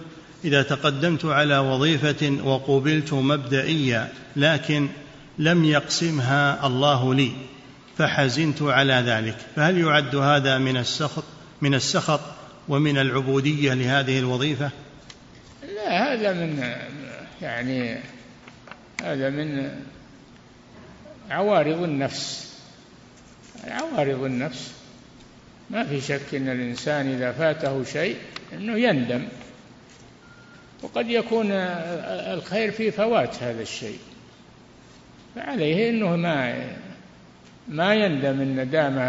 إذا 0.46 0.62
تقدمت 0.62 1.26
على 1.26 1.58
وظيفة 1.58 2.38
وقبلت 2.44 3.14
مبدئيا 3.14 4.10
لكن 4.36 4.90
لم 5.40 5.66
يقسمها 5.66 6.68
الله 6.68 7.16
لي 7.16 7.32
فحزنت 7.98 8.62
على 8.62 8.94
ذلك. 8.94 9.36
فهل 9.56 9.78
يعد 9.78 10.16
هذا 10.16 10.58
من 10.58 10.78
السخط 10.78 11.24
من 11.62 11.74
السخط 11.74 12.20
ومن 12.70 12.98
العبودية 12.98 13.74
لهذه 13.74 14.20
الوظيفة؟ 14.20 14.70
لا 15.76 16.14
هذا 16.14 16.34
من 16.34 16.64
يعني 17.42 17.98
هذا 19.04 19.30
من 19.30 19.80
عوارض 21.30 21.84
النفس. 21.84 22.54
عوارض 23.68 24.24
النفس. 24.24 24.74
ما 25.70 25.86
في 25.86 26.02
شك 26.02 26.36
إن 26.36 26.50
الإنسان 26.50 27.14
إذا 27.14 27.32
فاته 27.32 27.84
شيء 27.84 28.18
إنه 28.54 28.80
يندم. 28.80 29.28
وقد 30.82 31.10
يكون 31.10 31.52
الخير 31.52 32.72
في 32.72 32.92
فوات 32.92 33.44
هذا 33.44 33.62
الشيء. 33.62 34.00
فعليه 35.36 35.90
إنه 35.90 36.16
ما 36.16 36.68
ما 37.68 37.96
يندم 37.96 38.42
الندامة 38.42 39.02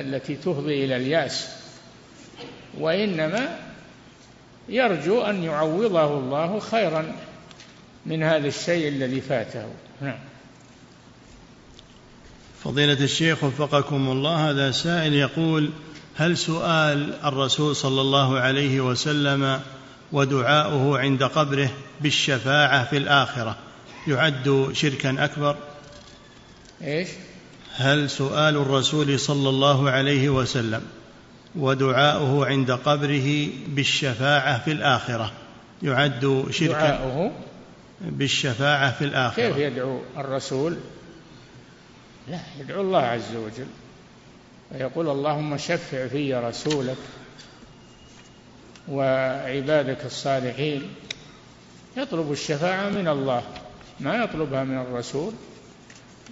التي 0.00 0.34
تفضي 0.34 0.84
إلى 0.84 0.96
اليأس. 0.96 1.48
وإنما 2.78 3.58
يرجو 4.68 5.22
أن 5.22 5.44
يعوضه 5.44 6.18
الله 6.18 6.58
خيرا. 6.58 7.14
من 8.06 8.22
هذا 8.22 8.48
الشيء 8.48 8.88
الذي 8.88 9.20
فاته. 9.20 9.66
نعم. 10.00 10.18
فضيلة 12.64 13.04
الشيخ 13.04 13.44
وفقكم 13.44 14.10
الله 14.10 14.50
هذا 14.50 14.70
سائل 14.70 15.14
يقول 15.14 15.70
هل 16.16 16.38
سؤال 16.38 17.14
الرسول 17.24 17.76
صلى 17.76 18.00
الله 18.00 18.38
عليه 18.38 18.80
وسلم 18.80 19.60
ودعاؤه 20.12 20.98
عند 20.98 21.22
قبره 21.22 21.70
بالشفاعة 22.00 22.84
في 22.84 22.96
الآخرة 22.96 23.56
يعد 24.08 24.70
شركا 24.72 25.24
أكبر؟ 25.24 25.56
إيش؟ 26.82 27.08
هل 27.76 28.10
سؤال 28.10 28.56
الرسول 28.56 29.20
صلى 29.20 29.48
الله 29.48 29.90
عليه 29.90 30.28
وسلم 30.28 30.82
ودعاؤه 31.56 32.46
عند 32.46 32.70
قبره 32.70 33.48
بالشفاعة 33.68 34.64
في 34.64 34.72
الآخرة 34.72 35.32
يعد 35.82 36.46
شركا؟ 36.50 36.72
دعاؤه؟ 36.72 37.32
بالشفاعة 38.02 38.92
في 38.92 39.04
الآخرة. 39.04 39.48
كيف 39.48 39.56
يدعو 39.56 40.00
الرسول؟ 40.16 40.76
لا 42.28 42.38
يدعو 42.60 42.80
الله 42.80 42.98
عز 42.98 43.36
وجل. 43.36 43.66
ويقول 44.72 45.08
اللهم 45.08 45.56
شفع 45.56 46.06
في 46.06 46.34
رسولك 46.34 46.96
وعبادك 48.88 50.04
الصالحين. 50.04 50.82
يطلب 51.96 52.32
الشفاعة 52.32 52.88
من 52.88 53.08
الله 53.08 53.42
ما 54.00 54.14
يطلبها 54.14 54.64
من 54.64 54.78
الرسول 54.78 55.32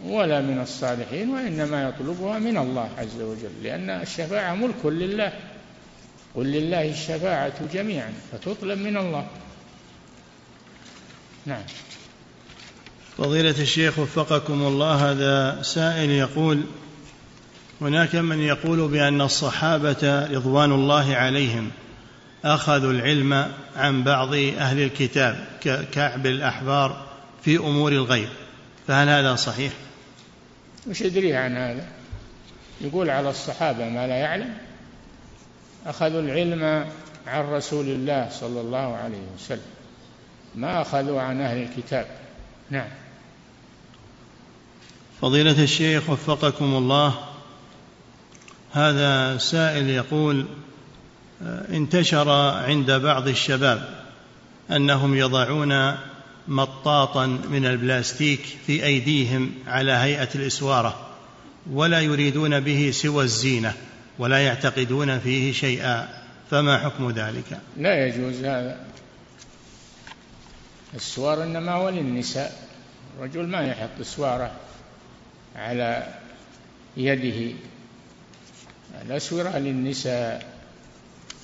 ولا 0.04 0.40
من 0.40 0.60
الصالحين 0.60 1.30
وإنما 1.30 1.88
يطلبها 1.88 2.38
من 2.38 2.56
الله 2.56 2.88
عز 2.98 3.20
وجل 3.20 3.62
لأن 3.62 3.90
الشفاعة 3.90 4.54
ملك 4.54 4.86
لله. 4.86 5.32
قل 6.34 6.46
لله 6.46 6.90
الشفاعة 6.90 7.72
جميعا 7.72 8.12
فتطلب 8.32 8.78
من 8.78 8.96
الله. 8.96 9.26
نعم 11.50 11.62
فضيلة 13.18 13.50
الشيخ 13.50 13.98
وفقكم 13.98 14.62
الله 14.62 15.10
هذا 15.10 15.62
سائل 15.62 16.10
يقول 16.10 16.62
هناك 17.80 18.14
من 18.14 18.40
يقول 18.40 18.88
بأن 18.88 19.20
الصحابة 19.20 20.26
رضوان 20.26 20.72
الله 20.72 21.16
عليهم 21.16 21.70
أخذوا 22.44 22.92
العلم 22.92 23.52
عن 23.76 24.04
بعض 24.04 24.34
أهل 24.34 24.82
الكتاب 24.82 25.46
ككعب 25.60 26.26
الأحبار 26.26 27.06
في 27.44 27.56
أمور 27.56 27.92
الغيب 27.92 28.28
فهل 28.86 29.08
هذا 29.08 29.36
صحيح؟ 29.36 29.72
وش 30.86 31.00
يدري 31.00 31.36
عن 31.36 31.56
هذا؟ 31.56 31.86
يقول 32.80 33.10
على 33.10 33.30
الصحابة 33.30 33.88
ما 33.88 34.06
لا 34.06 34.16
يعلم 34.16 34.54
أخذوا 35.86 36.20
العلم 36.20 36.86
عن 37.26 37.44
رسول 37.44 37.84
الله 37.84 38.28
صلى 38.30 38.60
الله 38.60 38.96
عليه 38.96 39.22
وسلم 39.36 39.79
ما 40.54 40.82
أخذوا 40.82 41.20
عن 41.20 41.40
أهل 41.40 41.62
الكتاب. 41.62 42.06
نعم. 42.70 42.88
فضيلة 45.20 45.62
الشيخ 45.62 46.10
وفقكم 46.10 46.74
الله 46.74 47.14
هذا 48.72 49.38
سائل 49.38 49.90
يقول 49.90 50.46
آه، 51.42 51.76
انتشر 51.76 52.30
عند 52.30 52.90
بعض 52.90 53.28
الشباب 53.28 53.88
أنهم 54.70 55.14
يضعون 55.14 55.94
مطاطا 56.48 57.26
من 57.26 57.66
البلاستيك 57.66 58.40
في 58.66 58.84
أيديهم 58.84 59.50
على 59.66 59.92
هيئة 59.92 60.28
الإسوارة 60.34 61.06
ولا 61.70 62.00
يريدون 62.00 62.60
به 62.60 62.90
سوى 62.94 63.24
الزينة 63.24 63.74
ولا 64.18 64.38
يعتقدون 64.38 65.18
فيه 65.18 65.52
شيئا 65.52 66.08
فما 66.50 66.78
حكم 66.78 67.10
ذلك؟ 67.10 67.58
لا 67.76 68.06
يجوز 68.06 68.44
هذا. 68.44 68.76
السوار 70.94 71.42
إنما 71.42 71.72
هو 71.72 71.88
للنساء. 71.88 72.68
الرجل 73.18 73.46
ما 73.46 73.60
يحط 73.60 74.02
سواره 74.02 74.52
على 75.56 76.06
يده. 76.96 77.54
الأسورة 79.02 79.58
للنساء. 79.58 80.46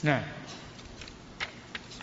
نعم. 0.03 0.23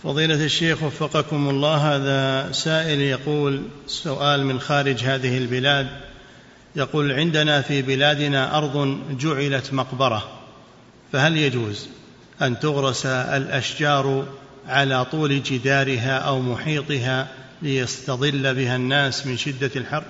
فضيلة 0.04 0.46
الشيخ 0.46 0.84
وفقكم 0.84 1.50
الله 1.50 1.96
هذا 1.96 2.52
سائل 2.52 3.02
يقول 3.02 3.64
سؤال 3.88 4.46
من 4.46 4.60
خارج 4.60 5.04
هذه 5.04 5.38
البلاد. 5.38 5.88
يقول 6.76 7.12
عندنا 7.12 7.62
في 7.62 7.82
بلادنا 7.82 8.58
أرض 8.58 9.00
جعلت 9.18 9.74
مقبرة 9.74 10.40
فهل 11.12 11.38
يجوز 11.38 11.88
أن 12.42 12.60
تغرس 12.60 13.06
الأشجار 13.06 14.28
على 14.68 15.06
طول 15.06 15.44
جدارها 15.44 16.18
أو 16.18 16.40
محيطها 16.40 17.28
ليستظل 17.62 18.56
بها 18.56 18.76
الناس 18.76 19.28
من 19.28 19.38
شدة 19.38 19.72
الحر؟ 19.76 20.04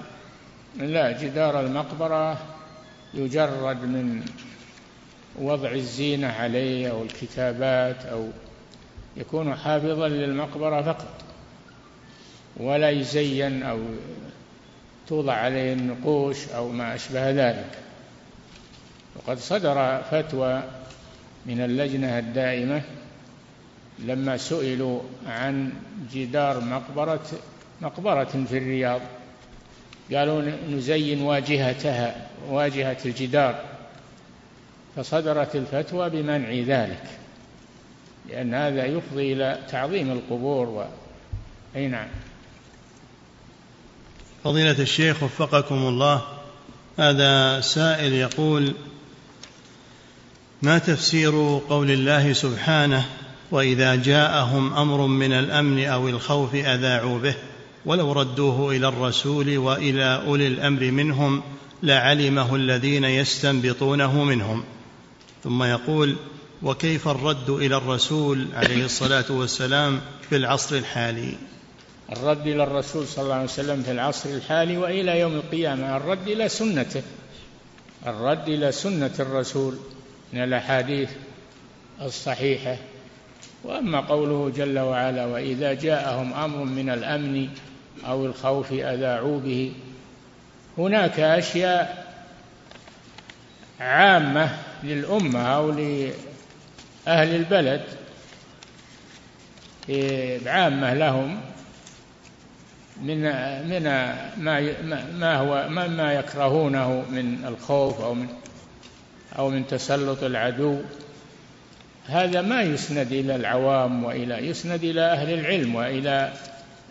لا 0.78 1.22
جدار 1.22 1.60
المقبرة 1.60 2.38
يجرد 3.14 3.82
من 3.84 4.26
وضع 5.40 5.72
الزينة 5.72 6.28
عليه 6.28 6.92
أو 6.92 7.04
الكتابات 7.04 8.06
أو 8.06 8.30
يكون 9.18 9.56
حافظا 9.56 10.08
للمقبرة 10.08 10.82
فقط 10.82 11.24
ولا 12.58 12.90
يزين 12.90 13.64
أو 13.64 13.80
توضع 15.08 15.34
عليه 15.34 15.74
النقوش 15.74 16.48
أو 16.56 16.70
ما 16.70 16.96
أشبه 16.96 17.32
ذلك. 17.32 17.78
وقد 19.16 19.40
صدر 19.40 20.02
فتوى 20.12 20.64
من 21.46 21.62
اللجنة 21.62 22.20
الدائمة 22.20 22.82
لما 24.04 24.38
سئلوا 24.38 25.02
عن 25.28 25.74
جدار 26.14 26.60
مقبرة 26.60 27.26
مقبرة 27.82 28.46
في 28.50 28.58
الرياض 28.58 29.02
قالوا 30.14 30.52
نزين 30.70 31.22
واجهتها 31.22 32.28
واجهة 32.50 32.98
الجدار. 33.06 33.74
فصدرت 34.96 35.56
الفتوى 35.56 36.10
بمنع 36.10 36.52
ذلك 36.52 37.04
لأن 38.30 38.54
هذا 38.54 38.86
يفضي 38.86 39.34
إلى 39.34 39.60
تعظيم 39.70 40.12
القبور 40.12 40.68
و... 40.68 40.86
أي 41.76 41.88
نعم. 41.88 42.08
فضيلة 44.44 44.80
الشيخ 44.80 45.24
وفقكم 45.24 45.76
الله 45.76 46.22
هذا 47.00 47.62
سائل 47.62 48.14
يقول 48.14 48.74
ما 50.62 50.78
تفسير 50.78 51.32
قول 51.70 51.92
الله 51.92 52.34
سبحانه 52.34 53.06
وإذا 53.54 53.96
جاءهم 53.96 54.74
أمر 54.74 55.08
من 55.08 55.34
الأمن 55.34 55.86
أو 55.86 56.10
الخوف 56.10 56.56
أذاعوا 56.56 57.20
به 57.20 57.36
ولو 57.86 58.12
ردوه 58.12 58.76
إلى 58.76 58.88
الرسول 58.88 59.58
وإلى 59.58 60.24
أولي 60.28 60.48
الأمر 60.48 60.92
منهم 60.92 61.44
لعلمه 61.84 62.56
الذين 62.56 63.04
يستنبطونه 63.04 64.24
منهم. 64.24 64.64
ثم 65.44 65.64
يقول 65.64 66.16
وكيف 66.64 67.08
الرد 67.08 67.50
إلى 67.50 67.78
الرسول 67.78 68.48
عليه 68.54 68.86
الصلاة 68.86 69.26
والسلام 69.30 70.02
في 70.30 70.36
العصر 70.36 70.76
الحالي؟ 70.76 71.34
الرد 72.12 72.48
إلى 72.48 72.64
الرسول 72.64 73.08
صلى 73.08 73.24
الله 73.24 73.36
عليه 73.36 73.44
وسلم 73.44 73.84
في 73.84 73.92
العصر 73.92 74.30
الحالي 74.30 74.78
وإلى 74.78 75.20
يوم 75.20 75.34
القيامة 75.34 75.98
الرد 75.98 76.28
إلى 76.28 76.50
سنته. 76.50 77.04
الرد 78.08 78.50
إلى 78.50 78.72
سنة 78.72 79.14
الرسول 79.20 79.74
من 80.34 80.44
الأحاديث 80.44 81.10
الصحيحة. 82.02 82.78
وأما 83.64 84.00
قوله 84.00 84.52
جل 84.56 84.80
وعلا 84.80 85.26
وإذا 85.26 85.74
جاءهم 85.74 86.34
أمر 86.34 86.64
من 86.64 86.90
الأمن 86.90 87.50
أو 88.06 88.26
الخوف 88.26 88.72
أذاعوا 88.72 89.40
به. 89.40 89.74
هناك 90.78 91.20
أشياء 91.20 92.14
عامة 93.80 94.50
للأمة 94.84 95.40
أو 95.40 95.72
لأهل 95.72 97.36
البلد 97.36 97.82
عامة 100.48 100.94
لهم 100.94 101.42
من 103.02 103.22
من 103.70 103.84
ما 104.38 104.74
ما 105.14 105.36
هو 105.38 105.70
ما 105.70 106.14
يكرهونه 106.14 107.06
من 107.12 107.46
الخوف 107.46 108.02
أو 108.02 108.14
من 108.14 108.28
أو 109.38 109.50
من 109.50 109.68
تسلط 109.68 110.24
العدو. 110.24 110.82
هذا 112.08 112.42
ما 112.42 112.62
يسند 112.62 113.12
إلى 113.12 113.36
العوام 113.36 114.04
وإلى 114.04 114.48
يسند 114.48 114.84
إلى 114.84 115.02
أهل 115.02 115.34
العلم 115.34 115.76
وإلى 115.76 116.34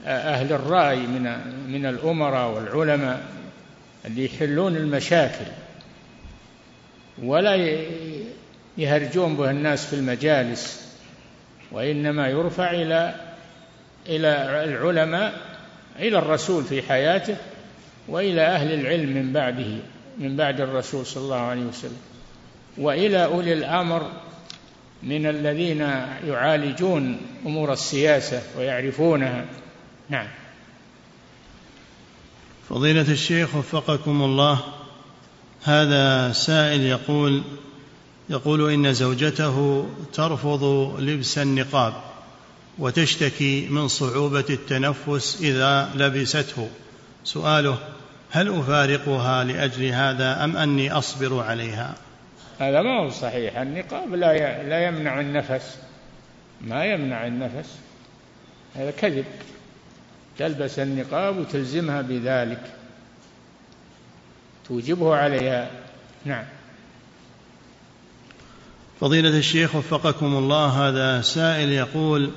أهل 0.07 0.53
الرأي 0.53 0.97
من 0.97 1.23
من 1.69 1.87
الأمراء 1.87 2.51
والعلماء 2.51 3.23
اللي 4.05 4.25
يحلون 4.25 4.77
المشاكل 4.77 5.45
ولا 7.23 7.79
يهرجون 8.79 9.37
به 9.37 9.51
الناس 9.51 9.87
في 9.87 9.93
المجالس 9.93 10.93
وإنما 11.73 12.29
يرفع 12.29 12.71
إلى 12.71 13.15
إلى 14.07 14.65
العلماء 14.65 15.33
إلى 15.99 16.19
الرسول 16.19 16.65
في 16.65 16.83
حياته 16.83 17.37
وإلى 18.09 18.41
أهل 18.43 18.73
العلم 18.75 19.11
من 19.11 19.33
بعده 19.33 19.77
من 20.19 20.37
بعد 20.37 20.61
الرسول 20.61 21.07
صلى 21.07 21.23
الله 21.23 21.41
عليه 21.41 21.63
وسلم. 21.63 22.01
وإلى 22.79 23.25
أولي 23.25 23.53
الأمر 23.53 24.11
من 25.03 25.27
الذين 25.27 25.81
يعالجون 26.27 27.21
أمور 27.47 27.73
السياسة 27.73 28.43
ويعرفونها. 28.59 29.45
نعم. 30.11 30.27
فضيلة 32.69 33.13
الشيخ 33.13 33.55
وفقكم 33.55 34.23
الله 34.23 34.61
هذا 35.63 36.33
سائل 36.33 36.81
يقول 36.81 37.43
يقول 38.31 38.73
إن 38.73 38.93
زوجته 38.93 39.87
ترفض 40.13 40.65
لبس 41.01 41.39
النقاب 41.39 41.95
وتشتكي 42.79 43.69
من 43.69 43.89
صعوبة 43.89 44.45
التنفس 44.51 45.39
إذا 45.41 45.91
لبسته. 45.95 46.69
سؤاله 47.25 47.79
هل 48.31 48.59
أفارقها 48.59 49.45
لأجل 49.45 49.85
هذا 49.85 50.45
أم 50.45 50.57
أني 50.57 50.93
أصبر 50.93 51.41
عليها؟ 51.41 51.95
هذا 52.63 52.83
ما 52.83 52.99
هو 53.01 53.11
صحيح. 53.11 53.59
النقاب 53.59 54.15
لا 54.15 54.63
لا 54.63 54.87
يمنع 54.87 55.21
النفس. 55.21 55.79
ما 56.61 56.85
يمنع 56.85 57.27
النفس. 57.27 57.79
هذا 58.75 58.91
كذب. 58.91 59.25
تلبس 60.39 60.79
النقاب 60.79 61.39
وتلزمها 61.39 62.03
بذلك. 62.03 62.61
توجبه 64.69 65.17
عليها. 65.17 65.71
نعم. 66.25 66.45
فضيلة 69.01 69.39
الشيخ 69.39 69.75
وفقكم 69.75 70.37
الله. 70.37 70.89
هذا 70.89 71.21
سائل 71.21 71.73
يقول 71.73 72.31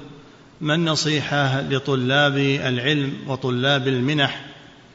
ما 0.61 0.75
النصيحة 0.75 1.61
لطلاب 1.61 2.37
العلم 2.37 3.13
وطلاب 3.27 3.87
المنح 3.87 4.45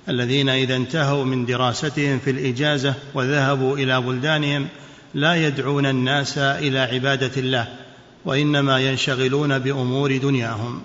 الذين 0.09 0.49
إذا 0.49 0.77
انتهوا 0.77 1.25
من 1.25 1.47
دراستهم 1.47 2.19
في 2.19 2.31
الإجازة 2.31 2.95
وذهبوا 3.15 3.77
إلى 3.77 4.01
بلدانهم 4.01 4.69
لا 5.15 5.35
يدعون 5.35 5.87
الناس 5.87 6.39
إلى 6.39 6.79
عبادة 6.79 7.41
الله 7.41 7.69
وإنما 8.25 8.81
ينشغلون 8.81 9.59
بأمور 9.59 10.17
دنياهم. 10.17 10.83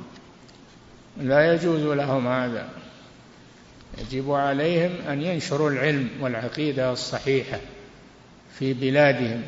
لا 1.22 1.54
يجوز 1.54 1.82
لهم 1.82 2.28
هذا. 2.28 2.70
يجب 3.98 4.32
عليهم 4.32 4.92
أن 5.10 5.22
ينشروا 5.22 5.70
العلم 5.70 6.10
والعقيدة 6.22 6.92
الصحيحة 6.92 7.60
في 8.60 8.74
بلادهم. 8.74 9.42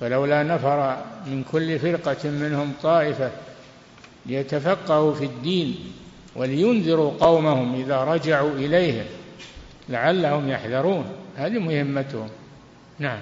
فلولا 0.00 0.42
نفر 0.42 1.04
من 1.26 1.44
كل 1.52 1.78
فرقة 1.78 2.30
منهم 2.30 2.72
طائفة 2.82 3.30
ليتفقهوا 4.26 5.14
في 5.14 5.24
الدين 5.24 5.76
ولينذروا 6.36 7.12
قومهم 7.20 7.74
إذا 7.74 7.96
رجعوا 7.96 8.52
إليهم 8.52 9.04
لعلهم 9.88 10.48
يحذرون 10.48 11.04
هذه 11.36 11.58
مهمتهم. 11.58 12.28
نعم. 12.98 13.20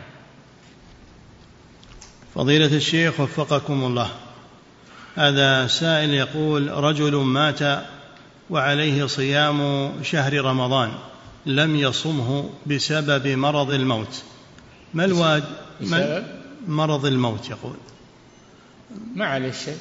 فضيلة 2.35 2.77
الشيخ 2.77 3.21
وفقكم 3.21 3.85
الله. 3.85 4.11
هذا 5.17 5.67
سائل 5.67 6.15
يقول 6.15 6.71
رجل 6.71 7.17
مات 7.17 7.85
وعليه 8.51 9.07
صيام 9.07 9.93
شهر 10.03 10.45
رمضان 10.45 10.93
لم 11.47 11.77
يصمه 11.77 12.51
بسبب 12.67 13.27
مرض 13.27 13.71
الموت. 13.71 14.23
ما 14.95 15.05
الواد 15.05 15.45
بسبب؟ 15.81 16.25
مرض 16.67 17.07
الموت 17.07 17.51
يقول؟ 17.51 17.77
ما 19.15 19.27
عليه 19.27 19.53
شيء. 19.53 19.79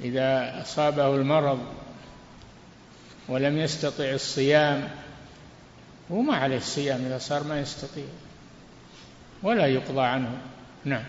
إذا 0.00 0.62
أصابه 0.62 1.14
المرض 1.14 1.58
ولم 3.28 3.58
يستطع 3.58 4.10
الصيام 4.10 4.88
وما 6.10 6.36
عليه 6.36 6.56
الصيام 6.56 7.04
إذا 7.06 7.18
صار 7.18 7.44
ما 7.44 7.60
يستطيع. 7.60 8.04
ولا 9.42 9.66
يقضى 9.66 10.00
عنه. 10.00 10.38
نعم. 10.84 11.04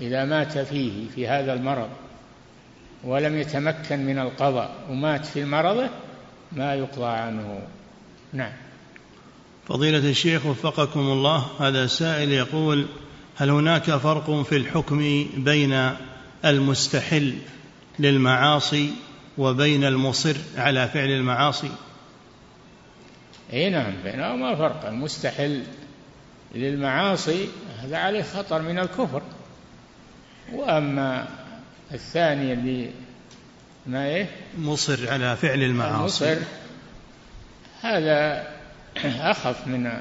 إذا 0.00 0.24
مات 0.24 0.58
فيه 0.58 1.10
في 1.14 1.28
هذا 1.28 1.52
المرض 1.52 1.88
ولم 3.04 3.38
يتمكن 3.38 4.06
من 4.06 4.18
القضاء 4.18 4.74
ومات 4.90 5.26
في 5.26 5.44
مرضه 5.44 5.90
ما 6.52 6.74
يقضى 6.74 7.06
عنه. 7.06 7.60
نعم. 8.32 8.52
فضيلة 9.68 10.10
الشيخ 10.10 10.46
وفقكم 10.46 11.00
الله 11.00 11.46
هذا 11.60 11.86
سائل 11.86 12.32
يقول 12.32 12.86
هل 13.36 13.50
هناك 13.50 13.82
فرق 13.82 14.42
في 14.42 14.56
الحكم 14.56 15.26
بين 15.36 15.90
المستحل 16.44 17.34
للمعاصي 17.98 18.90
وبين 19.38 19.84
المصر 19.84 20.36
على 20.56 20.88
فعل 20.88 21.08
المعاصي؟ 21.08 21.70
اي 23.52 23.70
نعم 23.70 23.92
بينهما 24.04 24.54
فرق. 24.54 24.86
المستحل 24.86 25.62
للمعاصي 26.56 27.48
هذا 27.82 27.96
عليه 27.96 28.22
خطر 28.22 28.62
من 28.62 28.78
الكفر. 28.78 29.22
وأما 30.52 31.28
الثاني 31.92 32.52
اللي 32.52 32.90
ما 33.86 34.06
إيه؟ 34.06 34.30
مصر 34.58 35.12
على 35.12 35.36
فعل 35.36 35.62
المعاصي. 35.62 36.32
المصر 36.32 36.46
هذا 37.82 38.46
أخف 39.04 39.66
من 39.66 39.92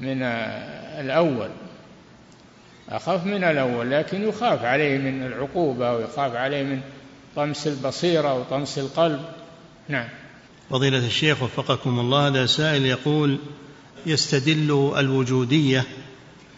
من 0.00 0.22
الأول. 0.22 1.48
أخف 2.88 3.26
من 3.26 3.44
الأول 3.44 3.90
لكن 3.90 4.28
يخاف 4.28 4.64
عليه 4.64 4.98
من 4.98 5.26
العقوبة 5.26 5.92
ويخاف 5.92 6.36
عليه 6.36 6.62
من 6.62 6.80
طمس 7.36 7.66
البصيرة 7.66 8.34
وطمس 8.34 8.78
القلب. 8.78 9.24
نعم. 9.88 10.08
فضيلة 10.70 11.06
الشيخ 11.06 11.42
وفقكم 11.42 12.00
الله 12.00 12.28
هذا 12.28 12.46
سائل 12.46 12.86
يقول 12.86 13.38
يستدل 14.06 14.92
الوجودية 14.96 15.84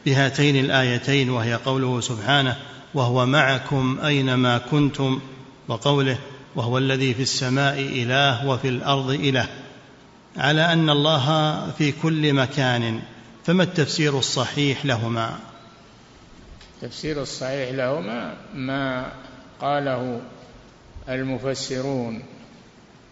بهاتين 0.06 0.64
الآيتين 0.64 1.30
وهي 1.30 1.54
قوله 1.54 2.00
سبحانه 2.00 2.56
وهو 2.94 3.26
معكم 3.26 3.98
أينما 4.04 4.58
كنتم 4.58 5.20
وقوله 5.68 6.18
وهو 6.56 6.78
الذي 6.78 7.14
في 7.14 7.22
السماء 7.22 7.80
إله 7.80 8.46
وفي 8.46 8.68
الأرض 8.68 9.10
إله 9.10 9.48
على 10.36 10.72
أن 10.72 10.90
الله 10.90 11.26
في 11.78 11.92
كل 11.92 12.32
مكان 12.32 13.00
فما 13.44 13.62
التفسير 13.62 14.18
الصحيح 14.18 14.86
لهما؟ 14.86 15.38
التفسير 16.82 17.22
الصحيح 17.22 17.70
لهما 17.70 18.34
ما 18.54 19.12
قاله 19.60 20.20
المفسرون 21.08 22.22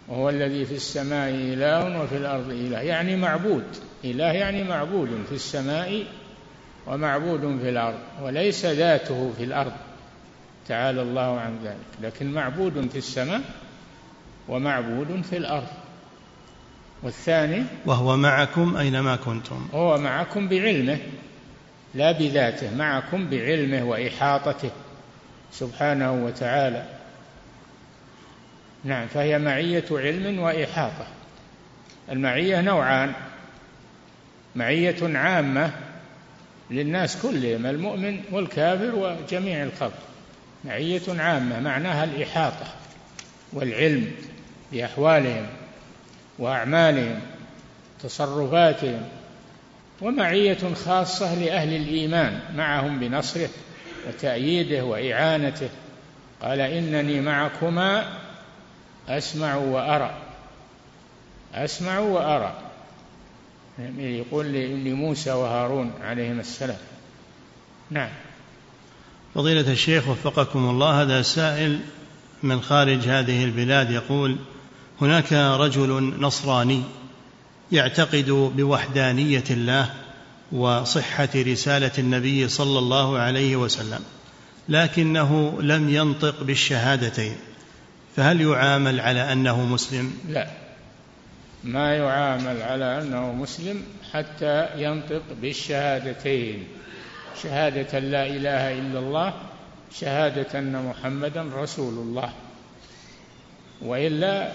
وهو 0.09 0.29
الذي 0.29 0.65
في 0.65 0.75
السماء 0.75 1.31
إله 1.31 2.03
وفي 2.03 2.17
الأرض 2.17 2.51
إله 2.51 2.79
يعني 2.79 3.17
معبود. 3.17 3.65
إله 4.05 4.33
يعني 4.33 4.65
معبود 4.65 5.25
في 5.29 5.35
السماء 5.35 6.05
ومعبود 6.87 7.59
في 7.63 7.69
الأرض 7.69 7.99
وليس 8.23 8.67
ذاته 8.67 9.33
في 9.37 9.45
الأرض. 9.45 9.73
تعالى 10.69 11.03
الله 11.03 11.41
عن 11.41 11.59
ذلك. 11.65 11.77
لكن 12.03 12.33
معبود 12.33 12.89
في 12.93 12.99
السماء 12.99 13.41
ومعبود 14.49 15.23
في 15.31 15.37
الأرض. 15.37 15.69
والثاني 17.03 17.65
وهو 17.87 18.17
معكم 18.17 18.77
أينما 18.77 19.17
كنتم. 19.17 19.69
هو 19.75 19.99
معكم 19.99 20.49
بعلمه 20.49 20.99
لا 21.95 22.13
بذاته 22.13 22.77
معكم 22.77 23.31
بعلمه 23.31 23.85
وإحاطته. 23.85 24.71
سبحانه 25.53 26.13
وتعالى. 26.13 26.85
نعم 28.85 29.07
فهي 29.07 29.39
معية 29.39 29.85
علم 29.91 30.39
وإحاطة. 30.39 31.07
المعية 32.11 32.61
نوعان. 32.61 33.13
معية 34.57 35.19
عامة 35.19 35.71
للناس 36.71 37.23
كلهم 37.23 37.67
المؤمن 37.67 38.21
والكافر 38.33 38.95
وجميع 38.95 39.63
الخلق. 39.63 39.99
معية 40.65 41.03
عامة 41.09 41.61
معناها 41.61 42.05
الإحاطة 42.05 42.67
والعلم 43.53 44.13
بأحوالهم 44.73 45.47
وأعمالهم 46.39 47.21
تصرفاتهم 48.03 49.09
ومعية 50.01 50.75
خاصة 50.85 51.35
لأهل 51.35 51.77
الإيمان 51.77 52.41
معهم 52.57 52.99
بنصره 52.99 53.49
وتأييده 54.09 54.85
وإعانته. 54.85 55.69
قال 56.43 56.61
إنني 56.61 57.21
معكما 57.21 58.05
أسمع 59.09 59.57
وأرى 59.57 60.15
أسمع 61.55 61.99
وأرى. 61.99 62.70
يقول 63.99 64.47
لموسى 64.85 65.31
وهارون 65.31 65.93
عليهما 66.03 66.41
السلام. 66.41 66.79
نعم. 67.91 68.11
فضيلة 69.35 69.73
الشيخ 69.73 70.09
وفقكم 70.09 70.71
الله 70.71 71.03
هذا 71.03 71.23
سائل 71.23 71.81
من 72.43 72.61
خارج 72.61 73.09
هذه 73.09 73.45
البلاد 73.45 73.91
يقول 73.91 74.37
هناك 75.01 75.33
رجل 75.33 76.15
نصراني 76.21 76.83
يعتقد 77.73 78.31
بوحدانية 78.57 79.45
الله 79.51 79.91
وصحة 80.53 81.29
رسالة 81.37 81.91
النبي 81.99 82.49
صلى 82.49 82.79
الله 82.79 83.19
عليه 83.19 83.57
وسلم 83.57 84.01
لكنه 84.69 85.59
لم 85.63 85.89
ينطق 85.89 86.43
بالشهادتين 86.43 87.37
فهل 88.17 88.41
يعامل 88.41 89.01
على 89.01 89.33
أنه 89.33 89.67
مسلم؟ 89.67 90.13
لا. 90.29 90.60
ما 91.65 91.97
يعامل 91.97 92.63
على 92.63 93.03
أنه 93.03 93.33
مسلم 93.33 93.85
حتى 94.13 94.69
ينطق 94.77 95.23
بالشهادتين. 95.43 96.69
شهادة 97.43 97.99
لا 97.99 98.27
إله 98.27 98.79
إلا 98.79 98.99
الله 98.99 99.35
شهادة 99.93 100.59
أن 100.59 100.85
محمدا 100.85 101.43
رسول 101.55 101.95
الله. 101.95 102.33
وإلا 103.83 104.53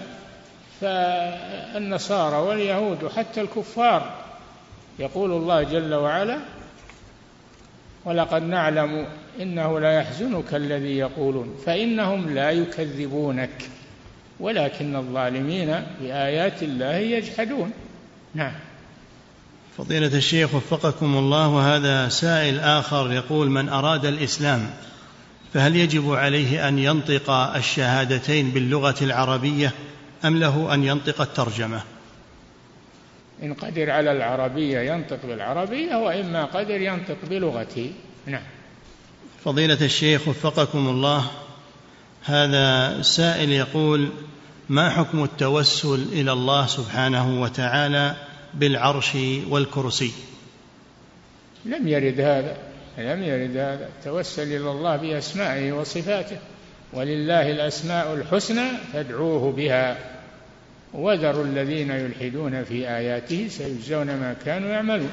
فالنصارى 0.80 2.36
واليهود 2.36 3.02
وحتى 3.04 3.40
الكفار 3.40 4.24
يقول 4.98 5.32
الله 5.32 5.62
جل 5.62 5.94
وعلا 5.94 6.38
ولقد 8.04 8.42
نعلم 8.42 9.06
إنه 9.40 9.80
لا 9.80 10.00
يحزنك 10.00 10.54
الذي 10.54 10.98
يقولون 10.98 11.56
فإنهم 11.66 12.34
لا 12.34 12.50
يكذبونك. 12.50 13.70
ولكن 14.40 14.96
الظالمين 14.96 15.82
بآيات 16.00 16.62
الله 16.62 16.96
يجحدون. 16.96 17.72
نعم. 18.34 18.52
فضيلة 19.78 20.16
الشيخ 20.18 20.54
وفقكم 20.54 21.16
الله 21.18 21.48
وهذا 21.48 22.08
سائل 22.08 22.60
آخر 22.60 23.12
يقول 23.12 23.50
من 23.50 23.68
أراد 23.68 24.06
الإسلام 24.06 24.70
فهل 25.54 25.76
يجب 25.76 26.14
عليه 26.14 26.68
أن 26.68 26.78
ينطق 26.78 27.30
الشهادتين 27.30 28.50
باللغة 28.50 28.94
العربية 29.02 29.72
أم 30.24 30.36
له 30.36 30.74
أن 30.74 30.84
ينطق 30.84 31.20
الترجمة؟ 31.20 31.80
إن 33.42 33.54
قدر 33.54 33.90
على 33.90 34.12
العربية 34.12 34.92
ينطق 34.92 35.26
بالعربية 35.26 35.96
وإما 35.96 36.44
قدر 36.44 36.80
ينطق 36.80 37.16
بلغته 37.30 37.92
نعم. 38.26 38.42
فضيلة 39.44 39.84
الشيخ 39.84 40.28
وفقكم 40.28 40.88
الله 40.88 41.30
هذا 42.26 43.02
سائل 43.02 43.52
يقول 43.52 44.08
ما 44.68 44.90
حكم 44.90 45.24
التوسل 45.24 46.06
إلى 46.12 46.32
الله 46.32 46.66
سبحانه 46.66 47.42
وتعالى 47.42 48.16
بالعرش 48.54 49.16
والكرسي؟ 49.48 50.12
لم 51.64 51.88
يرد 51.88 52.20
هذا 52.20 52.56
لم 52.98 53.22
يرد 53.22 53.56
هذا. 53.56 53.88
التوسل 53.98 54.42
إلى 54.42 54.70
الله 54.70 54.96
بأسمائه 54.96 55.72
وصفاته 55.72 56.38
ولله 56.92 57.50
الأسماء 57.50 58.14
الحسنى 58.14 58.68
فادعوه 58.92 59.52
بها. 59.52 59.98
وذروا 60.94 61.44
الذين 61.44 61.90
يلحدون 61.90 62.64
في 62.64 62.88
آياته 62.88 63.48
سيجزون 63.48 64.06
ما 64.06 64.36
كانوا 64.44 64.68
يعملون. 64.68 65.10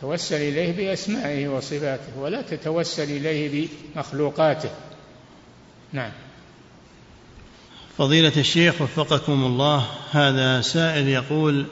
توسل 0.00 0.36
إليه 0.36 0.76
بأسمائه 0.76 1.48
وصفاته 1.48 2.18
ولا 2.18 2.42
تتوسل 2.42 3.02
إليه 3.02 3.68
بمخلوقاته. 3.94 4.70
نعم. 5.92 6.10
فضيلة 7.98 8.32
الشيخ 8.36 8.82
وفقكم 8.82 9.44
الله 9.44 9.86
هذا 10.12 10.60
سائل 10.60 11.08
يقول 11.08 11.66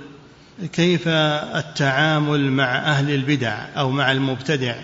كيف 0.73 1.09
التعامل 1.09 2.53
مع 2.53 2.77
أهل 2.77 3.15
البدع 3.15 3.67
أو 3.77 3.91
مع 3.91 4.13
المبتدع 4.13 4.75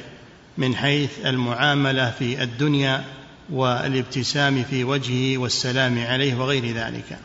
من 0.58 0.76
حيث 0.76 1.26
المعاملة 1.26 2.10
في 2.10 2.42
الدنيا 2.42 3.04
والابتسام 3.50 4.64
في 4.64 4.84
وجهه 4.84 5.38
والسلام 5.38 6.06
عليه 6.06 6.34
وغير 6.34 6.66
ذلك؟ 6.66 7.18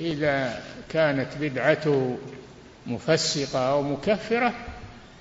إذا 0.00 0.62
كانت 0.88 1.28
بدعته 1.40 2.18
مفسقة 2.86 3.58
أو 3.58 3.82
مكفرة 3.82 4.54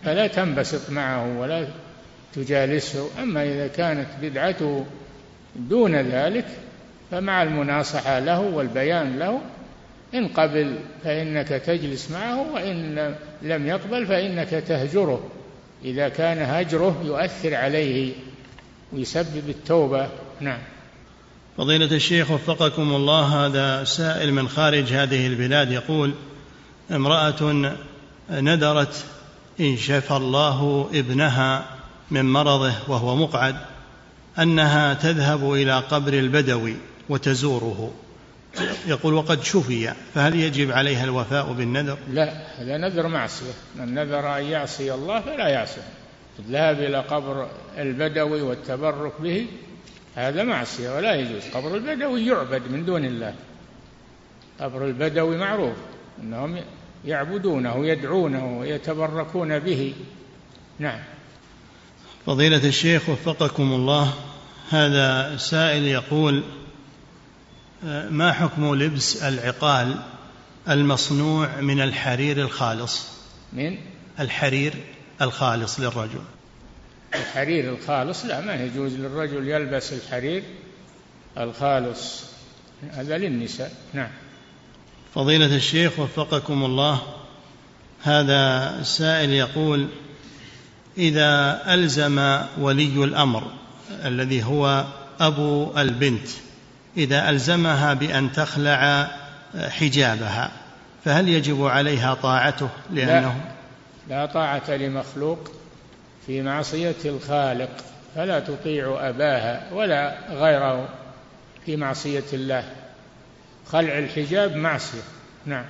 فلا 0.04 0.28
تنبسط 0.28 0.90
معه 0.90 1.38
ولا 1.38 1.68
تجالسه. 2.36 3.10
أما 3.24 3.44
إذا 3.44 3.68
كانت 3.68 4.08
بدعته 4.22 4.86
دون 5.56 5.96
ذلك 5.96 6.46
فمع 7.12 7.44
المناصحة 7.44 8.20
له 8.20 8.40
والبيان 8.40 9.20
له 9.20 9.42
إن 10.14 10.28
قبل 10.28 10.76
فإنك 11.04 11.48
تجلس 11.48 12.12
معه 12.12 12.52
وإن 12.54 13.16
لم 13.42 13.68
يقبل 13.68 14.08
فإنك 14.08 14.50
تهجره. 14.50 15.30
إذا 15.86 16.10
كان 16.10 16.38
هجره 16.38 17.02
يؤثر 17.06 17.56
عليه 17.56 18.14
ويسبب 18.94 19.50
التوبة. 19.50 20.10
نعم. 20.40 20.60
فضيلة 21.58 21.96
الشيخ 21.96 22.32
وفقكم 22.32 22.96
الله 22.96 23.46
هذا 23.46 23.84
سائل 23.84 24.34
من 24.34 24.50
خارج 24.50 24.94
هذه 24.94 25.28
البلاد 25.28 25.72
يقول 25.72 26.14
امرأة 26.92 27.74
ندرت 28.32 29.06
إن 29.60 29.78
شفى 29.78 30.12
الله 30.12 30.90
ابنها 30.94 31.66
من 32.12 32.26
مرضه 32.26 32.74
وهو 32.88 33.16
مقعد 33.16 33.56
أنها 34.40 34.94
تذهب 34.94 35.54
إلى 35.54 35.80
قبر 35.80 36.14
البدوي 36.14 36.76
وتزوره. 37.10 37.92
يقول 38.88 39.14
وقد 39.14 39.44
شفي 39.44 39.94
فهل 40.14 40.36
يجب 40.36 40.72
عليها 40.72 41.04
الوفاء 41.04 41.54
بالنذر؟ 41.54 41.98
لا 42.10 42.34
هذا 42.58 42.78
نذر 42.78 43.08
معصية. 43.08 43.54
من 43.76 43.94
نذر 43.94 44.38
أن 44.38 44.44
يعصي 44.44 44.94
الله 44.94 45.20
فلا 45.20 45.48
يعصي 45.48 45.82
الذهاب 46.40 46.80
إلى 46.80 47.00
قبر 47.00 47.48
البدوي 47.78 48.42
والتبرك 48.42 49.14
به 49.22 49.48
هذا 50.16 50.44
معصية 50.44 50.96
ولا 50.96 51.16
يجوز. 51.16 51.42
قبر 51.54 51.76
البدوي 51.76 52.26
يعبد 52.26 52.62
من 52.72 52.86
دون 52.86 53.06
الله. 53.06 53.34
قبر 54.60 54.86
البدوي 54.88 55.38
معروف 55.38 55.76
أنهم 56.24 56.58
يعبدونه 57.06 57.86
يدعونه 57.86 58.60
ويتبركون 58.60 59.60
به. 59.60 59.94
نعم. 60.80 61.00
فضيلة 62.26 62.68
الشيخ 62.68 63.10
وفقكم 63.10 63.74
الله 63.74 64.14
هذا 64.70 65.38
سائل 65.38 65.84
يقول 65.84 66.44
ما 68.10 68.32
حكم 68.32 68.76
لبس 68.76 69.24
العقال 69.24 69.96
المصنوع 70.70 71.62
من 71.62 71.82
الحرير 71.82 72.42
الخالص؟ 72.42 73.08
من؟ 73.54 73.78
الحرير 74.20 74.74
الخالص 75.22 75.80
للرجل. 75.80 76.22
الحرير 77.16 77.74
الخالص 77.74 78.26
لا 78.26 78.42
ما 78.42 78.56
يجوز 78.56 78.94
للرجل 78.94 79.48
يلبس 79.48 79.94
الحرير 79.94 80.44
الخالص. 81.38 82.24
هذا 82.92 83.18
للنساء 83.18 83.72
نعم. 83.94 84.12
فضيلة 85.16 85.56
الشيخ 85.56 86.00
وفقكم 86.00 86.66
الله 86.66 87.02
هذا 88.02 88.70
السائل 88.80 89.30
يقول 89.30 89.88
إذا 90.98 91.62
ألزم 91.74 92.40
ولي 92.58 93.04
الأمر 93.04 93.44
الذي 94.06 94.44
هو 94.44 94.86
أبو 95.20 95.78
البنت 95.78 96.28
إذا 96.98 97.30
ألزمها 97.30 97.94
بأن 97.94 98.32
تخلع 98.32 99.12
حجابها 99.56 100.52
فهل 101.06 101.30
يجب 101.30 101.66
عليها 101.66 102.14
طاعته 102.14 102.70
لأنه؟ 102.92 103.42
لا, 104.10 104.16
لا 104.16 104.26
طاعة 104.26 104.72
لمخلوق 104.72 105.52
في 106.28 106.42
معصية 106.42 106.96
الخالق 107.06 107.70
فلا 108.16 108.40
تطيع 108.40 109.10
أباها 109.10 109.74
ولا 109.74 110.18
غيره 110.30 110.90
في 111.66 111.78
معصية 111.78 112.24
الله. 112.34 112.64
خلع 113.72 114.00
الحجاب 114.00 114.56
معصية. 114.56 115.02
نعم. 115.46 115.66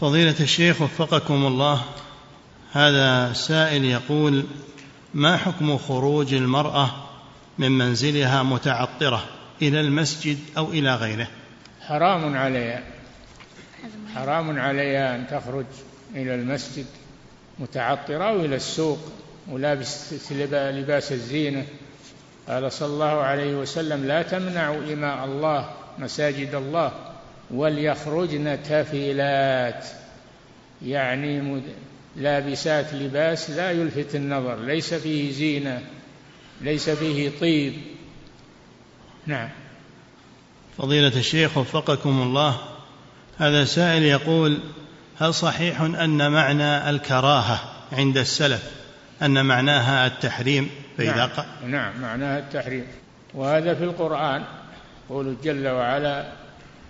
فضيلة 0.00 0.34
الشيخ 0.40 0.82
وفقكم 0.82 1.46
الله. 1.46 1.82
هذا 2.72 3.32
سائل 3.32 3.84
يقول 3.84 4.44
ما 5.14 5.36
حكم 5.36 5.78
خروج 5.78 6.34
المرأة 6.34 6.90
من 7.58 7.70
منزلها 7.70 8.42
متعطرة 8.42 9.24
إلى 9.62 9.80
المسجد 9.80 10.38
أو 10.56 10.70
إلى 10.70 10.94
غيره؟ 10.94 11.28
حرام 11.80 12.36
عليها. 12.36 12.82
حرام 14.14 14.58
عليها 14.58 15.16
أن 15.16 15.26
تخرج 15.26 15.66
إلى 16.14 16.34
المسجد 16.34 16.86
متعطرة 17.58 18.24
أو 18.24 18.44
إلى 18.44 18.56
السوق 18.56 18.98
ولابس 19.48 20.12
لباس 20.32 21.12
الزينة. 21.12 21.64
قال 22.48 22.72
صلى 22.72 22.88
الله 22.88 23.22
عليه 23.22 23.56
وسلم 23.56 24.04
لا 24.04 24.22
تمنعوا 24.22 24.92
إماء 24.92 25.24
الله 25.24 25.70
مساجد 25.98 26.54
الله 26.54 26.92
وليخرجن 27.50 28.62
تافلات. 28.62 29.86
يعني 30.82 31.62
لابسات 32.18 32.94
لباس 32.94 33.50
لا 33.50 33.70
يلفت 33.70 34.14
النظر 34.14 34.56
ليس 34.56 34.94
فيه 34.94 35.32
زينة 35.32 35.82
ليس 36.60 36.90
فيه 36.90 37.30
طيب. 37.40 37.74
نعم. 39.26 39.48
فضيلة 40.78 41.18
الشيخ 41.18 41.58
وفقكم 41.58 42.22
الله 42.22 42.60
هذا 43.38 43.64
سائل 43.64 44.02
يقول 44.02 44.58
هل 45.18 45.34
صحيح 45.34 45.80
أن 45.80 46.32
معنى 46.32 46.90
الكراهة 46.90 47.60
عند 47.92 48.18
السلف 48.18 48.62
أن 49.22 49.46
معناها 49.46 50.06
التحريم؟ 50.06 50.70
فإذا 50.98 51.16
نعم, 51.16 51.28
ق... 51.28 51.46
نعم 51.66 52.00
معناها 52.00 52.38
التحريم. 52.38 52.86
وهذا 53.34 53.74
في 53.74 53.84
القرآن 53.84 54.44
يقول 55.10 55.36
جل 55.44 55.68
وعلا 55.68 56.32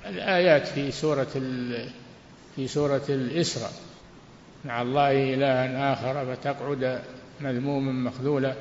الآيات 0.06 0.68
في 0.68 0.90
سورة 0.90 1.28
ال... 1.36 1.88
في 2.56 2.68
سورة 2.68 3.04
الإسراء. 3.08 3.72
مع 4.64 4.82
الله 4.82 5.34
إلها 5.34 5.92
آخر 5.92 6.34
فتقعد 6.34 7.00
مذموما 7.40 8.10
مخذولا. 8.10 8.54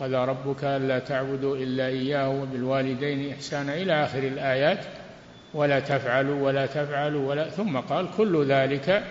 قضى 0.00 0.16
ربك 0.16 0.64
ألا 0.64 0.98
تعبدوا 0.98 1.56
إلا 1.56 1.86
إياه 1.86 2.28
وبالوالدين 2.28 3.32
إحسانا 3.32 3.74
إلى 3.74 4.04
آخر 4.04 4.18
الآيات. 4.18 4.84
ولا 5.54 5.80
تفعلوا 5.80 6.46
ولا 6.46 6.66
تفعلوا 6.66 7.28
ولا. 7.28 7.50
ثم 7.50 7.76
قال 7.76 8.08
كل 8.16 8.46
ذلك 8.46 9.04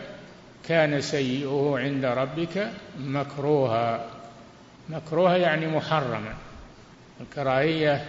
كان 0.67 1.01
سيئه 1.01 1.73
عند 1.77 2.05
ربك 2.05 2.71
مكروها. 2.99 4.05
مكروها 4.89 5.37
يعني 5.37 5.67
محرما. 5.67 6.33
الكراهية 7.21 8.05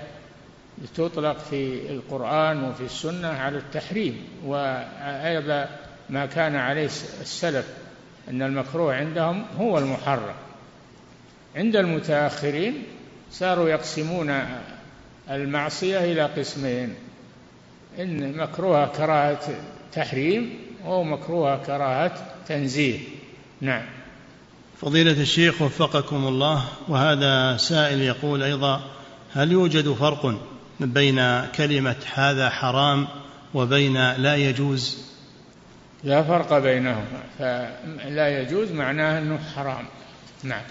تطلق 0.95 1.39
في 1.39 1.91
القرآن 1.91 2.65
وفي 2.65 2.85
السنة 2.85 3.29
على 3.29 3.59
التحريم. 3.59 4.25
وأيضا 4.45 5.69
ما 6.11 6.27
كان 6.27 6.57
عليه 6.57 6.85
السلف 7.21 7.84
أن 8.29 8.43
المكروه 8.43 8.95
عندهم 8.95 9.45
هو 9.59 9.79
المحرم. 9.79 10.35
عند 11.57 11.77
المتأخرين 11.77 12.83
صاروا 13.31 13.69
يقسمون 13.69 14.45
المعصية 15.31 16.13
إلى 16.13 16.23
قسمين. 16.23 16.95
إن 17.99 18.37
مكروه 18.37 18.87
كراهة 18.87 19.55
تحريم 19.93 20.59
أو 20.85 21.05
مكروه 21.05 21.57
كراهة 21.57 22.13
تنزيه. 22.49 22.99
نعم. 23.61 23.83
فضيلة 24.81 25.21
الشيخ 25.21 25.63
وفقكم 25.63 26.27
الله 26.27 26.65
وهذا 26.89 27.57
سائل 27.57 28.01
يقول 28.01 28.43
أيضا 28.43 28.83
هل 29.33 29.53
يوجد 29.53 29.93
فرق 29.93 30.41
بين 30.81 31.47
كلمة 31.47 31.97
هذا 32.15 32.51
حرام 32.51 33.09
وبين 33.55 34.13
لا 34.13 34.37
يجوز؟ 34.37 35.14
لا 36.05 36.23
فرق 36.23 36.59
بينهما 36.59 37.23
فلا 37.39 38.41
يجوز 38.41 38.73
معناه 38.73 39.19
إنه 39.19 39.39
حرام. 39.57 39.85
نعم. 40.43 40.63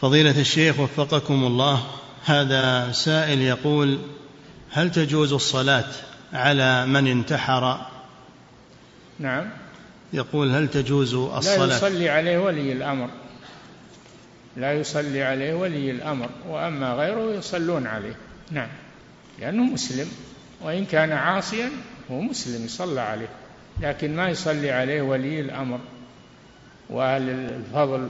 فضيلة 0.00 0.40
الشيخ 0.40 0.80
وفقكم 0.80 1.44
الله 1.44 1.86
هذا 2.24 2.92
سائل 2.92 3.40
يقول 3.40 3.98
هل 4.70 4.92
تجوز 4.92 5.32
الصلاة 5.32 5.84
على 6.32 6.86
من 6.86 7.06
انتحر؟ 7.06 7.86
نعم. 9.18 9.50
يقول 10.12 10.50
هل 10.50 10.68
تجوز 10.68 11.14
الصلاة؟ 11.14 11.66
لا 11.66 11.76
يصلي 11.76 12.08
عليه 12.08 12.38
ولي 12.38 12.72
الأمر. 12.72 13.08
لا 14.56 14.72
يصلي 14.72 15.22
عليه 15.22 15.54
ولي 15.54 15.90
الأمر 15.90 16.28
وأما 16.48 16.92
غيره 16.92 17.34
يصلون 17.34 17.86
عليه. 17.86 18.16
نعم. 18.50 18.68
لأنه 19.38 19.62
مسلم 19.62 20.08
وإن 20.60 20.84
كان 20.84 21.12
عاصيا 21.12 21.70
هو 22.10 22.20
مسلم 22.20 22.64
يصلى 22.64 23.00
عليه. 23.00 23.28
لكن 23.82 24.16
ما 24.16 24.28
يصلي 24.28 24.70
عليه 24.70 25.02
ولي 25.02 25.40
الأمر 25.40 25.78
وأهل 26.90 27.30
الفضل 27.30 28.08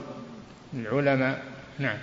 العلماء. 0.73 1.43
نعم. 1.79 1.97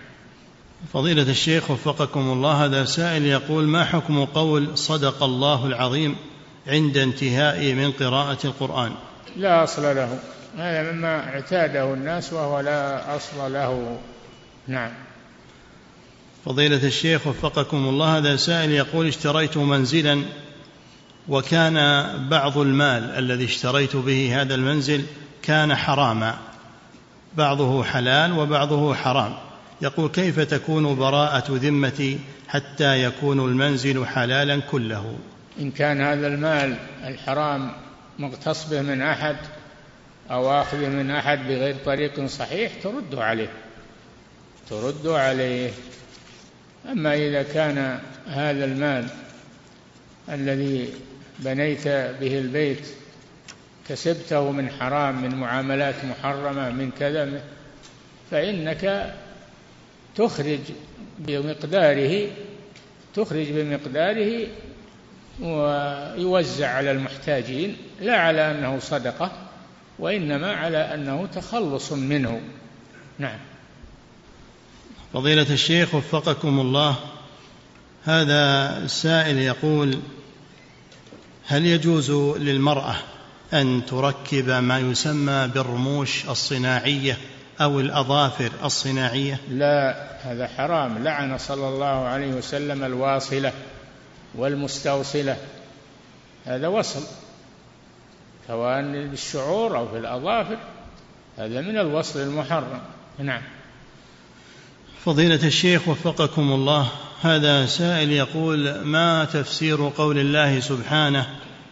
فضيلة 0.93 1.31
الشيخ 1.31 1.71
وفقكم 1.71 2.21
الله 2.21 2.65
هذا 2.65 2.85
سائل 2.85 3.27
يقول 3.27 3.65
ما 3.65 3.85
حكم 3.85 4.25
قول 4.25 4.79
صدق 4.79 5.23
الله 5.23 5.67
العظيم 5.67 6.17
عند 6.67 6.97
انتهائي 6.97 7.75
من 7.75 7.93
قراءة 7.93 8.39
القرآن؟ 8.47 8.93
لا 9.37 9.65
أصل 9.65 9.83
له. 9.83 10.19
هذا 10.59 10.93
مما 10.93 11.29
اعتاده 11.29 11.95
الناس 11.95 12.33
وهو 12.33 12.61
لا 12.61 13.17
أصل 13.17 13.53
له. 13.53 13.99
نعم. 14.69 14.93
فضيلة 16.45 16.87
الشيخ 16.87 17.27
وفقكم 17.27 17.77
الله 17.77 18.19
هذا 18.19 18.37
سائل 18.37 18.71
يقول 18.71 19.07
اشتريت 19.07 19.57
منزلا 19.57 20.23
وكان 21.29 21.79
بعض 22.29 22.59
المال 22.59 23.05
الذي 23.05 23.45
اشتريت 23.45 23.97
به 23.97 24.43
هذا 24.43 24.55
المنزل 24.55 25.05
كان 25.43 25.75
حراما. 25.75 26.39
بعضه 27.37 27.85
حلال 27.85 28.33
وبعضه 28.33 28.95
حرام. 28.95 29.35
يقول 29.83 30.09
كيف 30.09 30.41
تكون 30.41 30.97
براءة 30.97 31.45
ذمتي 31.49 32.19
حتى 32.49 33.05
يكون 33.05 33.41
المنزل 33.41 34.07
حلالا 34.07 34.61
كله؟ 34.61 35.17
إن 35.61 35.71
كان 35.71 36.01
هذا 36.01 36.27
المال 36.27 36.77
الحرام 37.05 37.73
مغتص 38.19 38.69
به 38.69 38.83
من 38.83 39.03
أحد 39.03 39.37
أو 40.31 40.61
آخذه 40.61 40.89
من 40.89 41.11
أحد 41.11 41.39
بغير 41.39 41.77
طريق 41.85 42.27
صحيح 42.27 42.73
ترد 42.83 43.15
عليه. 43.15 43.51
ترد 44.71 45.07
عليه. 45.07 45.71
أما 46.93 47.15
إذا 47.15 47.43
كان 47.43 48.01
هذا 48.27 48.65
المال 48.65 49.07
الذي 50.29 50.89
بنيت 51.39 51.89
به 51.89 52.39
البيت 52.39 52.87
كسبته 53.89 54.51
من 54.51 54.71
حرام 54.71 55.23
من 55.23 55.35
معاملات 55.35 55.95
محرمة 56.05 56.71
من 56.71 56.91
كذا 56.99 57.43
فإنك 58.31 59.15
تخرج 60.17 60.61
بمقداره 61.19 62.31
تخرج 63.15 63.47
بمقداره 63.51 64.47
ويوزع 65.41 66.69
على 66.69 66.91
المحتاجين 66.91 67.77
لا 68.01 68.17
على 68.17 68.51
أنه 68.51 68.79
صدقة 68.79 69.33
وإنما 69.99 70.53
على 70.53 70.79
أنه 70.79 71.27
تخلص 71.27 71.93
منه. 71.93 72.41
نعم. 73.19 73.39
فضيلة 75.13 75.47
الشيخ 75.51 75.95
وفقكم 75.95 76.61
الله 76.61 76.97
هذا 78.05 78.77
السائل 78.85 79.39
يقول 79.39 79.99
هل 81.49 81.67
يجوز 81.67 82.11
للمرأة 82.39 82.95
أن 83.53 83.87
تركب 83.87 84.49
ما 84.49 84.79
يسمى 84.79 85.49
بالرموش 85.55 86.29
الصناعية 86.29 87.19
أو 87.61 87.81
الأظافر 87.81 88.51
الصناعية؟ 88.65 89.41
لا 89.51 90.07
هذا 90.23 90.49
حرام. 90.57 91.05
لعن 91.05 91.39
صلى 91.39 91.69
الله 91.69 91.87
عليه 91.87 92.35
وسلم 92.35 92.85
الواصلة 92.85 93.53
والمستوصلة. 94.35 95.37
هذا 96.47 96.69
وصل 96.69 97.03
سواء 98.47 98.83
بالشعور 98.83 99.79
أو 99.79 99.89
في 99.89 99.99
الأظافر. 99.99 100.59
هذا 101.39 101.61
من 101.61 101.79
الوصل 101.79 102.21
المحرم. 102.21 102.81
نعم. 103.19 103.43
فضيلة 105.05 105.47
الشيخ 105.47 105.89
وفقكم 105.89 106.53
الله 106.53 106.89
هذا 107.23 107.67
سائل 107.67 108.13
يقول 108.13 108.81
ما 108.81 109.25
تفسير 109.25 109.89
قول 109.97 110.19
الله 110.19 110.61
سبحانه 110.61 111.27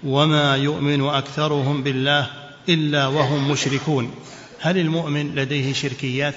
وما 0.05 0.57
يؤمن 0.57 1.09
أكثرهم 1.09 1.83
بالله 1.83 2.27
إلا 2.69 3.07
وهم 3.07 3.51
مشركون؟ 3.51 4.15
هل 4.61 4.79
المؤمن 4.79 5.35
لديه 5.35 5.73
شركيات؟ 5.73 6.35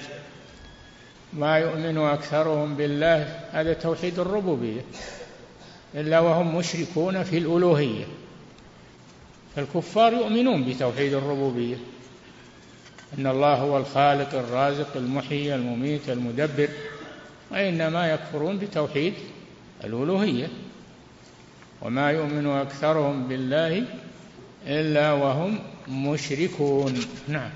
ما 1.34 1.58
يؤمن 1.58 1.98
أكثرهم 1.98 2.76
بالله 2.76 3.40
هذا 3.52 3.74
توحيد 3.74 4.20
الربوبية. 4.20 4.82
إلا 5.96 6.20
وهم 6.20 6.56
مشركون 6.56 7.24
في 7.24 7.38
الألوهية. 7.38 8.06
فالكفار 9.56 10.14
يؤمنون 10.14 10.64
بتوحيد 10.64 11.14
الربوبية. 11.14 11.76
أن 13.18 13.28
الله 13.28 13.54
هو 13.54 13.78
الخالق 13.78 14.34
الرازق 14.34 14.88
المحيي 14.96 15.56
المميت 15.56 16.10
المدبر 16.10 16.70
وإنما 17.52 18.12
يكفرون 18.12 18.58
بتوحيد 18.58 19.14
الألوهية. 19.84 20.48
وما 21.82 22.12
يؤمن 22.12 22.48
أكثرهم 22.48 23.28
بالله 23.28 23.84
إلا 24.68 25.12
وهم 25.12 25.60
مشركون. 25.88 26.94
نعم. 27.28 27.50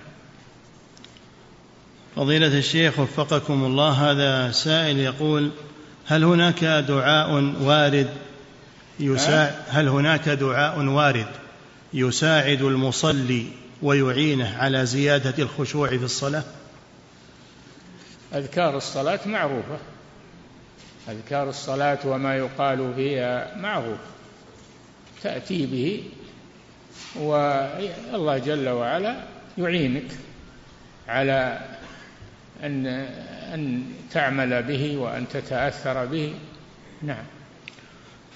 فضيلة 2.15 2.57
الشيخ 2.57 2.99
وفقكم 2.99 3.63
الله 3.63 4.11
هذا 4.11 4.51
سائل 4.51 4.99
يقول 4.99 5.51
هل 6.05 6.23
هناك 6.23 6.63
دعاء 6.63 7.53
وارد 7.61 8.09
يساعد 8.99 9.53
هل 9.69 9.87
هناك 9.87 10.29
دعاء 10.29 10.85
وارد 10.85 11.27
يساعد 11.93 12.61
المصلي 12.61 13.45
ويعينه 13.81 14.57
على 14.57 14.85
زيادة 14.85 15.43
الخشوع 15.43 15.89
في 15.89 16.03
الصلاة؟ 16.03 16.43
أذكار 18.33 18.77
الصلاة 18.77 19.19
معروفة. 19.25 19.77
أذكار 21.09 21.49
الصلاة 21.49 21.99
وما 22.05 22.37
يقال 22.37 22.93
فيها 22.95 23.55
معروف. 23.57 23.99
تأتي 25.23 25.65
به 25.65 26.03
والله 27.15 28.37
جل 28.37 28.69
وعلا 28.69 29.23
يعينك 29.57 30.07
على 31.07 31.59
أن 32.63 32.87
أن 33.53 33.83
تعمل 34.11 34.63
به 34.63 34.97
وأن 34.97 35.27
تتأثر 35.27 36.05
به. 36.05 36.33
نعم. 37.01 37.23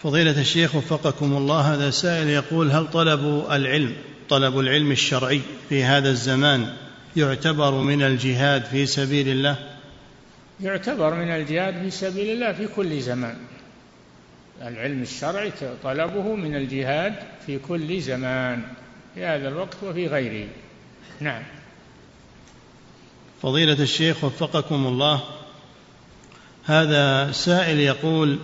فضيلة 0.04 0.42
الشيخ 0.42 0.76
وفقكم 0.76 1.38
الله 1.38 1.74
هذا 1.74 1.90
سائل 1.90 2.28
يقول 2.30 2.72
هل 2.72 2.88
طلب 2.92 3.46
العلم 3.52 3.96
طلب 4.30 4.60
العلم 4.60 4.92
الشرعي 4.92 5.42
في 5.70 5.84
هذا 5.84 6.10
الزمان 6.10 6.74
يعتبر 7.16 7.72
من 7.72 8.04
الجهاد 8.04 8.66
في 8.66 8.86
سبيل 8.86 9.28
الله؟ 9.28 9.58
يعتبر 10.62 11.14
من 11.14 11.32
الجهاد 11.32 11.82
في 11.82 11.92
سبيل 11.92 12.30
الله 12.30 12.52
في 12.52 12.68
كل 12.68 13.02
زمان. 13.02 13.38
العلم 14.62 15.02
الشرعي 15.02 15.52
طلبه 15.84 16.36
من 16.36 16.56
الجهاد 16.56 17.14
في 17.46 17.60
كل 17.60 18.02
زمان 18.02 18.62
في 19.16 19.26
هذا 19.26 19.48
الوقت 19.48 19.78
وفي 19.84 20.08
غيره. 20.08 20.48
نعم. 21.20 21.44
فضيلة 23.42 23.84
الشيخ 23.84 24.24
وفقكم 24.24 24.88
الله 24.88 25.24
هذا 26.66 27.32
سائل 27.32 27.80
يقول 27.80 28.40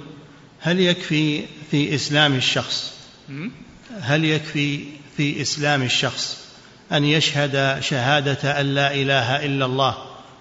هل 0.59 0.79
يكفي 0.79 1.45
في 1.71 1.95
إسلام 1.95 2.35
الشخص؟ 2.35 2.93
هل 4.01 4.25
يكفي 4.25 4.85
في 5.22 5.41
إسلام 5.41 5.84
الشخص 5.84 6.38
أن 6.91 7.03
يشهد 7.03 7.81
شهادة 7.81 8.61
أن 8.61 8.65
لا 8.65 8.93
إله 8.93 9.45
إلا 9.45 9.65
الله 9.65 9.98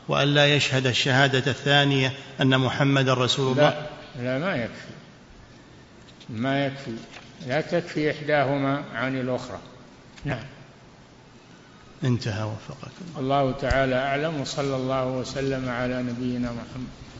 وأن 0.08 0.28
لا 0.28 0.54
يشهد 0.54 0.86
الشهادة 0.86 1.50
الثانية 1.50 2.12
أن 2.40 2.58
محمد 2.58 3.08
رسول 3.08 3.52
الله. 3.52 3.86
لا, 4.18 4.38
لا 4.38 4.38
ما 4.38 4.56
يكفي. 4.56 4.92
ما 6.28 6.66
يكفي. 6.66 6.90
لا 7.46 7.60
تكفي 7.60 8.10
إحداهما 8.10 8.84
عن 8.94 9.20
الأخرى. 9.20 9.58
نعم. 10.24 10.44
انتهى 12.04 12.42
وفقكم 12.42 13.18
الله. 13.18 13.52
تعالى 13.52 13.96
أعلم 13.96 14.40
وصلى 14.40 14.76
الله 14.76 15.06
وسلم 15.06 15.68
على 15.68 16.02
نبينا 16.02 16.52
محمد. 16.52 17.19